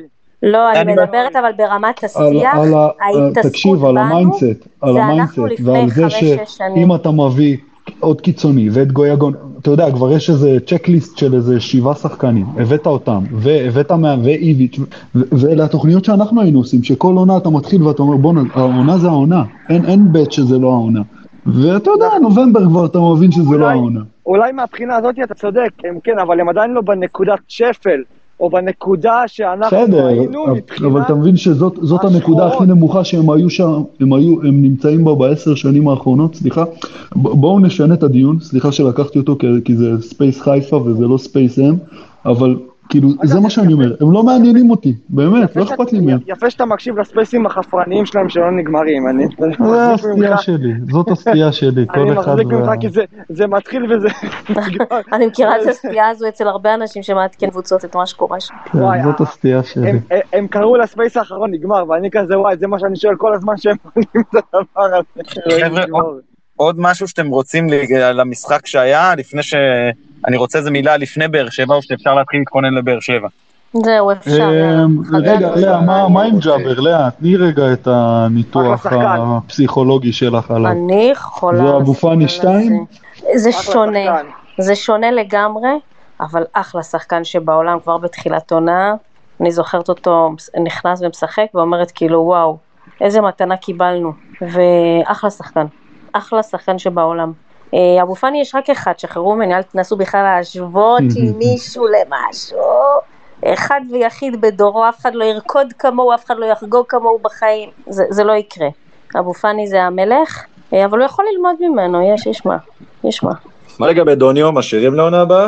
לא, 0.43 0.71
אני 0.71 0.79
אני- 0.81 0.91
מדברת 0.91 1.35
אבל 1.35 1.51
ברמת 1.57 2.03
השיח, 2.03 2.55
על 2.55 2.73
ה... 2.73 2.87
ההתעסקות 3.01 3.51
תקשיב, 3.51 3.85
על 3.85 3.95
בנו, 3.95 3.99
ה 3.99 4.07
mindset, 4.07 4.67
על 4.81 4.93
זה 4.93 5.03
אנחנו 5.03 5.11
ה 5.43 5.45
mindset, 5.45 5.59
לפני 5.59 5.71
ועל 5.71 5.89
זה 5.89 6.01
חמש, 6.03 6.13
שש 6.13 6.57
שנים. 6.57 6.75
שאם 6.75 6.95
אתה 6.95 7.11
מביא 7.11 7.57
עוד 7.99 8.21
קיצוני 8.21 8.69
ואת 8.71 8.91
גויגון, 8.91 9.33
אתה 9.61 9.71
יודע, 9.71 9.91
כבר 9.91 10.11
יש 10.11 10.29
איזה 10.29 10.57
checklist 10.67 11.17
של 11.17 11.33
איזה 11.33 11.59
שבעה 11.59 11.95
שחקנים, 11.95 12.45
הבאת 12.59 12.87
אותם, 12.87 13.23
והבאת 13.31 13.91
מה... 13.91 14.15
ואיביץ', 14.23 14.79
ואלה 15.15 15.63
התוכניות 15.63 16.05
שאנחנו 16.05 16.41
היינו 16.41 16.59
עושים, 16.59 16.83
שכל 16.83 17.13
עונה 17.15 17.37
אתה 17.37 17.49
מתחיל 17.49 17.83
ואתה 17.83 18.01
אומר, 18.03 18.17
בואנה, 18.17 18.41
העונה 18.53 18.97
זה 18.97 19.07
העונה, 19.07 19.43
אין, 19.69 19.85
אין 19.85 20.11
בית 20.13 20.31
שזה 20.31 20.57
לא 20.59 20.67
העונה. 20.69 21.01
ואתה 21.45 21.89
יודע, 21.89 22.07
נובמבר 22.21 22.65
כבר 22.65 22.85
אתה 22.85 22.99
מבין 22.99 23.31
שזה 23.31 23.43
לא 23.57 23.65
אולי- 23.65 23.73
העונה. 23.73 23.99
אולי 24.25 24.51
מהבחינה 24.51 24.95
הזאת 24.95 25.15
אתה 25.23 25.33
צודק, 25.33 25.69
הם 25.83 25.97
כן, 26.03 26.19
אבל 26.21 26.39
הם 26.39 26.49
עדיין 26.49 26.71
לא 26.71 26.81
בנקודת 26.81 27.39
שפל, 27.47 28.01
או 28.41 28.49
בנקודה 28.49 29.23
שאנחנו 29.27 29.77
בסדר, 29.77 30.05
היינו 30.05 30.47
מבחינת... 30.55 30.91
אבל 30.91 31.01
אתה 31.01 31.15
מבין 31.15 31.37
שזאת 31.37 31.79
זאת 31.81 32.03
הנקודה 32.03 32.47
הכי. 32.47 32.65
נמוכה 32.65 33.03
שהם 33.03 33.29
היו 33.29 33.49
שם, 33.49 33.81
הם 33.99 34.13
היו, 34.13 34.41
הם 34.41 34.61
נמצאים 34.61 35.03
בה 35.03 35.15
בעשר 35.15 35.55
שנים 35.55 35.87
האחרונות, 35.87 36.35
סליחה. 36.35 36.63
ב- 37.15 37.27
בואו 37.27 37.59
נשנה 37.59 37.93
את 37.93 38.03
הדיון, 38.03 38.39
סליחה 38.39 38.71
שלקחתי 38.71 39.19
אותו 39.19 39.35
כי, 39.39 39.47
כי 39.65 39.75
זה 39.75 40.01
space 40.01 40.41
חיפה 40.41 40.77
וזה 40.77 41.07
לא 41.07 41.17
space 41.17 41.59
אם, 41.59 41.73
אבל 42.25 42.55
כאילו, 42.89 43.09
זה 43.23 43.39
מה 43.39 43.49
שאני 43.49 43.73
אומר, 43.73 43.95
הם 44.01 44.11
לא 44.11 44.23
מעניינים 44.23 44.69
אותי, 44.71 44.93
באמת, 45.09 45.55
לא 45.55 45.63
אכפת 45.63 45.93
לי 45.93 45.99
מהם. 45.99 46.19
יפה 46.27 46.49
שאתה 46.49 46.65
מקשיב 46.65 46.99
לספייסים 46.99 47.45
החפרניים 47.45 48.05
שלהם 48.05 48.29
שלא 48.29 48.51
נגמרים, 48.51 49.07
אני 49.09 49.25
אני 49.25 49.35
זה 49.37 49.47
מחזיק 49.47 50.05
הסטייה 50.05 50.37
שלי, 50.37 50.73
זאת 50.91 51.11
הסטייה 51.11 51.51
שלי, 51.59 51.69
אני 51.81 51.85
כל 51.87 52.19
אחד 52.19 52.31
מחזיק 52.31 52.47
וה... 52.47 52.53
ממך 52.53 52.69
כי 52.81 52.87
זה- 53.29 53.47
מתחיל 53.47 53.93
וזה. 53.93 54.07
אני 55.13 55.25
מכירה 55.27 55.61
את 55.61 55.67
הסטייה 55.67 56.07
הזו 56.09 56.27
אצל 56.27 56.47
הרבה 56.47 56.73
אנשים 56.73 57.03
שמעדכן 57.03 57.49
קבוצות 57.49 57.85
את 57.85 57.95
מה 57.95 58.05
שקורה 58.05 58.39
שם. 58.39 58.53
כן, 58.71 58.79
זאת 59.03 59.21
אה, 59.21 59.25
הסטייה 59.27 59.63
שלי. 59.63 59.91
הם- 60.33 60.47
קראו 60.47 60.77
לספייס 60.77 61.17
האחרון 61.17 61.51
נגמר, 61.51 61.83
ואני 61.89 62.09
כזה 62.11 62.39
וואי, 62.39 62.57
זה 62.57 62.67
מה 62.67 62.79
שאני 62.79 62.95
שואל 62.95 63.15
כל 63.15 63.33
הזמן 63.33 63.57
שהם 63.57 63.75
עולים 63.93 64.07
את 64.29 64.43
הדבר 64.53 64.95
הזה. 64.95 65.23
חבר'ה. 65.65 66.01
עוד 66.55 66.75
משהו 66.79 67.07
שאתם 67.07 67.27
רוצים 67.27 67.69
ל- 67.69 67.93
על 67.95 68.19
המשחק 68.19 68.65
שהיה, 68.65 69.15
לפני 69.17 69.43
ש... 69.43 69.53
אני 70.27 70.37
רוצה 70.37 70.57
איזה 70.57 70.71
מילה 70.71 70.97
לפני 70.97 71.27
באר 71.27 71.49
שבע, 71.49 71.75
או 71.75 71.81
שאפשר 71.81 72.15
להתחיל 72.15 72.39
להתכונן 72.39 72.73
לבאר 72.73 72.99
שבע. 72.99 73.27
זהו, 73.73 74.11
אפשר. 74.11 74.49
אמ, 74.85 75.01
רגע. 75.23 75.55
לאה, 75.55 75.81
מה- 75.81 76.07
מה 76.09 76.23
עם 76.23 76.39
ג'אבר? 76.39 76.79
לאה, 76.79 77.09
תני 77.11 77.35
רגע 77.35 77.73
את 77.73 77.87
הניתוח. 77.91 78.85
הפסיכולוגי 78.91 80.13
שלך 80.13 80.51
עליו. 80.51 80.71
אני 80.71 81.09
יכולה... 81.11 81.57
זה 81.57 81.77
אבו 81.77 81.93
פאני 81.93 82.25
לשים 82.25 82.41
על 82.41 82.57
שתיים? 82.57 82.85
זה. 83.33 83.37
זה 83.39 83.49
אחלה 83.49 83.61
שונה. 83.73 83.99
זה 84.59 84.75
שונה 84.75 85.11
לגמרי, 85.11 85.69
אבל 86.21 86.43
אחלה 86.53 86.83
שחקן 86.83 87.23
שבעולם 87.23 87.79
כבר 87.79 87.97
בתחילת 87.97 88.51
עונה. 88.51 88.93
אני 89.41 89.51
זוכרת 89.51 89.89
אותו 89.89 90.29
נכנס 90.63 91.01
ומשחק 91.01 91.45
ואומרת 91.53 91.91
כאילו 91.91 92.19
וואו, 92.19 92.57
איזה 93.01 93.21
מתנה 93.21 93.57
קיבלנו. 93.57 94.11
ואחלה 94.41 95.29
שחקן, 95.29 95.65
אחלה 96.13 96.43
שחקן 96.43 96.79
שבעולם. 96.79 97.31
אה, 97.73 98.01
אבו 98.01 98.15
פאני 98.15 98.41
יש 98.41 98.55
רק 98.55 98.69
אחד, 98.69 98.93
שחררו 98.99 99.35
ממני, 99.35 99.55
אל 99.55 99.63
תנסו 99.63 99.97
בכלל 99.97 100.21
להשוות 100.23 101.01
לי 101.15 101.31
מישהו 101.47 101.85
למשהו. 101.87 102.59
אחד 103.45 103.81
ויחיד 103.91 104.41
בדורו, 104.41 104.89
אף 104.89 104.99
אחד 104.99 105.15
לא 105.15 105.23
ירקוד 105.23 105.73
כמוהו, 105.79 106.13
אף 106.13 106.25
אחד 106.25 106.35
לא 106.37 106.45
יחגוג 106.45 106.85
כמוהו 106.89 107.19
בחיים, 107.19 107.69
זה, 107.87 108.03
זה 108.09 108.23
לא 108.23 108.33
יקרה. 108.33 108.67
אבו 109.19 109.33
פאני 109.33 109.67
זה 109.67 109.81
המלך, 109.83 110.43
אה, 110.73 110.85
אבל 110.85 110.97
הוא 110.97 111.05
יכול 111.05 111.25
ללמוד 111.33 111.55
ממנו, 111.59 112.13
יש, 112.13 112.27
יש 112.27 112.45
מה, 112.45 112.57
יש 113.03 113.23
מה. 113.23 113.31
מה 113.79 113.87
לגבי 113.87 114.15
דוניו, 114.15 114.51
משאירים 114.51 114.93
לעונה 114.93 115.21
הבאה? 115.21 115.47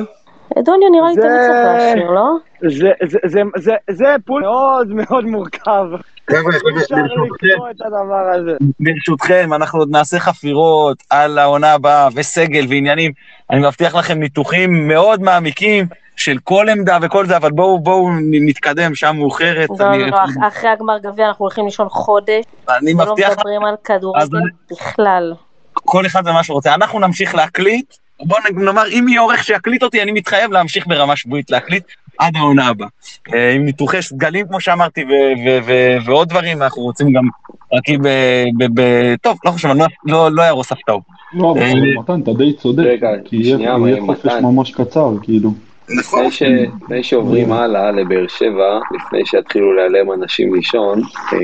דוניו 0.60 0.90
נראה 0.92 1.08
לי 1.10 1.14
זה- 1.16 1.22
תמיד 1.22 1.34
צריך 1.42 1.58
להשאיר, 1.66 2.12
לא? 2.12 2.26
זה- 2.62 2.92
זה- 3.10 3.18
זה- 3.26 3.42
זה- 3.58 3.76
זה 3.92 4.16
פול 4.26 4.42
מאוד 4.42 4.88
מאוד 4.88 5.26
מורכב. 5.26 5.86
חבר'ה. 6.30 6.54
ברשותכם, 8.80 9.54
אנחנו 9.54 9.80
עוד 9.80 9.90
נעשה 9.92 10.20
חפירות 10.20 11.04
על 11.10 11.38
העונה 11.38 11.74
הבאה 11.74 12.08
וסגל 12.16 12.66
ועניינים. 12.70 13.12
אני 13.50 13.60
מבטיח 13.60 13.96
לכם 13.96 14.20
ניתוחים 14.20 14.88
מאוד 14.88 15.22
מעמיקים 15.22 15.86
של 16.16 16.38
כל 16.44 16.70
עמדה 16.70 16.98
וכל 17.02 17.26
זה, 17.26 17.38
אבל 17.38 17.52
בואו 17.52 17.80
בואו 17.80 18.10
נתקדם, 18.22 18.96
שעה 18.96 19.12
מאוחרת. 19.12 19.70
לא, 19.80 19.98
לא, 19.98 20.08
לא, 20.08 20.18
אחרי 20.48 20.70
הגמר 20.70 20.98
גביע 20.98 21.28
אנחנו 21.28 21.46
הולכים 21.46 21.66
לישון 21.66 21.90
חודש, 21.90 22.46
אני 22.70 22.94
ולא 22.94 23.06
מבטיח 23.06 23.30
לכם, 23.30 23.40
מדברים 23.40 23.66
על 23.66 23.74
אז 23.74 23.80
כדורגל 23.84 24.40
בכלל. 24.72 25.34
כל 25.74 26.06
אחד 26.06 26.24
ומה 26.26 26.44
שהוא 26.44 26.56
רוצה. 26.56 26.74
אנחנו 26.74 27.00
נמשיך 27.00 27.36
להקליט. 27.36 27.96
בואו 28.26 28.40
נאמר, 28.54 28.88
אם 28.88 29.06
יהיה 29.10 29.22
עורך 29.22 29.44
שיקליט 29.44 29.84
אותי, 29.84 30.02
אני 30.02 30.12
מתחייב 30.12 30.52
להמשיך 30.52 30.88
ברמה 30.88 31.16
שבועית 31.16 31.52
להקליט 31.52 31.84
עד 32.28 32.36
העונה 32.36 32.68
הבאה. 32.68 32.88
אה, 33.34 33.52
עם 33.52 33.66
ניתוחי 33.66 34.02
סגלים, 34.02 34.48
כמו 34.48 34.60
שאמרתי, 34.60 35.06
ועוד 36.06 36.30
דברים, 36.30 36.62
אנחנו 36.62 36.82
רוצים 36.82 37.14
גם 37.14 37.24
להקים 37.72 38.02
ב... 38.02 38.08
ב- 38.58 38.80
ב- 38.82 39.16
טוב, 39.22 39.38
לא 39.46 39.52
חשוב, 39.52 39.72
אני 39.72 39.80
לא- 39.80 39.86
לא 40.06 40.32
לא 40.32 40.48
ארוס 40.48 40.72
הפתעות. 40.72 41.02
לא, 41.34 41.52
אבל 41.52 41.62
אה, 41.62 42.00
מתן, 42.00 42.22
אתה 42.22 42.34
די 42.34 42.54
צודק, 42.54 42.84
רגע, 42.86 43.10
כי 43.26 43.36
יהיה. 43.36 43.58
חופש 44.06 44.32
ממש 44.42 44.72
קצר, 44.72 45.14
כאילו. 45.22 45.50
נכון. 46.00 46.26
לפני, 46.26 47.04
שעוברים 47.04 47.52
הלאה 47.52 47.92
לבאר 47.92 48.28
שבע, 48.28 48.80
לפני 48.96 49.26
שיתחילו 49.26 49.74
להיעלם 49.74 50.12
אנשים 50.12 50.56
לישון, 50.56 51.02
אה, 51.34 51.38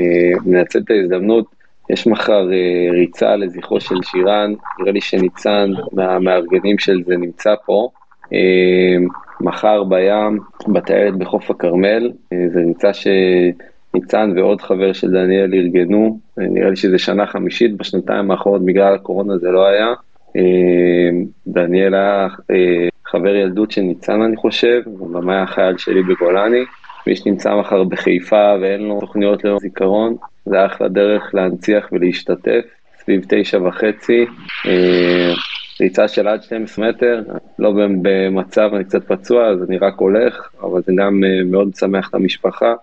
ננצל 0.46 0.78
את 0.78 0.90
ההזדמנות, 0.90 1.44
יש 1.90 2.06
מחר 2.06 2.48
אה, 2.52 2.92
ריצה 2.92 3.36
לזכרו 3.36 3.80
של 3.80 3.94
שירן, 4.02 4.54
נראה 4.80 4.92
לי 4.92 5.00
שניצן 5.00 5.70
מהמארגנים 5.92 6.78
של 6.78 7.02
זה 7.06 7.16
נמצא 7.16 7.54
פה. 7.66 7.88
אה, 8.32 8.96
מחר 9.40 9.84
בים, 9.84 10.38
בטיילת 10.68 11.16
בחוף 11.16 11.50
הכרמל, 11.50 12.10
אה, 12.32 12.38
זו 12.52 12.60
ריצה 12.66 12.90
שניצן 12.92 14.32
ועוד 14.36 14.60
חבר 14.60 14.92
של 14.92 15.10
דניאל 15.10 15.54
ארגנו, 15.54 16.18
אה, 16.38 16.44
נראה 16.46 16.70
לי 16.70 16.76
שזה 16.76 16.98
שנה 16.98 17.26
חמישית, 17.26 17.76
בשנתיים 17.76 18.30
האחרונות 18.30 18.64
בגלל 18.64 18.94
הקורונה 18.94 19.38
זה 19.38 19.50
לא 19.50 19.66
היה. 19.66 19.94
אה, 20.36 21.10
דניאל 21.46 21.94
היה 21.94 22.28
אה, 22.50 22.88
חבר 23.06 23.36
ילדות 23.36 23.70
של 23.70 23.80
ניצן 23.80 24.22
אני 24.22 24.36
חושב, 24.36 24.82
הוא 24.84 25.14
גם 25.14 25.28
היה 25.28 25.46
חייל 25.46 25.76
שלי 25.76 26.02
בגולני. 26.02 26.64
מי 27.06 27.16
שנמצא 27.16 27.56
מחר 27.56 27.84
בחיפה 27.84 28.54
ואין 28.60 28.80
לו 28.80 29.00
תוכניות 29.00 29.44
ליום 29.44 29.58
זיכרון, 29.58 30.16
זה 30.46 30.66
אחלה 30.66 30.88
דרך 30.88 31.34
להנציח 31.34 31.88
ולהשתתף, 31.92 32.64
סביב 33.04 33.24
תשע 33.28 33.58
וחצי, 33.62 34.26
אה, 34.66 35.32
ריצה 35.80 36.08
של 36.08 36.28
עד 36.28 36.42
12 36.42 36.88
מטר, 36.88 37.22
לא 37.58 37.72
במצב, 38.02 38.70
אני 38.74 38.84
קצת 38.84 39.04
פצוע 39.04 39.48
אז 39.48 39.62
אני 39.68 39.78
רק 39.78 39.94
הולך, 39.96 40.48
אבל 40.62 40.82
זה 40.86 40.92
גם 40.96 41.24
אה, 41.24 41.44
מאוד 41.44 41.68
משמח 41.68 42.08
את 42.08 42.14
המשפחה, 42.14 42.74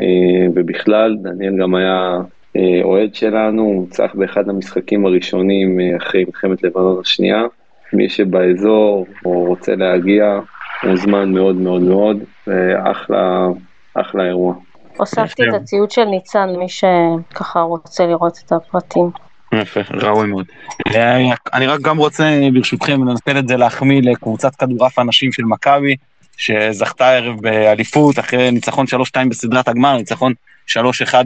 אה, 0.00 0.46
ובכלל, 0.54 1.16
דניאל 1.22 1.56
גם 1.60 1.74
היה 1.74 2.18
אוהד 2.84 3.14
שלנו, 3.14 3.62
הוא 3.62 3.80
הוצח 3.80 4.10
באחד 4.14 4.48
המשחקים 4.48 5.06
הראשונים 5.06 5.80
אחרי 5.96 6.24
מלחמת 6.24 6.62
לבנון 6.62 7.00
השנייה. 7.00 7.42
מי 7.92 8.08
שבאזור 8.08 9.06
או 9.24 9.44
רוצה 9.44 9.74
להגיע, 9.76 10.40
מוזמן 10.84 11.32
מאוד 11.32 11.56
מאוד 11.56 11.82
מאוד, 11.82 12.16
ואחלה 12.46 13.46
אחלה 13.94 14.24
אירוע. 14.24 14.54
הוספתי 14.96 15.42
את 15.48 15.54
הציוד 15.54 15.90
של 15.90 16.04
ניצן 16.04 16.48
למי 16.48 16.68
שככה 16.68 17.60
רוצה 17.60 18.06
לראות 18.06 18.38
את 18.46 18.52
הפרטים. 18.52 19.25
יפה, 19.52 19.80
ראוי 19.92 20.26
מאוד. 20.26 20.46
אה, 20.94 21.16
אני 21.52 21.66
רק 21.66 21.80
גם 21.80 21.98
רוצה, 21.98 22.38
ברשותכם, 22.52 23.08
לנצל 23.08 23.38
את 23.38 23.48
זה 23.48 23.56
להחמיא 23.56 24.02
לקבוצת 24.02 24.54
כדורעף 24.54 24.98
הנשים 24.98 25.32
של 25.32 25.42
מכבי, 25.42 25.96
שזכתה 26.36 27.06
הערב 27.06 27.40
באליפות, 27.40 28.18
אחרי 28.18 28.50
ניצחון 28.50 28.86
3-2 28.86 29.28
בסדרת 29.30 29.68
הגמר, 29.68 29.96
ניצחון 29.96 30.32
3-1 30.68 30.74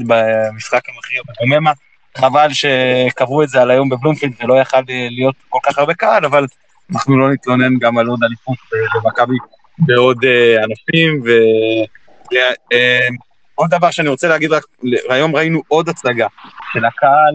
במשחק 0.06 0.80
המכריע 0.88 1.22
בדוממה. 1.28 1.72
חבל 2.16 2.48
שקבעו 2.52 3.42
את 3.42 3.48
זה 3.48 3.62
על 3.62 3.70
היום 3.70 3.88
בבלומפילד 3.88 4.32
ולא 4.42 4.54
יכל 4.54 4.80
להיות 4.86 5.34
כל 5.48 5.58
כך 5.62 5.78
הרבה 5.78 5.94
קהל, 5.94 6.24
אבל 6.24 6.46
אנחנו 6.92 7.18
לא 7.18 7.32
נתלונן 7.32 7.78
גם 7.78 7.98
על 7.98 8.06
עוד 8.06 8.20
אליפות 8.24 8.56
במכבי 8.94 9.36
בעוד 9.78 10.24
אה, 10.24 10.64
ענפים. 10.64 11.22
ועוד 13.54 13.72
אה, 13.72 13.78
דבר 13.78 13.90
שאני 13.90 14.08
רוצה 14.08 14.28
להגיד 14.28 14.52
רק, 14.52 14.64
היום 15.08 15.36
ראינו 15.36 15.62
עוד 15.68 15.88
הצגה 15.88 16.26
של 16.72 16.84
הקהל, 16.84 17.34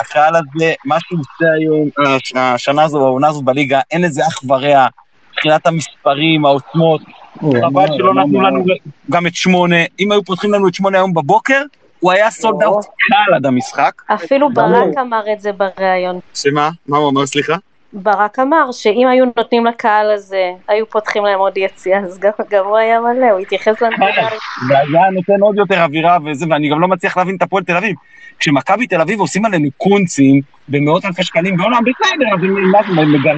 הקהל 0.00 0.34
הזה, 0.36 0.72
מה 0.84 0.96
שהוא 1.00 1.20
עושה 1.20 1.52
היום, 1.52 1.88
השנה 2.36 2.82
הזו, 2.82 3.06
העונה 3.06 3.28
הזו 3.28 3.42
בליגה, 3.42 3.80
אין 3.90 4.02
לזה 4.02 4.26
אח 4.26 4.40
ורע, 4.48 4.86
מבחינת 5.32 5.66
המספרים, 5.66 6.44
העוצמות, 6.46 7.00
חבל 7.36 7.86
שלא 7.96 8.14
נתנו 8.14 8.40
לנו 8.40 8.64
גם 9.10 9.26
את 9.26 9.34
שמונה, 9.34 9.76
אם 10.00 10.12
היו 10.12 10.24
פותחים 10.24 10.52
לנו 10.52 10.68
את 10.68 10.74
שמונה 10.74 10.98
היום 10.98 11.14
בבוקר, 11.14 11.62
הוא 12.00 12.12
היה 12.12 12.30
סולד 12.30 12.62
אאוט 12.62 12.84
קל 12.84 13.34
עד 13.34 13.46
המשחק. 13.46 14.02
אפילו 14.14 14.52
ברק 14.52 14.98
אמר 15.00 15.22
את 15.32 15.40
זה 15.40 15.52
בריאיון. 15.52 16.20
שמה? 16.34 16.70
מה 16.88 16.96
הוא 16.96 17.10
אמר, 17.10 17.26
סליחה? 17.26 17.56
ברק 17.94 18.38
אמר 18.38 18.72
שאם 18.72 19.08
היו 19.08 19.24
נותנים 19.36 19.66
לקהל 19.66 20.10
הזה, 20.10 20.50
היו 20.68 20.86
פותחים 20.90 21.24
להם 21.24 21.38
עוד 21.38 21.56
יציאה, 21.56 21.98
אז 21.98 22.18
גם, 22.18 22.30
גם 22.50 22.64
הוא 22.64 22.76
היה 22.76 23.00
מלא, 23.00 23.30
הוא 23.30 23.40
התייחס 23.40 23.82
לנקודה. 23.82 24.28
זה 24.68 24.74
היה 24.78 25.10
נותן 25.10 25.40
עוד 25.40 25.56
יותר 25.56 25.82
אווירה 25.84 26.18
וזה, 26.24 26.46
ואני 26.50 26.68
גם 26.68 26.80
לא 26.80 26.88
מצליח 26.88 27.16
להבין 27.16 27.36
את 27.36 27.42
הפועל 27.42 27.64
תל 27.64 27.76
אביב. 27.76 27.96
כשמכבי 28.38 28.86
תל 28.86 29.00
אביב 29.00 29.20
עושים 29.20 29.44
עלינו 29.44 29.68
קונצים 29.76 30.40
במאות 30.68 31.04
אלפי 31.04 31.22
שקלים 31.22 31.56
בעולם, 31.56 31.82
בסדר, 31.82 32.34
אז 32.34 32.98
הם 32.98 33.14
מגרד 33.14 33.36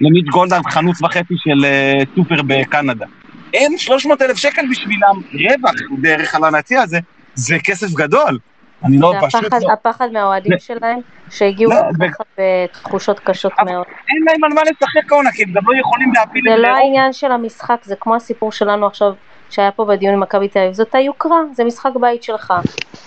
למיט 0.00 0.26
גולדהר 0.26 0.62
חנוץ 0.70 1.02
וחצי 1.02 1.34
של 1.36 1.64
אה, 1.64 1.98
סופר 2.14 2.42
בקנדה. 2.46 3.06
אין 3.54 3.78
300 3.78 4.22
אלף 4.22 4.36
שקל 4.36 4.62
בשבילם 4.70 5.14
רווח 5.32 6.00
דרך 6.02 6.34
על 6.34 6.44
הנציע 6.44 6.82
הזה, 6.82 6.98
זה 7.34 7.56
כסף 7.64 7.94
גדול. 7.94 8.38
אני 8.84 8.98
לא, 8.98 9.12
פשוט 9.26 9.44
הפחד, 9.44 9.62
לא... 9.62 9.72
הפחד 9.72 10.08
מהאוהדים 10.12 10.52
שלהם, 10.58 10.98
שהגיעו 11.30 11.72
לא, 11.72 12.08
ככה 12.08 12.24
בתחושות 12.38 13.20
קשות 13.20 13.52
מאוד. 13.64 13.86
אין 14.08 14.22
להם 14.26 14.44
על 14.44 14.50
מה 14.54 14.60
לשחק 14.62 15.12
העונה, 15.12 15.30
כי 15.32 15.42
הם 15.42 15.52
גם 15.52 15.62
לא 15.66 15.80
יכולים 15.80 16.12
להפיל 16.14 16.42
זה 16.48 16.54
את 16.54 16.58
לא 16.58 16.68
זה. 16.68 16.74
העניין 16.74 17.12
של 17.12 17.32
המשחק, 17.32 17.76
זה 17.84 17.94
כמו 18.00 18.14
הסיפור 18.14 18.52
שלנו 18.52 18.86
עכשיו, 18.86 19.12
שהיה 19.50 19.70
פה 19.70 19.84
בדיון 19.84 20.14
עם 20.14 20.20
מכבי 20.20 20.48
תל 20.48 20.58
אביב, 20.58 20.72
זאת 20.72 20.94
היוקרה, 20.94 21.38
זה 21.52 21.64
משחק 21.64 21.90
בית 22.00 22.22
שלך. 22.22 22.52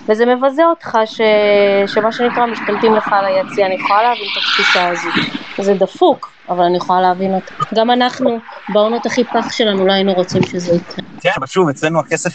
וזה 0.10 0.26
מבזה 0.26 0.66
אותך 0.66 0.98
ש... 1.06 1.22
שמה 1.88 2.12
שנקרא 2.12 2.46
משתלטים 2.46 2.96
לך 2.96 3.14
על 3.14 3.26
היציע, 3.26 3.66
אני 3.66 3.76
יכולה 3.76 4.04
להבין 4.04 4.26
את 4.32 4.38
התפיסה 4.38 4.88
הזו. 4.90 5.10
זה 5.58 5.74
דפוק, 5.74 6.34
אבל 6.50 6.64
אני 6.64 6.78
יכולה 6.78 7.02
להבין 7.02 7.34
אותה. 7.34 7.54
גם 7.76 7.92
אנחנו, 7.92 8.40
בעונות 8.70 9.06
הכי 9.06 9.24
פח 9.24 9.52
שלנו, 9.52 9.88
לא 9.88 9.94
היינו 9.94 10.14
רוצים 10.14 10.44
שזה 10.44 10.76
יקרה. 10.76 11.06
כן, 11.22 11.30
אבל 11.38 11.48
שוב, 11.48 11.70
אצלנו 11.70 12.00
הכסף 12.00 12.30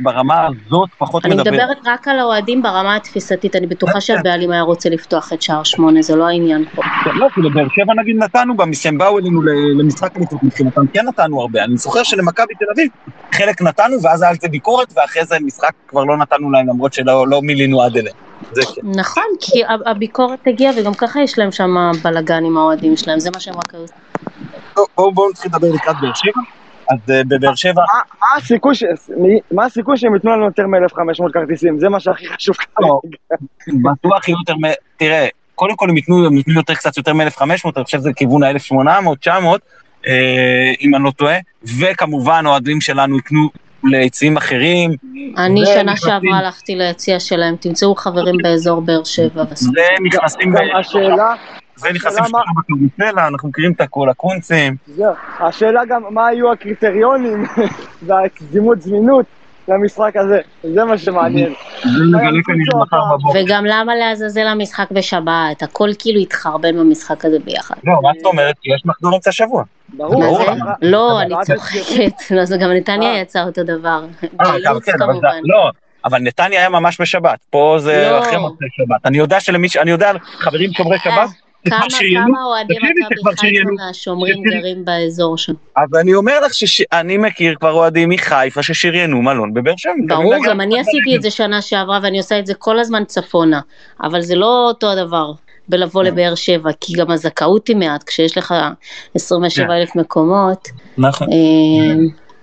ברמה 0.00 0.46
הזאת 0.46 0.90
פחות 0.98 1.24
אני 1.24 1.34
מדבר. 1.34 1.50
מדברת 1.50 1.76
רק 1.86 2.08
על 2.08 2.18
האוהדים 2.18 2.62
ברמה 2.62 2.96
התפיסתית, 2.96 3.56
אני 3.56 3.66
בטוחה 3.66 4.00
שהבעלים 4.00 4.50
היה 4.50 4.62
רוצה 4.62 4.88
לפתוח 4.88 5.32
את 5.32 5.42
שער 5.42 5.62
שמונה, 5.62 6.02
זה 6.02 6.16
לא 6.16 6.28
העניין 6.28 6.64
פה. 6.74 6.82
לא, 7.14 7.28
כי 7.34 7.40
לבאר 7.40 7.66
שבע 7.68 7.94
נגיד 8.02 8.16
נתנו, 8.16 8.56
גם 8.56 8.70
כשהם 8.70 8.98
באו 8.98 9.18
אלינו 9.18 9.42
למשחק 9.80 10.16
אליפות 10.16 10.42
מבחינתם, 10.42 10.80
כן 10.92 11.06
נתנו 11.06 11.40
הרבה. 11.40 11.64
אני 11.64 11.76
זוכר 11.76 12.02
שלמכבי 12.02 12.54
תל 12.54 12.64
אביב 12.74 12.88
חלק 13.34 13.62
נתנו, 13.62 14.02
ואז 14.02 14.22
היה 14.22 14.30
על 14.30 14.36
זה 14.40 14.48
ביקורת, 14.48 14.88
ואחרי 14.96 15.24
זה 15.24 15.36
משחק 15.40 15.70
כבר 15.88 16.04
לא 16.04 16.16
נתנו 16.16 16.50
להם, 16.50 16.68
למרות 16.68 16.92
שלא 16.92 17.28
לא 17.28 17.42
מילינו 17.42 17.82
עד 17.82 17.96
אליהם. 17.96 18.16
זה 18.52 18.62
כן. 18.74 18.80
נכון, 19.00 19.24
כי 19.40 19.62
הביקורת 19.86 20.38
הגיעה, 20.46 20.72
וגם 20.76 20.94
ככה 20.94 21.22
יש 21.22 21.38
להם 21.38 21.52
שם 21.52 21.74
בלאגן 22.02 22.44
עם 22.44 22.56
האוהדים 22.56 22.96
שלהם, 22.96 23.20
זה 23.20 23.30
מה 23.34 23.40
שהם 23.40 23.54
רק 23.54 23.74
היו. 23.74 23.84
בואו 24.96 25.30
נתחיל 25.30 25.50
לדבר 25.54 25.68
לקראת 25.74 25.96
באר 26.00 26.14
שבע. 26.14 26.42
אז 26.90 27.10
אה, 27.10 27.22
בבאר 27.28 27.54
שבע, 27.54 27.82
מה- 29.50 29.64
הסיכוי 29.64 29.96
שהם 29.96 30.14
ייתנו 30.14 30.30
לנו 30.32 30.44
יותר 30.44 30.66
מ-1,500 30.66 31.32
כרטיסים? 31.32 31.78
זה 31.78 31.88
מה 31.88 32.00
שהכי 32.00 32.28
חשוב 32.28 32.56
לא. 32.80 33.00
כרגע. 33.02 33.92
בטוח 33.92 34.28
יהיו 34.28 34.36
יותר, 34.38 34.54
מ- 34.54 34.74
תראה, 34.96 35.26
קודם 35.54 35.76
כל 35.76 35.90
הם 35.90 35.96
ייתנו, 35.96 36.24
יותר, 36.46 36.74
קצת 36.74 36.96
יותר 36.96 37.12
מ-1,500, 37.12 37.42
אני 37.76 37.84
חושב 37.84 37.98
שזה 37.98 38.10
לכיוון 38.10 38.42
ה-1,800, 38.42 39.16
900, 39.20 39.60
אה, 40.06 40.72
אם 40.80 40.94
אני 40.94 41.04
לא 41.04 41.10
טועה, 41.10 41.36
וכמובן 41.80 42.44
אוהדים 42.46 42.80
שלנו 42.80 43.16
ייתנו 43.16 43.48
ליציעים 43.90 44.36
אחרים, 44.36 44.90
אני 45.38 45.66
שנה 45.66 45.82
נכנסים. 45.82 45.96
שעברה 46.10 46.38
הלכתי 46.38 46.74
ליציע 46.76 47.20
שלהם, 47.20 47.56
תמצאו 47.56 47.94
חברים 47.94 48.34
באזור 48.42 48.80
באר 48.80 49.04
שבע. 49.04 49.44
בסוף. 49.44 49.74
ונכנסים 50.00 50.52
השאלה, 50.78 51.34
ונכנסים 51.82 52.22
השאלה 52.24 52.28
מה- 52.32 52.40
בקרוסלה, 52.60 53.28
אנחנו 53.28 53.48
מכירים 53.48 53.72
את 53.72 53.80
הכל, 53.80 54.08
הקונצים. 54.08 54.76
השאלה 55.40 55.80
גם 55.88 56.02
מה 56.10 56.26
היו 56.26 56.52
הקריטריונים 56.52 57.44
והקדימות 58.06 58.82
זמינות 58.82 59.26
למשחק 59.68 60.12
הזה, 60.16 60.38
זה 60.74 60.84
מה 60.84 60.98
שמעניין. 60.98 61.52
וגם 63.34 63.64
למה 63.64 63.94
לעזאזל 63.94 64.46
המשחק 64.46 64.90
בשבת? 64.90 65.62
הכל 65.62 65.88
כאילו 65.98 66.20
התחרבן 66.20 66.76
במשחק 66.78 67.24
הזה 67.24 67.38
ביחד. 67.44 67.74
לא, 67.84 67.92
מה 68.02 68.10
זאת 68.16 68.26
אומרת? 68.26 68.54
יש 68.74 68.82
מחזור 68.84 69.14
אמצע 69.14 69.32
שבוע. 69.32 69.64
ברור. 69.96 70.44
לא, 70.82 71.20
אני 71.22 71.34
צוחקת. 71.44 72.30
לא, 72.36 72.44
זה 72.44 72.56
גם 72.56 72.70
נתניה 72.70 73.20
יצא 73.20 73.44
אותו 73.44 73.64
דבר. 73.64 74.04
אה, 74.40 74.52
באילוץ 74.52 74.84
כן, 74.84 74.98
כמובן. 74.98 75.40
לא, 75.44 75.70
אבל 76.04 76.18
נתניה 76.18 76.60
היה 76.60 76.68
ממש 76.68 77.00
בשבת. 77.00 77.38
פה 77.50 77.76
זה 77.80 78.08
לא. 78.10 78.20
אחרי 78.20 78.36
מוצאי 78.36 78.68
שבת. 78.76 79.06
אני 79.06 79.18
יודע 79.18 79.40
שלמי 79.40 79.68
ש... 79.68 79.76
אני 79.76 79.90
יודע 79.90 80.12
חברים 80.24 80.72
שומרי 80.72 80.98
שבת, 80.98 81.12
אה, 81.12 81.26
שכבר 81.64 81.78
כמה 81.78 81.90
שריינו, 81.90 82.26
כמה 82.26 82.44
אוהדי 82.44 82.74
תקשיבי, 82.74 83.00
שכבר 83.02 83.30
מכבי 83.32 83.46
חיפה 83.46 84.32
תקשיבי. 84.32 84.60
גרים 84.60 84.84
באזור 84.84 85.38
שם. 85.38 85.52
אז 85.76 85.88
אני 86.00 86.14
אומר 86.14 86.40
לך 86.40 86.54
שאני 86.54 87.16
מכיר 87.16 87.54
כבר 87.54 87.72
אוהדים 87.72 88.08
מחיפה 88.08 88.62
ששריינו 88.62 89.22
מלון 89.22 89.54
בבאר 89.54 89.74
שבע. 89.76 89.92
ברור, 90.08 90.34
גם 90.46 90.60
אני 90.60 90.80
עשיתי 90.80 91.16
את 91.16 91.22
זה 91.22 91.30
שנה 91.30 91.62
שעברה 91.62 91.98
ואני 92.02 92.18
עושה 92.18 92.38
את 92.38 92.46
זה 92.46 92.54
כל 92.54 92.78
הזמן 92.78 93.04
צפונה, 93.04 93.60
אבל 94.02 94.20
זה 94.20 94.34
לא 94.34 94.66
אותו 94.68 94.90
הדבר 94.90 95.32
בלבוא 95.68 96.02
כן. 96.04 96.08
לבאר 96.08 96.34
שבע, 96.34 96.70
כי 96.80 96.92
גם 96.92 97.10
הזכאות 97.10 97.68
היא 97.68 97.76
מעט, 97.76 98.02
כשיש 98.06 98.38
לך 98.38 98.54
27 99.14 99.76
אלף 99.76 99.96
מקומות. 99.96 100.68
נכון. 100.98 101.28
אה, 101.32 101.94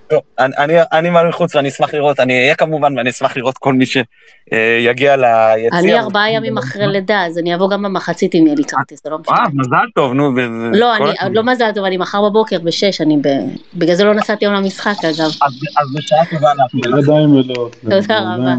טוב, 0.10 0.20
אני- 0.40 0.54
אני- 0.58 0.78
אני 0.94 1.10
מעלה 1.10 1.32
חוץ 1.32 1.56
ואני 1.56 1.70
אשמח 1.70 1.94
לראות, 1.94 2.20
אני 2.20 2.40
אהיה 2.42 2.56
כמובן 2.56 2.98
ואני 2.98 3.10
אשמח 3.10 3.38
לראות 3.38 3.58
כל 3.58 3.74
מי 3.74 3.86
שיגיע 3.86 5.16
ליציע. 5.16 5.80
אני 5.80 6.00
ארבעה 6.00 6.32
ימים 6.32 6.58
אחרי 6.58 6.88
לידה, 6.94 7.26
אז 7.26 7.38
אני 7.38 7.56
אבוא 7.56 7.70
גם 7.70 7.84
במחצית 7.84 8.36
אם 8.36 8.44
יהיה 8.46 8.56
לי 8.56 8.64
כרטיס, 8.64 9.04
זה 9.04 9.10
לא 9.10 9.18
משנה. 9.20 9.36
אה, 9.36 9.44
מזל 9.54 9.86
טוב, 9.96 10.14
נו. 10.14 10.32
לא. 10.74 10.94
לא 11.32 11.44
מזל 11.44 11.72
טוב, 11.76 11.86
אני 11.86 11.98
מחר 11.98 12.30
בבוקר 12.30 12.60
בשש, 12.60 13.02
אני 13.02 13.18
ב... 13.18 13.28
בגלל 13.76 13.96
זה 13.96 14.04
לא 14.04 14.14
נסעתי 14.14 14.46
היום 14.46 14.56
למשחק 14.56 14.96
אגב. 15.06 15.20
אז 15.20 15.32
אז 15.78 15.88
בשעה 15.96 16.26
טובה 16.26 16.52
אנחנו. 16.52 16.80
ידיים 17.00 17.30
מלאות. 17.30 17.76
תודה 17.82 18.20
רבה. 18.20 18.54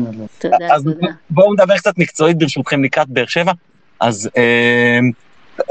אז. 0.74 0.84
בואו 1.30 1.52
נדבר 1.52 1.76
קצת 1.76 1.98
מקצועית 1.98 2.38
ברשותכם 2.38 2.84
לקראת 2.84 3.08
באר 3.08 3.26
שבע. 3.26 3.52
אז 4.02 4.30
אה, 4.36 4.98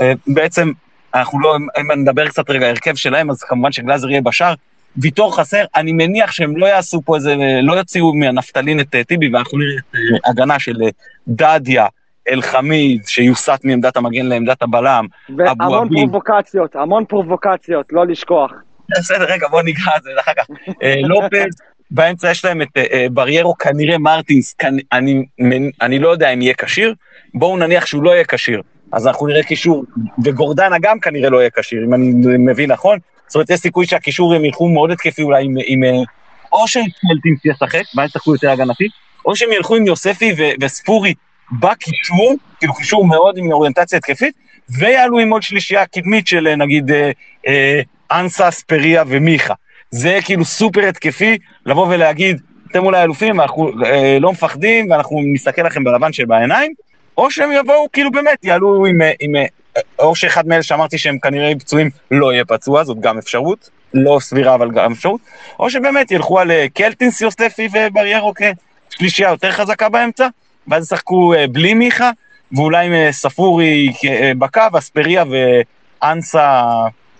אה, 0.01 0.13
בעצם, 0.27 0.71
אנחנו 1.13 1.39
לא, 1.39 1.55
אם 1.82 1.91
נדבר 1.91 2.27
קצת 2.27 2.49
רגע 2.49 2.67
הרכב 2.67 2.95
שלהם, 2.95 3.29
אז 3.29 3.43
כמובן 3.43 3.71
שגלאזר 3.71 4.09
יהיה 4.09 4.21
בשער. 4.21 4.53
ויטור 4.97 5.38
חסר, 5.38 5.63
אני 5.75 5.91
מניח 5.91 6.32
שהם 6.32 6.57
לא 6.57 6.65
יעשו 6.65 7.01
פה 7.05 7.15
איזה, 7.15 7.36
לא 7.63 7.73
יוציאו 7.73 8.13
מהנפטלין 8.13 8.79
את 8.79 8.95
אה, 8.95 9.03
טיבי, 9.03 9.29
ואנחנו 9.34 9.57
נראה 9.57 9.73
את 9.79 9.95
אה, 9.95 10.29
הגנה 10.29 10.59
של 10.59 10.82
אה, 10.84 10.89
דדיה, 11.27 11.86
אלחמיד, 12.32 13.01
שיוסט 13.07 13.65
מעמדת 13.65 13.97
המגן 13.97 14.25
לעמדת 14.25 14.61
הבלם. 14.61 15.05
אבו 15.29 15.38
והמון 15.38 15.88
עביד. 15.88 15.99
פרובוקציות, 15.99 16.75
המון 16.75 17.05
פרובוקציות, 17.05 17.86
לא 17.91 18.07
לשכוח. 18.07 18.51
בסדר, 18.89 19.25
רגע, 19.25 19.47
בוא 19.47 19.61
ניגע 19.61 19.91
על 19.93 20.01
זה 20.01 20.09
אחר 20.19 20.32
כך. 20.38 20.45
לופז, 21.03 21.61
באמצע 21.91 22.32
יש 22.32 22.45
להם 22.45 22.61
את 22.61 22.77
בריירו, 23.11 23.57
כנראה 23.57 23.97
מרטינס, 23.97 24.55
אני 25.82 25.99
לא 25.99 26.09
יודע 26.09 26.29
אם 26.29 26.41
יהיה 26.41 26.53
כשיר, 26.53 26.93
בואו 27.34 27.57
נניח 27.57 27.86
שהוא 27.86 28.03
לא 28.03 28.11
יהיה 28.11 28.23
כשיר, 28.23 28.61
אז 28.91 29.07
אנחנו 29.07 29.27
נראה 29.27 29.43
קישור, 29.43 29.86
וגורדנה 30.23 30.75
גם 30.82 30.99
כנראה 30.99 31.29
לא 31.29 31.38
יהיה 31.39 31.49
כשיר, 31.49 31.86
אם 31.86 31.93
אני 31.93 32.11
מבין 32.39 32.71
נכון, 32.71 32.99
זאת 33.27 33.36
אומרת, 33.36 33.49
יש 33.49 33.59
סיכוי 33.59 33.86
שהקישור 33.86 34.34
הם 34.34 34.45
ילכו 34.45 34.69
מאוד 34.69 34.91
התקפי 34.91 35.21
אולי 35.21 35.45
עם, 35.45 35.55
עם 35.65 35.84
אה, 35.84 35.89
או 36.51 36.67
שפלטינס 36.67 37.45
ישחק, 37.45 37.84
ואז 37.95 38.09
ישחקו 38.09 38.34
יותר 38.34 38.51
הגנתי, 38.51 38.88
או 39.25 39.36
שהם 39.36 39.51
ילכו 39.51 39.75
עם 39.75 39.88
יוספי 39.88 40.34
ו- 40.38 40.63
וספורי 40.65 41.13
בקישור, 41.59 42.36
כאילו 42.59 42.73
קישור 42.73 43.05
מאוד 43.05 43.38
עם 43.38 43.51
אוריינטציה 43.51 43.97
התקפית, 43.97 44.36
ויעלו 44.69 45.19
עם 45.19 45.29
עוד 45.29 45.43
שלישייה 45.43 45.86
קדמית 45.86 46.27
של 46.27 46.47
אה, 46.47 46.55
נגיד 46.55 46.91
אה, 46.91 47.11
אה, 47.47 47.82
אנסה, 48.11 48.51
ספריה 48.51 49.03
ומיכה. 49.07 49.53
זה 49.91 50.19
כאילו 50.25 50.45
סופר 50.45 50.88
התקפי, 50.88 51.38
לבוא 51.65 51.88
ולהגיד, 51.88 52.41
אתם 52.71 52.86
אולי 52.86 53.03
אלופים, 53.03 53.41
אנחנו 53.41 53.71
אה, 53.86 54.17
לא 54.19 54.32
מפחדים 54.32 54.91
ואנחנו 54.91 55.21
נסתכל 55.34 55.61
לכם 55.61 55.84
בלבן 55.84 56.13
שבעיניים, 56.13 56.73
או 57.22 57.32
שהם 57.32 57.51
יבואו, 57.51 57.88
כאילו 57.93 58.11
באמת, 58.11 58.43
יעלו 58.43 58.86
עם, 58.86 59.01
אה, 59.01 59.11
עם 59.19 59.36
אה, 59.36 59.45
או 59.99 60.15
שאחד 60.15 60.47
מאלה 60.47 60.63
שאמרתי 60.63 60.97
שהם 60.97 61.19
כנראה 61.19 61.51
פצועים 61.59 61.89
לא 62.11 62.34
יהיה 62.34 62.45
פצוע, 62.45 62.84
זאת 62.84 62.99
גם 62.99 63.17
אפשרות, 63.17 63.69
לא 63.93 64.17
סבירה 64.22 64.55
אבל 64.55 64.72
גם 64.72 64.91
אפשרות, 64.91 65.22
או 65.59 65.69
שבאמת 65.69 66.11
ילכו 66.11 66.39
על 66.39 66.51
אה, 66.51 66.65
קלטינס, 66.74 67.22
יוספי 67.22 67.67
ובריירו 67.74 68.34
כ- 68.36 68.41
שלישייה 68.89 69.30
יותר 69.30 69.51
חזקה 69.51 69.89
באמצע, 69.89 70.28
ואז 70.67 70.84
ישחקו 70.84 71.34
אה, 71.34 71.47
בלי 71.47 71.74
מיכה, 71.74 72.11
ואולי 72.51 72.86
עם 72.86 72.93
אה, 72.93 73.11
ספורי 73.11 73.93
אה, 74.05 74.32
בקו, 74.38 74.61
אספריה 74.78 75.24
ואנסה, 76.01 76.61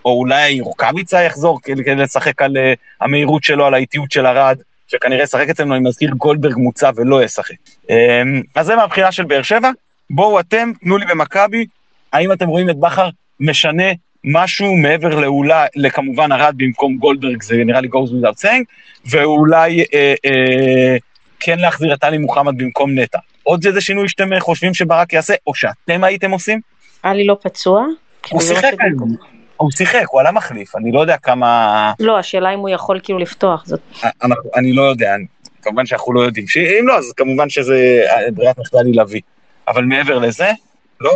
או 0.04 0.18
אולי 0.18 0.60
רוקאביצה 0.60 1.22
יחזור 1.22 1.60
כדי 1.62 1.94
לשחק 1.94 2.42
על 2.42 2.56
אה, 2.56 2.72
המהירות 3.00 3.44
שלו, 3.44 3.66
על 3.66 3.74
האיטיות 3.74 4.12
של 4.12 4.26
ארד, 4.26 4.58
שכנראה 4.88 5.22
ישחק 5.22 5.48
אצלנו, 5.48 5.74
אני 5.74 5.88
מזכיר, 5.88 6.10
גולדברג 6.10 6.56
מוצע 6.56 6.90
ולא 6.96 7.22
ישחק. 7.22 7.54
אה, 7.90 8.22
אז 8.54 8.66
זה 8.66 8.76
מהבחינה 8.76 9.12
של 9.12 9.24
באר 9.24 9.42
שבע. 9.42 9.70
בואו 10.12 10.40
אתם, 10.40 10.72
תנו 10.80 10.98
לי 10.98 11.06
במכבי, 11.06 11.66
האם 12.12 12.32
אתם 12.32 12.48
רואים 12.48 12.70
את 12.70 12.76
בכר 12.76 13.08
משנה 13.40 13.84
משהו 14.24 14.76
מעבר 14.76 15.20
לאולי, 15.20 15.66
לכמובן 15.76 16.32
ארד 16.32 16.54
במקום 16.56 16.96
גולדברג, 16.96 17.42
זה 17.42 17.56
נראה 17.56 17.80
לי 17.80 17.88
goes 17.88 18.10
without 18.10 18.44
saying, 18.44 18.64
ואולי 19.10 19.84
אה, 19.94 20.14
אה, 20.24 20.96
כן 21.40 21.58
להחזיר 21.58 21.94
את 21.94 22.04
עלי 22.04 22.18
מוחמד 22.18 22.58
במקום 22.58 22.98
נטע. 22.98 23.18
עוד 23.42 23.66
איזה 23.66 23.80
שינוי 23.80 24.08
שאתם 24.08 24.32
אה, 24.32 24.40
חושבים 24.40 24.74
שברק 24.74 25.12
יעשה, 25.12 25.34
או 25.46 25.54
שאתם 25.54 26.04
הייתם 26.04 26.30
עושים? 26.30 26.60
עלי 27.02 27.26
לא 27.26 27.36
פצוע? 27.42 27.86
כאילו, 28.22 28.40
הוא 28.40 28.48
זה 28.48 28.54
מה 28.54 28.60
שיחק. 28.60 28.80
היום. 28.80 29.16
הוא 29.56 29.70
שיחק, 29.70 30.04
הוא 30.10 30.20
עלה 30.20 30.32
מחליף, 30.32 30.76
אני 30.76 30.92
לא 30.92 31.00
יודע 31.00 31.16
כמה... 31.16 31.92
לא, 32.00 32.18
השאלה 32.18 32.54
אם 32.54 32.58
הוא 32.58 32.68
יכול 32.68 33.00
כאילו 33.02 33.18
לפתוח, 33.18 33.66
זאת... 33.66 33.80
אנחנו, 34.22 34.50
אני 34.56 34.72
לא 34.72 34.82
יודע, 34.82 35.14
כמובן 35.62 35.86
שאנחנו 35.86 36.12
לא 36.12 36.20
יודעים. 36.20 36.48
שאם 36.48 36.84
לא, 36.88 36.98
אז 36.98 37.12
כמובן 37.16 37.48
שזה 37.48 38.04
אה, 38.10 38.30
ברירת 38.30 38.58
מחדל 38.58 38.86
היא 38.86 38.96
להביא. 38.96 39.20
אבל 39.68 39.84
מעבר 39.84 40.18
לזה, 40.18 40.50
לא? 41.00 41.10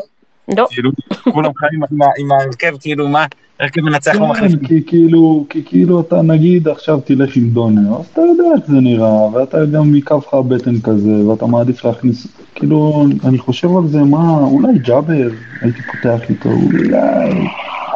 לא. 0.57 0.67
כאילו, 0.71 0.91
כולם 1.33 1.51
חיים 1.57 1.81
עם 2.19 2.33
ההרכב, 2.33 2.77
כאילו, 2.81 3.09
מה, 3.09 3.27
הרכב 3.61 3.81
מנצח 3.81 4.15
לא 4.15 4.27
מחליף. 4.27 4.53
כן, 4.53 4.67
כי 4.67 4.83
כאילו, 4.87 5.47
כי 5.51 5.65
כאילו 5.65 6.01
אתה 6.01 6.23
נגיד 6.23 6.69
עכשיו 6.69 7.01
תלך 7.01 7.37
עם 7.37 7.51
דונר, 7.51 7.97
אז 8.01 8.07
אתה 8.13 8.21
יודע 8.21 8.45
איך 8.57 8.67
זה 8.67 8.77
נראה, 8.81 9.27
ואתה 9.33 9.59
גם 9.65 9.97
יכאב 9.97 10.19
לך 10.27 10.35
הבטן 10.35 10.81
כזה, 10.81 11.29
ואתה 11.29 11.47
מעדיף 11.47 11.85
להכניס, 11.85 12.27
כאילו, 12.55 13.07
אני 13.25 13.39
חושב 13.39 13.77
על 13.77 13.87
זה, 13.87 13.99
מה, 13.99 14.39
אולי 14.41 14.79
ג'אבר, 14.79 15.29
הייתי 15.61 15.83
פותח 15.83 16.31
איתו, 16.31 16.49
אולי, 16.49 17.49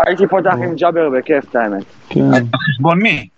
הייתי 0.07 0.27
פותח 0.27 0.55
עם 0.65 0.75
ג'אבר 0.75 1.11
בכיף, 1.11 1.45
את 1.51 1.57
האמת. 1.57 1.85
כן. 2.09 2.35
על 2.35 2.43
חשבון 2.69 3.03
מי? 3.03 3.29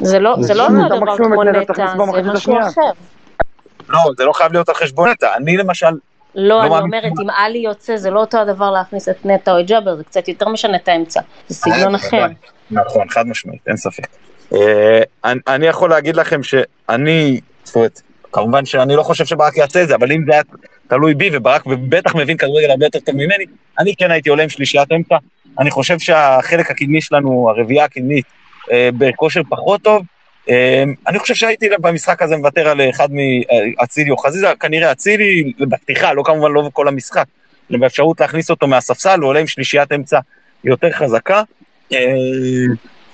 זה 0.00 0.18
לא 0.18 0.36
זה 0.40 0.54
לא 0.54 0.68
כמו 1.16 1.42
נטע 1.44 1.74
זה 1.74 2.32
משהו. 2.32 2.58
אחר. 2.60 2.80
לא, 3.88 3.98
זה 4.16 4.24
לא 4.24 4.32
חייב 4.32 4.52
להיות 4.52 4.68
על 4.68 4.74
חשבון 4.74 5.08
נטע. 5.08 5.26
אני 5.36 5.56
למשל, 5.56 5.86
לא, 6.34 6.48
לא 6.48 6.64
אני. 6.78 6.84
אומרת, 6.84 7.12
אם 7.22 7.30
עלי 7.30 7.58
יוצא, 7.58 7.96
זה 7.96 8.10
לא 8.10 8.20
אותו 8.20 8.38
הדבר 8.38 8.70
להכניס 8.70 9.08
את 9.08 9.26
נטע 9.26 9.52
או 9.52 9.60
את 9.60 9.66
ג'אבר, 9.66 9.96
זה 9.96 10.04
קצת 10.04 10.28
יותר 10.28 10.48
משנה 10.48 10.76
את 10.76 10.88
האמצע. 10.88 11.20
זה 11.48 11.54
סגנון 11.54 11.94
אחר. 11.94 12.26
נכון, 12.70 13.08
חד 13.08 13.26
משמעית, 13.26 13.60
אין 13.66 13.76
ספק. 13.76 14.06
אה, 14.54 15.02
אני- 15.24 15.40
אני 15.48 15.66
יכול 15.66 15.90
להגיד 15.90 16.16
לכם 16.16 16.40
שאני, 16.42 17.40
זאת 17.64 17.76
אומרת, 17.76 18.00
כמובן 18.32 18.64
שאני 18.64 18.96
לא 18.96 19.02
חושב 19.02 19.24
שברק 19.24 19.56
יעשה 19.56 19.82
את 19.82 19.88
זה, 19.88 19.94
אבל 19.94 20.12
אם 20.12 20.24
זה 20.26 20.32
היה 20.32 20.42
תלוי 20.88 21.14
בי, 21.14 21.30
וברק 21.32 21.62
בטח 21.88 22.14
מבין 22.14 22.36
כדורגל 22.36 22.70
הרבה 22.70 22.86
יותר 22.86 22.98
טוב 23.00 23.14
ממני, 23.14 23.44
אני 23.78 23.94
כן 23.98 24.10
הייתי 24.10 24.30
עולה 24.30 24.42
עם 24.42 24.48
שלישיית 24.48 24.92
אמצע. 24.92 25.16
אני 25.58 25.70
חושב 25.70 25.98
שהחלק 25.98 26.70
הקדמי 26.70 27.00
שלנו, 27.00 27.50
הרביעייה 27.50 27.84
הקדמית, 27.84 28.24
אה, 28.72 28.88
בכושר 28.98 29.40
פחות 29.50 29.82
טוב. 29.82 30.02
אה, 30.50 30.84
אני 31.08 31.18
חושב 31.18 31.34
שהייתי 31.34 31.68
במשחק 31.80 32.22
הזה 32.22 32.36
מוותר 32.36 32.68
על 32.68 32.90
אחד 32.90 33.08
מאצילי 33.12 34.10
או 34.10 34.16
חזיזה, 34.16 34.52
כנראה 34.60 34.92
אצילי 34.92 35.52
בפתיחה, 35.58 36.12
לא 36.12 36.22
כמובן 36.22 36.52
לא 36.52 36.70
כל 36.72 36.88
המשחק, 36.88 37.24
באפשרות 37.70 38.20
להכניס 38.20 38.50
אותו 38.50 38.66
מהספסל, 38.66 39.20
הוא 39.20 39.28
עולה 39.28 39.40
עם 39.40 39.46
שלישיית 39.46 39.92
אמצע 39.92 40.20
יותר 40.64 40.92
חזקה. 40.92 41.42
אה, 41.92 41.98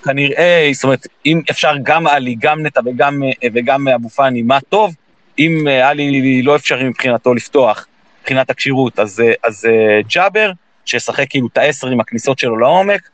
כנראה, 0.04 0.70
זאת 0.72 0.84
אומרת, 0.84 1.06
אם 1.26 1.42
אפשר 1.50 1.72
גם 1.82 2.06
עלי, 2.06 2.36
גם 2.38 2.66
נטע 2.66 2.80
וגם, 2.86 3.22
וגם 3.54 3.88
אבו 3.88 4.08
פאני, 4.08 4.42
מה 4.42 4.60
טוב. 4.68 4.94
אם 5.38 5.68
אה, 5.68 5.88
עלי 5.88 6.42
לא 6.42 6.56
אפשרי 6.56 6.88
מבחינתו 6.88 7.34
לפתוח, 7.34 7.86
מבחינת 8.20 8.50
הכשירות, 8.50 8.98
אז, 8.98 9.20
אה, 9.20 9.32
אז 9.44 9.64
אה, 9.64 10.00
ג'אבר, 10.14 10.50
שישחק 10.84 11.30
כאילו 11.30 11.48
את 11.52 11.58
העשר 11.58 11.88
עם 11.88 12.00
הכניסות 12.00 12.38
שלו 12.38 12.56
לעומק, 12.56 13.08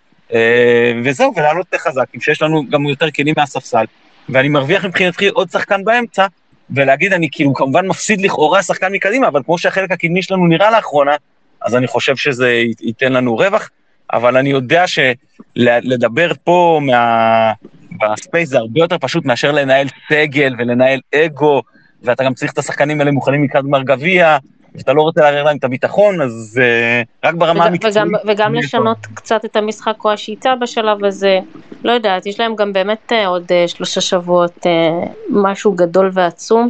וזהו, 1.04 1.32
ולעלות 1.36 1.74
חזק, 1.76 2.04
עם 2.12 2.20
שיש 2.20 2.42
לנו 2.42 2.70
גם 2.70 2.86
יותר 2.86 3.10
כלים 3.10 3.34
מהספסל, 3.36 3.84
ואני 4.29 4.49
מרוויח 4.49 4.85
מבחינתי 4.85 5.29
עוד 5.29 5.51
שחקן 5.51 5.85
באמצע, 5.85 6.27
ולהגיד, 6.70 7.12
אני 7.12 7.29
כאילו 7.33 7.55
כמובן 7.55 7.87
מפסיד 7.87 8.20
לכאורה 8.20 8.62
שחקן 8.62 8.93
מקדימה, 8.93 9.29
אבל 9.29 9.43
כמו 9.45 9.59
שהחלק 9.59 9.93
הקדמי 9.93 10.22
שלנו 10.22 10.47
נראה 10.47 10.70
לאחרונה, 10.70 11.16
אז 11.62 11.77
אני 11.77 11.87
חושב 11.87 12.16
שזה 12.16 12.62
ייתן 12.81 13.12
לנו 13.12 13.37
רווח, 13.37 13.70
אבל 14.12 14.37
אני 14.37 14.51
יודע 14.51 14.85
שלדבר 14.87 16.31
פה 16.45 16.81
מה... 16.83 17.53
ב 18.01 18.09
space 18.09 18.49
זה 18.49 18.59
הרבה 18.59 18.81
יותר 18.81 18.99
פשוט 18.99 19.25
מאשר 19.25 19.53
לנהל 19.53 19.87
סגל 20.09 20.55
ולנהל 20.59 21.01
אגו, 21.14 21.62
ואתה 22.03 22.25
גם 22.25 22.35
צריך 22.35 22.53
את 22.53 22.59
השחקנים 22.59 23.01
האלה 23.01 23.11
מוכנים 23.11 23.45
לקראת 23.45 23.64
גמר 23.64 23.83
גביע, 23.83 24.39
ואתה 24.75 24.93
לא 24.93 25.03
רוצה 25.03 25.20
לערער 25.20 25.43
להם 25.43 25.57
את 25.57 25.64
הביטחון, 25.64 26.20
אז 26.20 26.61
אה, 26.62 27.26
רק 27.29 27.35
ברמה 27.35 27.64
המקצועית. 27.64 27.97
וגם, 27.97 28.09
וגם 28.27 28.55
לשנות 28.55 29.07
קצת 29.14 29.45
את 29.45 29.57
המשחק 29.57 30.05
או 30.05 30.12
השיטה 30.12 30.55
בשלב 30.61 31.05
הזה, 31.05 31.39
לא 31.85 31.93
יודעת, 31.93 32.27
יש 32.27 32.41
להם 32.41 32.57
גם 32.57 32.72
באמת 32.72 33.12
אה, 33.12 33.27
עוד 33.27 33.45
אה, 33.51 33.68
שלושה 33.68 34.01
שבועות 34.01 34.66
אה, 34.66 34.70
משהו 35.31 35.72
גדול 35.72 36.11
ועצום. 36.12 36.68